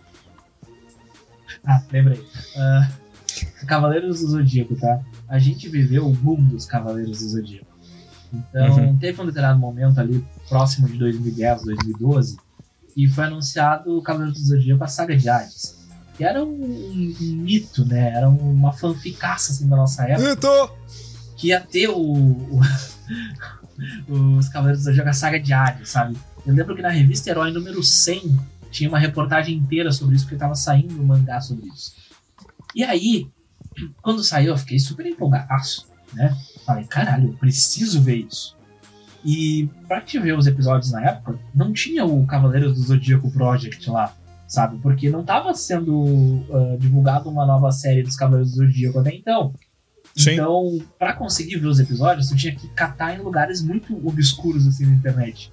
Ah, 1.64 1.83
lembrei. 1.90 2.19
Uh, 2.19 3.66
Cavaleiros 3.66 4.21
do 4.21 4.29
Zodíaco, 4.29 4.77
tá? 4.77 5.01
A 5.29 5.38
gente 5.38 5.69
viveu 5.69 6.07
o 6.07 6.12
boom 6.12 6.42
dos 6.45 6.66
Cavaleiros 6.66 7.19
do 7.19 7.29
Zodíaco. 7.29 7.66
Então, 8.33 8.77
uhum. 8.77 8.99
teve 8.99 9.21
um 9.21 9.27
determinado 9.27 9.59
momento 9.59 9.99
ali, 9.99 10.25
próximo 10.49 10.88
de 10.88 10.99
2010, 10.99 11.64
2012, 11.64 12.37
e 12.97 13.09
foi 13.09 13.25
anunciado 13.25 13.97
o 13.97 14.03
Cavaleiro 14.03 14.33
do 14.33 14.38
Zodíaco, 14.38 14.83
a 14.85 14.88
saga 14.88 15.16
de 15.16 15.29
Hades. 15.29 15.86
Que 16.16 16.24
era 16.24 16.42
um, 16.42 16.48
um, 16.48 17.37
mito, 17.37 17.85
né? 17.85 18.12
Era 18.14 18.29
uma 18.29 18.72
fanficaça 18.72 19.52
assim, 19.52 19.68
da 19.68 19.76
nossa 19.76 20.05
época. 20.05 20.31
Mito! 20.31 20.70
Que 21.37 21.48
ia 21.48 21.61
ter 21.61 21.88
o, 21.88 22.02
o 22.02 22.61
os 24.38 24.48
Cavaleiros 24.48 24.83
do 24.83 24.85
Zodíaco, 24.87 25.09
a 25.09 25.12
saga 25.12 25.38
de 25.38 25.52
Hades, 25.52 25.90
sabe? 25.90 26.16
Eu 26.46 26.55
lembro 26.55 26.74
que 26.74 26.83
na 26.83 26.90
revista 26.90 27.31
Herói 27.31 27.50
número 27.50 27.83
100 27.83 28.38
tinha 28.71 28.88
uma 28.88 28.98
reportagem 28.98 29.56
inteira 29.56 29.92
sobre 29.92 30.17
isso, 30.17 30.25
porque 30.25 30.37
tava 30.37 30.54
saindo 30.54 31.00
um 31.00 31.04
mangá 31.04 31.40
sobre 31.40 31.69
isso. 31.69 31.94
E 32.75 32.85
aí, 32.85 33.29
quando 34.02 34.25
saiu, 34.25 34.52
eu 34.52 34.58
fiquei 34.58 34.79
super 34.79 35.06
empolgadaço, 35.06 35.87
né? 36.14 36.37
Falei, 36.64 36.85
caralho, 36.85 37.29
eu 37.29 37.33
preciso 37.35 38.00
ver 38.00 38.27
isso. 38.29 38.56
E 39.25 39.69
pra 39.88 40.00
te 40.00 40.19
ver 40.19 40.38
os 40.38 40.46
episódios 40.46 40.92
na 40.92 41.04
época, 41.04 41.38
não 41.54 41.73
tinha 41.73 42.04
o 42.04 42.27
Cavaleiros 42.27 42.75
do 42.75 42.83
Zodíaco 42.83 43.31
Project 43.31 43.90
lá, 43.90 44.14
sabe? 44.47 44.79
Porque 44.79 45.11
não 45.11 45.25
tava 45.25 45.55
sendo 45.55 45.94
uh, 45.94 46.77
divulgado 46.79 47.29
uma 47.29 47.44
nova 47.44 47.71
série 47.73 48.03
dos 48.03 48.17
Cavaleiros 48.17 48.53
do 48.53 48.57
Zodíaco 48.57 48.99
até 49.01 49.15
então. 49.15 49.53
Sim. 50.17 50.33
Então, 50.33 50.79
para 50.99 51.13
conseguir 51.13 51.59
ver 51.59 51.67
os 51.67 51.79
episódios, 51.79 52.29
tu 52.29 52.37
tinha 52.37 52.55
que 52.55 52.69
catar 52.69 53.15
em 53.15 53.23
lugares 53.23 53.63
muito 53.63 53.94
obscuros 54.07 54.67
assim 54.67 54.87
na 54.87 54.94
internet. 54.94 55.53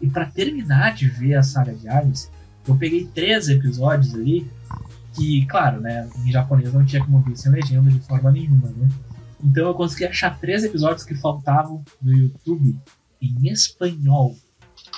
E 0.00 0.08
para 0.08 0.26
terminar 0.26 0.94
de 0.94 1.08
ver 1.08 1.34
a 1.34 1.42
saga 1.42 1.74
de 1.74 1.88
Aliens, 1.88 2.30
eu 2.66 2.76
peguei 2.76 3.06
três 3.06 3.48
episódios 3.48 4.14
ali 4.14 4.48
que, 5.14 5.44
claro, 5.46 5.80
né, 5.80 6.08
em 6.24 6.30
japonês 6.30 6.72
não 6.72 6.84
tinha 6.84 7.04
como 7.04 7.20
ver 7.20 7.36
sem 7.36 7.50
legenda 7.50 7.90
de 7.90 7.98
forma 8.00 8.30
nenhuma, 8.30 8.68
né? 8.68 8.88
Então 9.42 9.66
eu 9.66 9.74
consegui 9.74 10.04
achar 10.04 10.38
três 10.38 10.62
episódios 10.62 11.04
que 11.04 11.14
faltavam 11.14 11.84
no 12.00 12.12
YouTube 12.12 12.76
em 13.20 13.48
espanhol. 13.48 14.36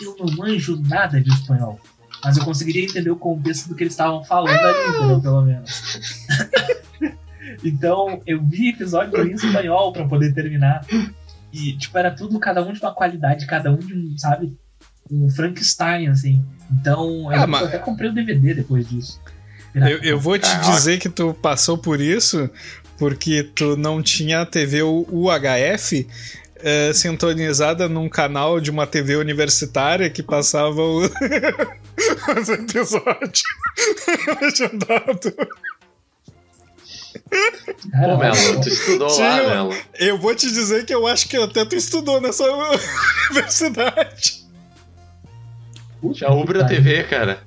Eu 0.01 0.17
não 0.19 0.37
manjo 0.37 0.81
nada 0.81 1.21
de 1.21 1.31
espanhol. 1.31 1.81
Mas 2.23 2.37
eu 2.37 2.45
conseguiria 2.45 2.85
entender 2.85 3.11
o 3.11 3.17
contexto 3.17 3.69
do 3.69 3.75
que 3.75 3.83
eles 3.83 3.93
estavam 3.95 4.23
falando 4.25 4.59
ali, 4.59 4.89
entendeu? 4.97 5.21
Pelo 5.21 5.43
menos. 5.43 6.01
então 7.65 8.21
eu 8.27 8.43
vi 8.43 8.71
episódios 8.71 9.27
em 9.27 9.33
espanhol 9.33 9.93
pra 9.93 10.07
poder 10.07 10.33
terminar. 10.35 10.85
E, 11.53 11.73
tipo, 11.77 11.97
era 11.99 12.11
tudo, 12.11 12.39
cada 12.39 12.63
um 12.63 12.73
de 12.73 12.81
uma 12.81 12.93
qualidade, 12.95 13.47
cada 13.47 13.71
um 13.73 13.77
de 13.77 13.93
um, 13.95 14.17
sabe? 14.19 14.57
Um 15.11 15.29
Frankenstein, 15.31 16.09
assim. 16.09 16.45
Então, 16.71 17.33
eu, 17.33 17.41
Ah, 17.41 17.47
mas- 17.47 17.63
eu 17.63 17.69
até 17.69 17.79
comprei 17.79 18.11
o 18.11 18.15
DVD 18.15 18.55
depois 18.55 18.89
disso. 18.89 19.21
Eu, 19.75 19.99
eu 20.03 20.19
vou 20.21 20.37
te 20.39 20.43
Caraca. 20.43 20.71
dizer 20.73 20.99
que 20.99 21.09
tu 21.09 21.33
passou 21.35 21.79
por 21.79 22.01
isso 22.01 22.51
porque 22.99 23.43
tu 23.55 23.77
não 23.77 24.03
tinha 24.03 24.41
a 24.43 24.47
TV 24.47 24.83
UHF 24.83 26.07
eh, 26.57 26.93
sintonizada 26.93 27.89
num 27.89 28.09
canal 28.09 28.61
de 28.61 28.71
uma 28.71 28.87
TV 28.87 29.17
universitária 29.17 30.11
que 30.11 30.23
passava 30.23 30.83
o- 30.83 31.09
os 32.41 32.49
episódios 32.49 33.43
legendado. 34.41 35.35
Cara, 37.93 38.09
Pô, 38.09 38.17
Melo, 38.19 38.61
tu 38.61 38.69
estudou 38.69 39.09
lá, 39.09 39.15
Tinha- 39.15 39.49
Melo. 39.49 39.77
Eu 39.99 40.19
vou 40.19 40.35
te 40.35 40.51
dizer 40.51 40.85
que 40.85 40.95
eu 40.95 41.07
acho 41.07 41.29
que 41.29 41.37
até 41.37 41.65
tu 41.65 41.75
estudou 41.77 42.21
nessa 42.21 42.45
universidade. 43.31 44.45
puta 46.01 46.15
Tinha 46.15 46.31
Ubra. 46.31 46.67
TV, 46.67 47.05
cara. 47.05 47.43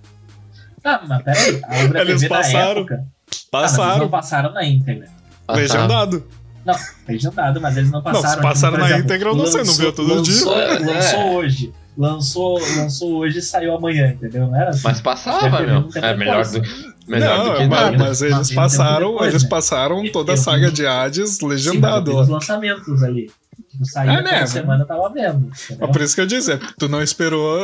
Ah, 0.83 1.01
mas 1.07 1.23
peraí, 1.23 1.61
a 1.63 1.85
Ubra 1.85 2.01
Eles 2.01 2.21
TV 2.21 2.29
na 2.33 2.41
passaram. 2.41 2.81
época. 2.81 2.95
Ah, 2.95 3.07
mas 3.07 3.31
eles 3.31 3.47
Passaram, 3.49 3.99
não 3.99 4.09
passaram 4.09 4.51
na 4.53 4.65
íntegra. 4.65 5.07
Ah, 5.47 5.53
tá. 5.53 5.59
legendado. 5.59 6.27
Não, 6.65 6.75
legendado, 7.07 7.61
mas 7.61 7.77
eles 7.77 7.91
não 7.91 8.01
passaram. 8.01 8.29
se 8.35 8.41
passaram 8.41 8.73
por 8.75 8.79
na 8.81 8.85
exemplo, 8.87 9.03
íntegra, 9.05 9.29
eu 9.29 9.35
não 9.35 9.45
sei, 9.47 9.63
não 9.63 9.73
viu 9.73 9.91
todo 9.93 10.13
lançou, 10.15 10.53
dia? 10.55 10.79
Lançou 10.93 11.19
É. 11.19 11.25
hoje. 11.35 11.73
Lançou, 11.95 12.59
lançou 12.77 13.17
hoje 13.17 13.37
e 13.39 13.41
saiu 13.41 13.75
amanhã, 13.75 14.11
entendeu? 14.13 14.47
Não 14.47 14.55
era 14.55 14.71
assim. 14.71 14.81
Mas 14.83 14.99
passava, 15.01 15.59
meu. 15.61 15.89
É 15.95 16.15
melhor 16.15 16.43
do, 16.43 16.61
melhor 17.07 17.37
não, 17.37 17.45
do 17.53 17.57
que 17.57 17.67
mas, 17.67 17.81
nada. 17.81 17.97
mas 17.97 18.21
eles 18.21 18.51
passaram, 18.51 19.11
depois, 19.11 19.29
eles 19.29 19.43
né? 19.43 19.49
passaram 19.49 20.11
toda 20.11 20.33
a 20.33 20.37
saga 20.37 20.71
de 20.71 20.87
Hades 20.87 21.37
Sim, 21.37 21.47
legendado. 21.47 22.13
lá. 22.13 22.21
os 22.21 22.29
lançamentos 22.29 23.03
ali. 23.03 23.29
Tipo, 23.69 23.85
saiu 23.85 24.11
É, 24.11 24.21
né? 24.23 24.47
semana 24.47 24.85
tava 24.85 25.07
vendo. 25.09 25.51
entendeu? 25.51 25.77
Mas 25.79 25.91
por 25.91 26.01
isso 26.01 26.15
que 26.15 26.21
eu 26.21 26.25
disse, 26.25 26.51
é, 26.53 26.59
tu 26.79 26.89
não 26.89 27.01
esperou. 27.01 27.63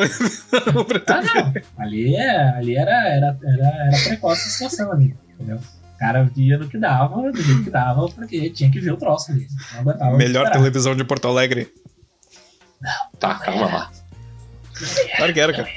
Ah, 1.08 1.22
não. 1.22 1.54
Ali, 1.84 2.16
é, 2.16 2.50
ali 2.56 2.76
era, 2.76 2.92
era, 3.08 3.38
era, 3.44 3.68
era 3.88 4.04
precoce 4.04 4.48
a 4.48 4.52
situação 4.52 4.92
ali, 4.92 5.16
entendeu? 5.34 5.58
O 5.58 6.00
cara 6.00 6.24
via 6.24 6.58
no 6.58 6.68
que 6.70 6.78
dava, 6.78 7.32
do 7.32 7.42
jeito 7.42 7.64
que 7.64 7.70
dava, 7.70 8.08
porque 8.08 8.50
tinha 8.52 8.72
que 8.72 8.80
ver 8.80 8.94
o 8.94 8.98
troço 8.98 9.32
ali. 9.32 9.48
Não 9.84 10.18
Melhor 10.18 10.50
televisão 10.52 10.96
de 10.96 11.04
Porto 11.04 11.28
Alegre. 11.28 11.68
Tá, 13.20 13.36
calma 13.36 13.66
lá. 13.66 13.92
Claro 15.20 15.34
que 15.34 15.40
era, 15.40 15.54
cara. 15.54 15.70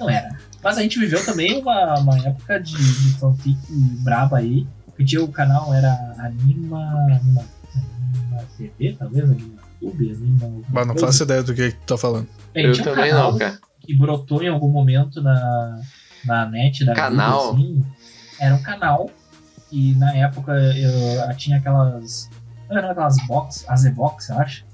Não 0.00 0.10
era. 0.10 0.36
Mas 0.62 0.78
a 0.78 0.82
gente 0.82 0.98
viveu 0.98 1.24
também 1.24 1.60
uma, 1.60 1.98
uma 1.98 2.18
época 2.26 2.58
de, 2.58 2.74
de 2.76 3.18
fanfic 3.18 3.58
braba 4.02 4.38
aí. 4.38 4.66
Que 4.96 5.04
tinha 5.04 5.22
o 5.22 5.28
canal, 5.28 5.74
era 5.74 5.90
Anima. 6.18 6.78
Anima, 6.80 7.44
Anima 7.76 8.44
TV, 8.56 8.96
talvez? 8.98 9.24
Anima 9.30 9.64
YouTube, 9.84 10.12
Anima. 10.12 10.62
Mas 10.70 10.86
não 10.86 10.96
faço 10.96 11.22
ideia 11.24 11.42
do 11.42 11.54
que 11.54 11.72
que 11.72 11.76
tu 11.78 11.86
tá 11.86 11.98
falando. 11.98 12.26
Bem, 12.52 12.66
Eu 12.66 12.72
tinha 12.72 12.90
um 12.90 12.94
também 12.94 13.10
canal 13.10 13.32
não, 13.32 13.38
cara. 13.38 13.58
Que 13.80 13.94
brotou 13.94 14.42
em 14.42 14.48
algum 14.48 14.68
momento 14.68 15.20
na, 15.20 15.80
na 16.24 16.46
net 16.46 16.84
da 16.84 16.94
Canal? 16.94 17.54
vida, 17.54 17.80
assim. 17.80 17.86
Era 18.40 18.54
um 18.54 18.62
canal. 18.62 19.10
E 19.70 19.94
na 19.96 20.14
época 20.14 20.52
eu, 20.52 21.36
tinha 21.36 21.58
aquelas. 21.58 22.30
Não 22.68 22.78
eram 22.78 22.90
aquelas 22.90 23.16
box, 23.26 23.64
as 23.68 23.84
E-Box, 23.84 24.30
eu 24.30 24.38
acho. 24.38 24.64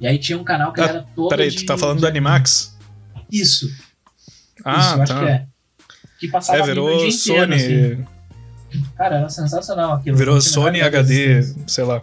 E 0.00 0.06
aí 0.06 0.18
tinha 0.18 0.38
um 0.38 0.44
canal 0.44 0.72
que 0.72 0.80
Ah, 0.80 0.84
era 0.86 1.06
todo. 1.14 1.28
Peraí, 1.28 1.50
de, 1.50 1.58
tu 1.58 1.66
tá 1.66 1.78
falando 1.78 1.96
de 1.98 2.02
do 2.02 2.08
Animax? 2.08 2.73
Isso. 3.34 3.70
Ah, 4.64 4.78
isso, 4.80 4.94
eu 4.96 5.02
acho 5.02 5.12
tá. 5.12 5.20
que 5.20 5.26
é. 5.26 5.46
Que 6.20 6.28
passava 6.28 6.58
É, 6.58 6.62
anime 6.62 6.80
o 6.80 6.86
virou 6.86 6.98
dia 6.98 7.08
inteiro, 7.08 7.52
Sony. 7.52 7.54
assim. 7.54 8.04
Cara, 8.96 9.16
era 9.18 9.28
sensacional 9.28 9.92
aquilo. 9.94 10.16
Virou 10.16 10.40
Sony 10.40 10.80
HD, 10.80 11.38
existência. 11.38 11.68
sei 11.68 11.84
lá. 11.84 12.02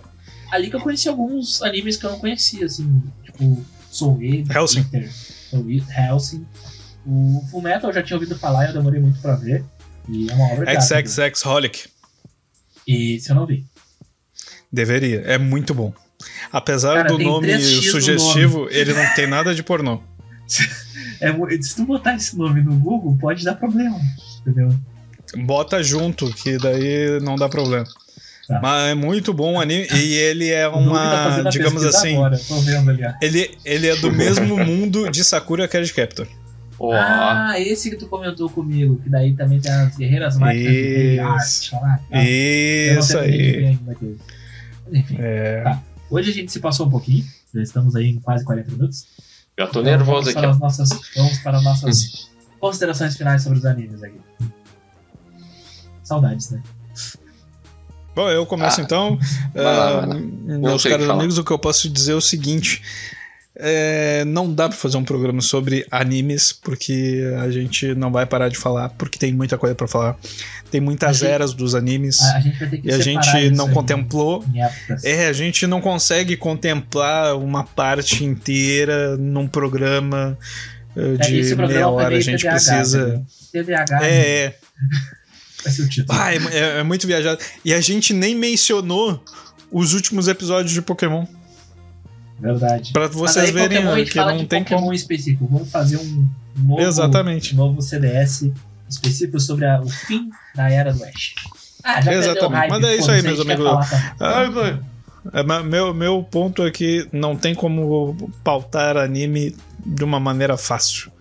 Ali 0.52 0.70
que 0.70 0.76
eu 0.76 0.82
conheci 0.82 1.08
alguns 1.08 1.62
animes 1.62 1.96
que 1.96 2.06
eu 2.06 2.12
não 2.12 2.20
conhecia, 2.20 2.66
assim, 2.66 3.02
tipo 3.24 3.66
Soul 3.90 4.20
Hellsing. 4.54 4.82
Inter, 4.82 5.10
Soul 5.12 5.66
Age, 5.68 5.86
Hellsing. 5.98 6.46
O 7.06 7.46
Full 7.50 7.62
Metal 7.62 7.90
eu 7.90 7.94
já 7.94 8.04
tinha 8.04 8.18
ouvido 8.18 8.38
falar 8.38 8.66
e 8.66 8.68
eu 8.68 8.74
demorei 8.74 9.00
muito 9.00 9.20
pra 9.22 9.36
ver. 9.36 9.64
E 10.10 10.30
é 10.30 10.34
uma 10.34 10.52
obra. 10.52 10.82
XXX 10.82 11.46
Holic. 11.46 11.88
E 12.88 13.20
se 13.20 13.32
eu 13.32 13.36
não 13.36 13.46
vi. 13.46 13.66
Deveria, 14.72 15.22
é 15.22 15.38
muito 15.38 15.74
bom. 15.74 15.94
Apesar 16.52 16.96
Cara, 17.04 17.10
do 17.10 17.18
nome 17.18 17.48
3x 17.48 17.76
no 17.78 17.82
sugestivo, 17.92 18.68
ele 18.70 18.94
não 18.94 19.14
tem 19.16 19.28
nada 19.28 19.56
de 19.56 19.64
pornô. 19.64 20.02
É, 21.22 21.61
se 21.61 21.76
tu 21.76 21.86
botar 21.86 22.15
esse 22.15 22.38
nome 22.38 22.61
no 22.61 22.76
Google, 22.78 23.15
pode 23.19 23.43
dar 23.45 23.55
problema. 23.55 23.99
Entendeu? 24.41 24.76
Bota 25.45 25.82
junto, 25.84 26.30
que 26.34 26.57
daí 26.57 27.19
não 27.22 27.36
dá 27.36 27.47
problema. 27.47 27.86
Tá. 28.47 28.59
Mas 28.61 28.91
é 28.91 28.95
muito 28.95 29.34
bom 29.34 29.53
o 29.55 29.61
anime 29.61 29.88
e 29.93 30.13
ele 30.15 30.49
é 30.49 30.69
tá 30.69 30.76
uma, 30.76 31.38
a 31.38 31.49
digamos 31.49 31.86
assim, 31.86 32.15
Agora, 32.15 32.38
tô 32.38 32.59
vendo 32.59 32.89
ali, 32.89 33.05
ó. 33.05 33.13
ele, 33.22 33.51
ele 33.63 33.88
é 33.88 33.95
do 33.95 34.11
mesmo 34.11 34.57
mundo 34.57 35.09
de 35.09 35.24
Sakura 35.24 35.67
Card 35.69 35.93
Captor. 35.93 36.28
Ó, 36.78 36.91
Ah, 36.93 37.53
esse 37.59 37.89
que 37.91 37.95
tu 37.95 38.07
comentou 38.07 38.49
comigo, 38.49 38.99
que 39.01 39.09
daí 39.09 39.34
também 39.34 39.61
tem 39.61 39.72
as 39.72 39.95
guerreiras 39.95 40.36
mágicas 40.38 40.72
de 40.74 41.13
Isso. 41.15 41.24
arte 41.24 41.74
lá. 41.76 41.99
tá? 42.09 42.24
Eu 42.26 42.93
não 42.95 42.99
Isso 42.99 43.17
aí. 43.19 43.65
ainda 43.67 43.91
aquele. 43.91 44.17
Mas, 44.91 44.99
Enfim, 44.99 45.15
É, 45.19 45.61
Tá. 45.63 45.82
hoje 46.09 46.32
a 46.32 46.34
gente 46.34 46.51
se 46.51 46.59
passou 46.59 46.88
um 46.88 46.89
pouquinho, 46.89 47.24
já 47.53 47.61
estamos 47.61 47.95
aí 47.95 48.09
em 48.09 48.19
quase 48.19 48.43
40 48.43 48.72
minutos. 48.72 49.05
Já 49.66 49.68
tô 49.68 49.80
Então, 49.82 49.84
nervoso 49.91 50.32
vamos 50.34 50.38
aqui. 50.38 50.45
As 50.45 50.59
nossas, 50.59 50.89
vamos 51.16 51.38
para 51.39 51.57
as 51.57 51.64
nossas 51.64 52.30
considerações 52.59 53.16
finais 53.18 53.43
sobre 53.43 53.59
os 53.59 53.66
animes 53.66 54.03
aqui. 54.03 54.20
Saudades, 56.03 56.51
né? 56.51 56.62
Bom, 58.14 58.28
eu 58.30 58.45
começo 58.45 58.82
Ah, 58.82 58.84
então. 58.84 59.18
lá, 59.55 60.05
lá. 60.05 60.16
meus 60.16 60.84
caros 60.84 61.09
amigos, 61.09 61.38
o 61.38 61.43
que 61.43 61.51
eu 61.51 61.59
posso 61.59 61.89
dizer 61.89 62.12
é 62.12 62.16
o 62.16 62.22
seguinte: 62.22 62.82
é, 63.56 64.24
não 64.26 64.54
dá 64.54 64.70
pra 64.70 64.78
fazer 64.78 64.97
um 64.97 65.04
programa 65.04 65.41
sobre 65.41 65.86
animes, 65.91 66.52
porque 66.54 67.22
a 67.41 67.49
gente 67.52 67.93
não 67.95 68.12
vai 68.12 68.26
parar 68.26 68.49
de 68.49 68.58
falar, 68.58 68.89
porque 68.89 69.20
tem 69.20 69.34
muita 69.34 69.58
coisa 69.58 69.76
pra 69.76 69.88
falar. 69.88 70.18
Tem 70.72 70.80
muitas 70.80 71.18
gente- 71.18 71.30
eras 71.30 71.54
dos 71.54 71.76
animes 71.76 72.22
A, 72.22 72.38
a 72.38 72.39
gente 72.39 72.82
e 72.84 72.91
a 72.91 72.97
gente 72.99 73.49
não 73.52 73.68
aí 73.68 73.74
contemplou. 73.74 74.43
É, 75.04 75.28
a 75.28 75.34
gente 75.34 75.68
não 75.68 75.82
consegue 75.82 76.38
contemplar 76.38 77.36
uma 77.38 77.64
parte 77.66 78.24
inteira 78.24 79.18
num 79.18 79.47
programa 79.49 80.38
É, 80.95 81.14
esse 81.22 81.49
de 81.49 81.56
programa 81.56 81.68
meia 81.74 81.88
hora. 81.89 82.16
A 82.16 82.20
gente 82.22 82.39
TDAH, 82.41 82.56
precisa. 82.56 83.08
né? 83.08 83.22
TDAH 83.52 83.99
né? 83.99 84.10
É, 84.10 84.43
é. 84.45 84.56
vai 85.64 85.74
ser 85.74 85.82
o 85.82 85.89
título. 85.89 86.18
Ah, 86.20 86.34
é, 86.34 86.38
é- 86.38 86.80
é 86.80 86.84
muito 86.84 87.06
viajado. 87.06 87.41
E 87.66 87.74
a 87.74 87.82
gente 87.82 88.14
nem 88.14 88.34
mencionou 88.34 89.22
os 89.70 89.93
últimos 89.93 90.30
episódios 90.30 90.74
de 90.74 90.82
Pokémon. 90.82 91.26
Verdade. 92.42 92.92
Pra 92.92 93.04
Mas 93.04 93.14
vocês 93.16 93.46
aí, 93.46 93.52
verem 93.52 93.86
gente 93.96 94.12
que 94.12 94.18
não 94.18 94.38
de 94.38 94.46
tem 94.48 94.64
Pokémon 94.64 94.80
como. 94.82 94.94
específico. 94.94 95.48
Vamos 95.48 95.70
fazer 95.72 95.98
um 95.98 96.28
novo, 96.58 96.82
Exatamente. 96.82 97.54
um 97.54 97.58
novo 97.58 97.82
CDS 97.82 98.52
específico 98.89 99.39
sobre 99.39 99.66
a- 99.66 99.80
o 99.80 99.88
fim 99.88 100.30
da 100.56 100.70
era 100.70 100.92
do 100.92 101.04
Ash. 101.04 101.36
Ah, 101.84 102.00
Exatamente. 102.00 102.54
hype, 102.60 102.70
Mas 102.72 102.84
é 102.84 102.96
isso 102.96 103.12
aí, 103.12 103.22
meus 103.22 103.39
amigos. 103.39 103.64
vai. 104.18 104.80
É, 105.34 105.44
meu, 105.64 105.94
meu 105.94 106.24
ponto 106.24 106.64
é 106.66 106.72
que 106.72 107.08
não 107.12 107.36
tem 107.36 107.54
como 107.54 108.16
pautar 108.44 108.98
anime 108.98 109.56
de 109.86 110.04
uma 110.04 110.20
maneira 110.20 110.58
fácil. 110.58 111.12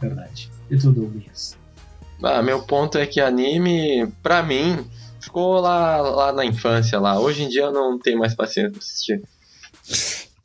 Verdade. 0.00 0.50
E 0.70 0.76
tudo, 0.76 1.06
Luiz? 1.06 1.56
Ah, 2.22 2.42
meu 2.42 2.62
ponto 2.62 2.98
é 2.98 3.06
que 3.06 3.18
anime, 3.20 4.06
pra 4.22 4.42
mim, 4.42 4.84
ficou 5.20 5.58
lá, 5.58 5.96
lá 6.02 6.32
na 6.32 6.44
infância 6.44 6.98
lá. 7.00 7.18
Hoje 7.18 7.44
em 7.44 7.48
dia 7.48 7.62
eu 7.62 7.72
não 7.72 7.98
tenho 7.98 8.18
mais 8.18 8.34
paciência 8.34 8.70
pra 8.70 8.78
assistir. 8.78 9.22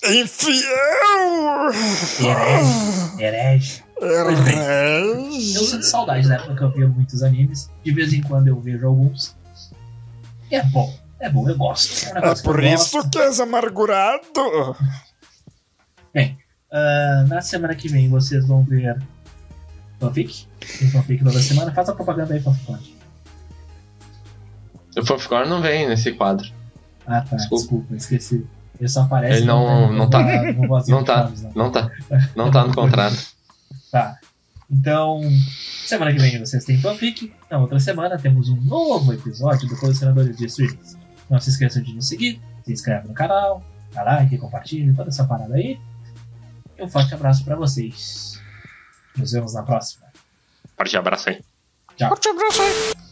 Infiel! 0.10 1.72
Herege. 3.20 3.20
Herege. 3.20 3.84
Bem. 4.44 5.54
Eu 5.56 5.64
sinto 5.64 5.84
saudade 5.84 6.28
da 6.28 6.36
época 6.36 6.56
que 6.56 6.64
eu 6.64 6.72
via 6.72 6.88
muitos 6.88 7.24
animes. 7.24 7.70
De 7.84 7.92
vez 7.94 8.14
em 8.14 8.22
quando 8.22 8.48
eu 8.48 8.60
vejo 8.60 8.86
alguns. 8.86 9.36
E 10.52 10.56
é 10.56 10.64
bom. 10.64 10.94
É 11.20 11.30
bom, 11.30 11.50
eu 11.50 11.58
gosto. 11.58 12.08
É, 12.10 12.14
um 12.14 12.32
É 12.32 12.36
que 12.36 12.44
por 12.44 12.64
eu 12.64 12.74
isso 12.74 12.98
gosto. 12.98 13.10
que 13.10 13.20
és 13.20 13.40
amargurado. 13.40 14.22
Ah, 16.72 17.24
na 17.28 17.42
semana 17.42 17.74
que 17.74 17.88
vem 17.88 18.10
vocês 18.10 18.46
vão 18.46 18.64
ver 18.64 19.02
fanfic. 20.00 20.46
Tem 20.60 20.90
fanfic 20.92 21.24
toda 21.24 21.42
semana. 21.42 21.74
Faça 21.74 21.92
a 21.92 21.96
propaganda 21.96 22.34
aí, 22.34 22.42
fanfic. 22.42 22.96
O 24.98 25.06
Fanficore 25.06 25.48
não 25.50 25.62
vem 25.62 25.88
nesse 25.90 26.12
quadro. 26.14 26.48
Ah, 27.08 27.22
tá. 27.22 27.36
Desculpa. 27.36 27.64
Desculpa, 27.64 27.96
esqueci. 27.96 28.46
Ele 28.80 28.90
só 28.90 29.02
aparece. 29.04 29.38
Ele 29.40 29.46
não- 29.46 29.92
não 29.94 30.10
tá- 30.10 30.22
Não 30.88 31.04
tá, 31.04 31.16
Chaves, 31.24 31.42
né? 31.44 31.52
não 31.56 31.72
tá. 31.72 31.92
Não 32.36 32.52
tá 32.52 32.66
no 32.66 32.74
contrato. 32.74 33.16
Tá. 33.92 34.18
Então, 34.70 35.22
semana 35.86 36.12
que 36.12 36.20
vem 36.20 36.38
vocês 36.40 36.66
têm 36.66 36.78
fanfic. 36.82 37.32
Na 37.50 37.60
outra 37.60 37.80
semana 37.80 38.18
temos 38.18 38.50
um 38.50 38.60
novo 38.62 39.14
episódio 39.14 39.70
do 39.70 39.78
Colecionadores 39.78 40.36
de 40.36 40.46
Streams. 40.48 40.98
Não 41.30 41.40
se 41.40 41.52
esqueçam 41.52 41.82
de 41.82 41.94
nos 41.94 42.08
seguir, 42.10 42.42
se 42.66 42.74
inscreve 42.74 43.08
no 43.08 43.14
canal, 43.14 43.64
dá 43.94 44.04
like, 44.04 44.38
compartilha, 44.38 44.94
toda 44.94 45.10
essa 45.10 45.24
parada 45.24 45.56
aí. 45.56 45.80
E 46.78 46.84
um 46.84 46.90
forte 46.90 47.14
abraço 47.14 47.46
pra 47.46 47.56
vocês. 47.56 48.38
Nos 49.16 49.32
vemos 49.32 49.54
na 49.54 49.64
próxima. 49.64 50.08
Forte 50.76 50.98
abraço 50.98 51.30
aí. 51.30 51.42
Tchau. 51.96 52.10
Forte 52.10 52.28
abraço 52.28 52.62
aí. 52.62 53.05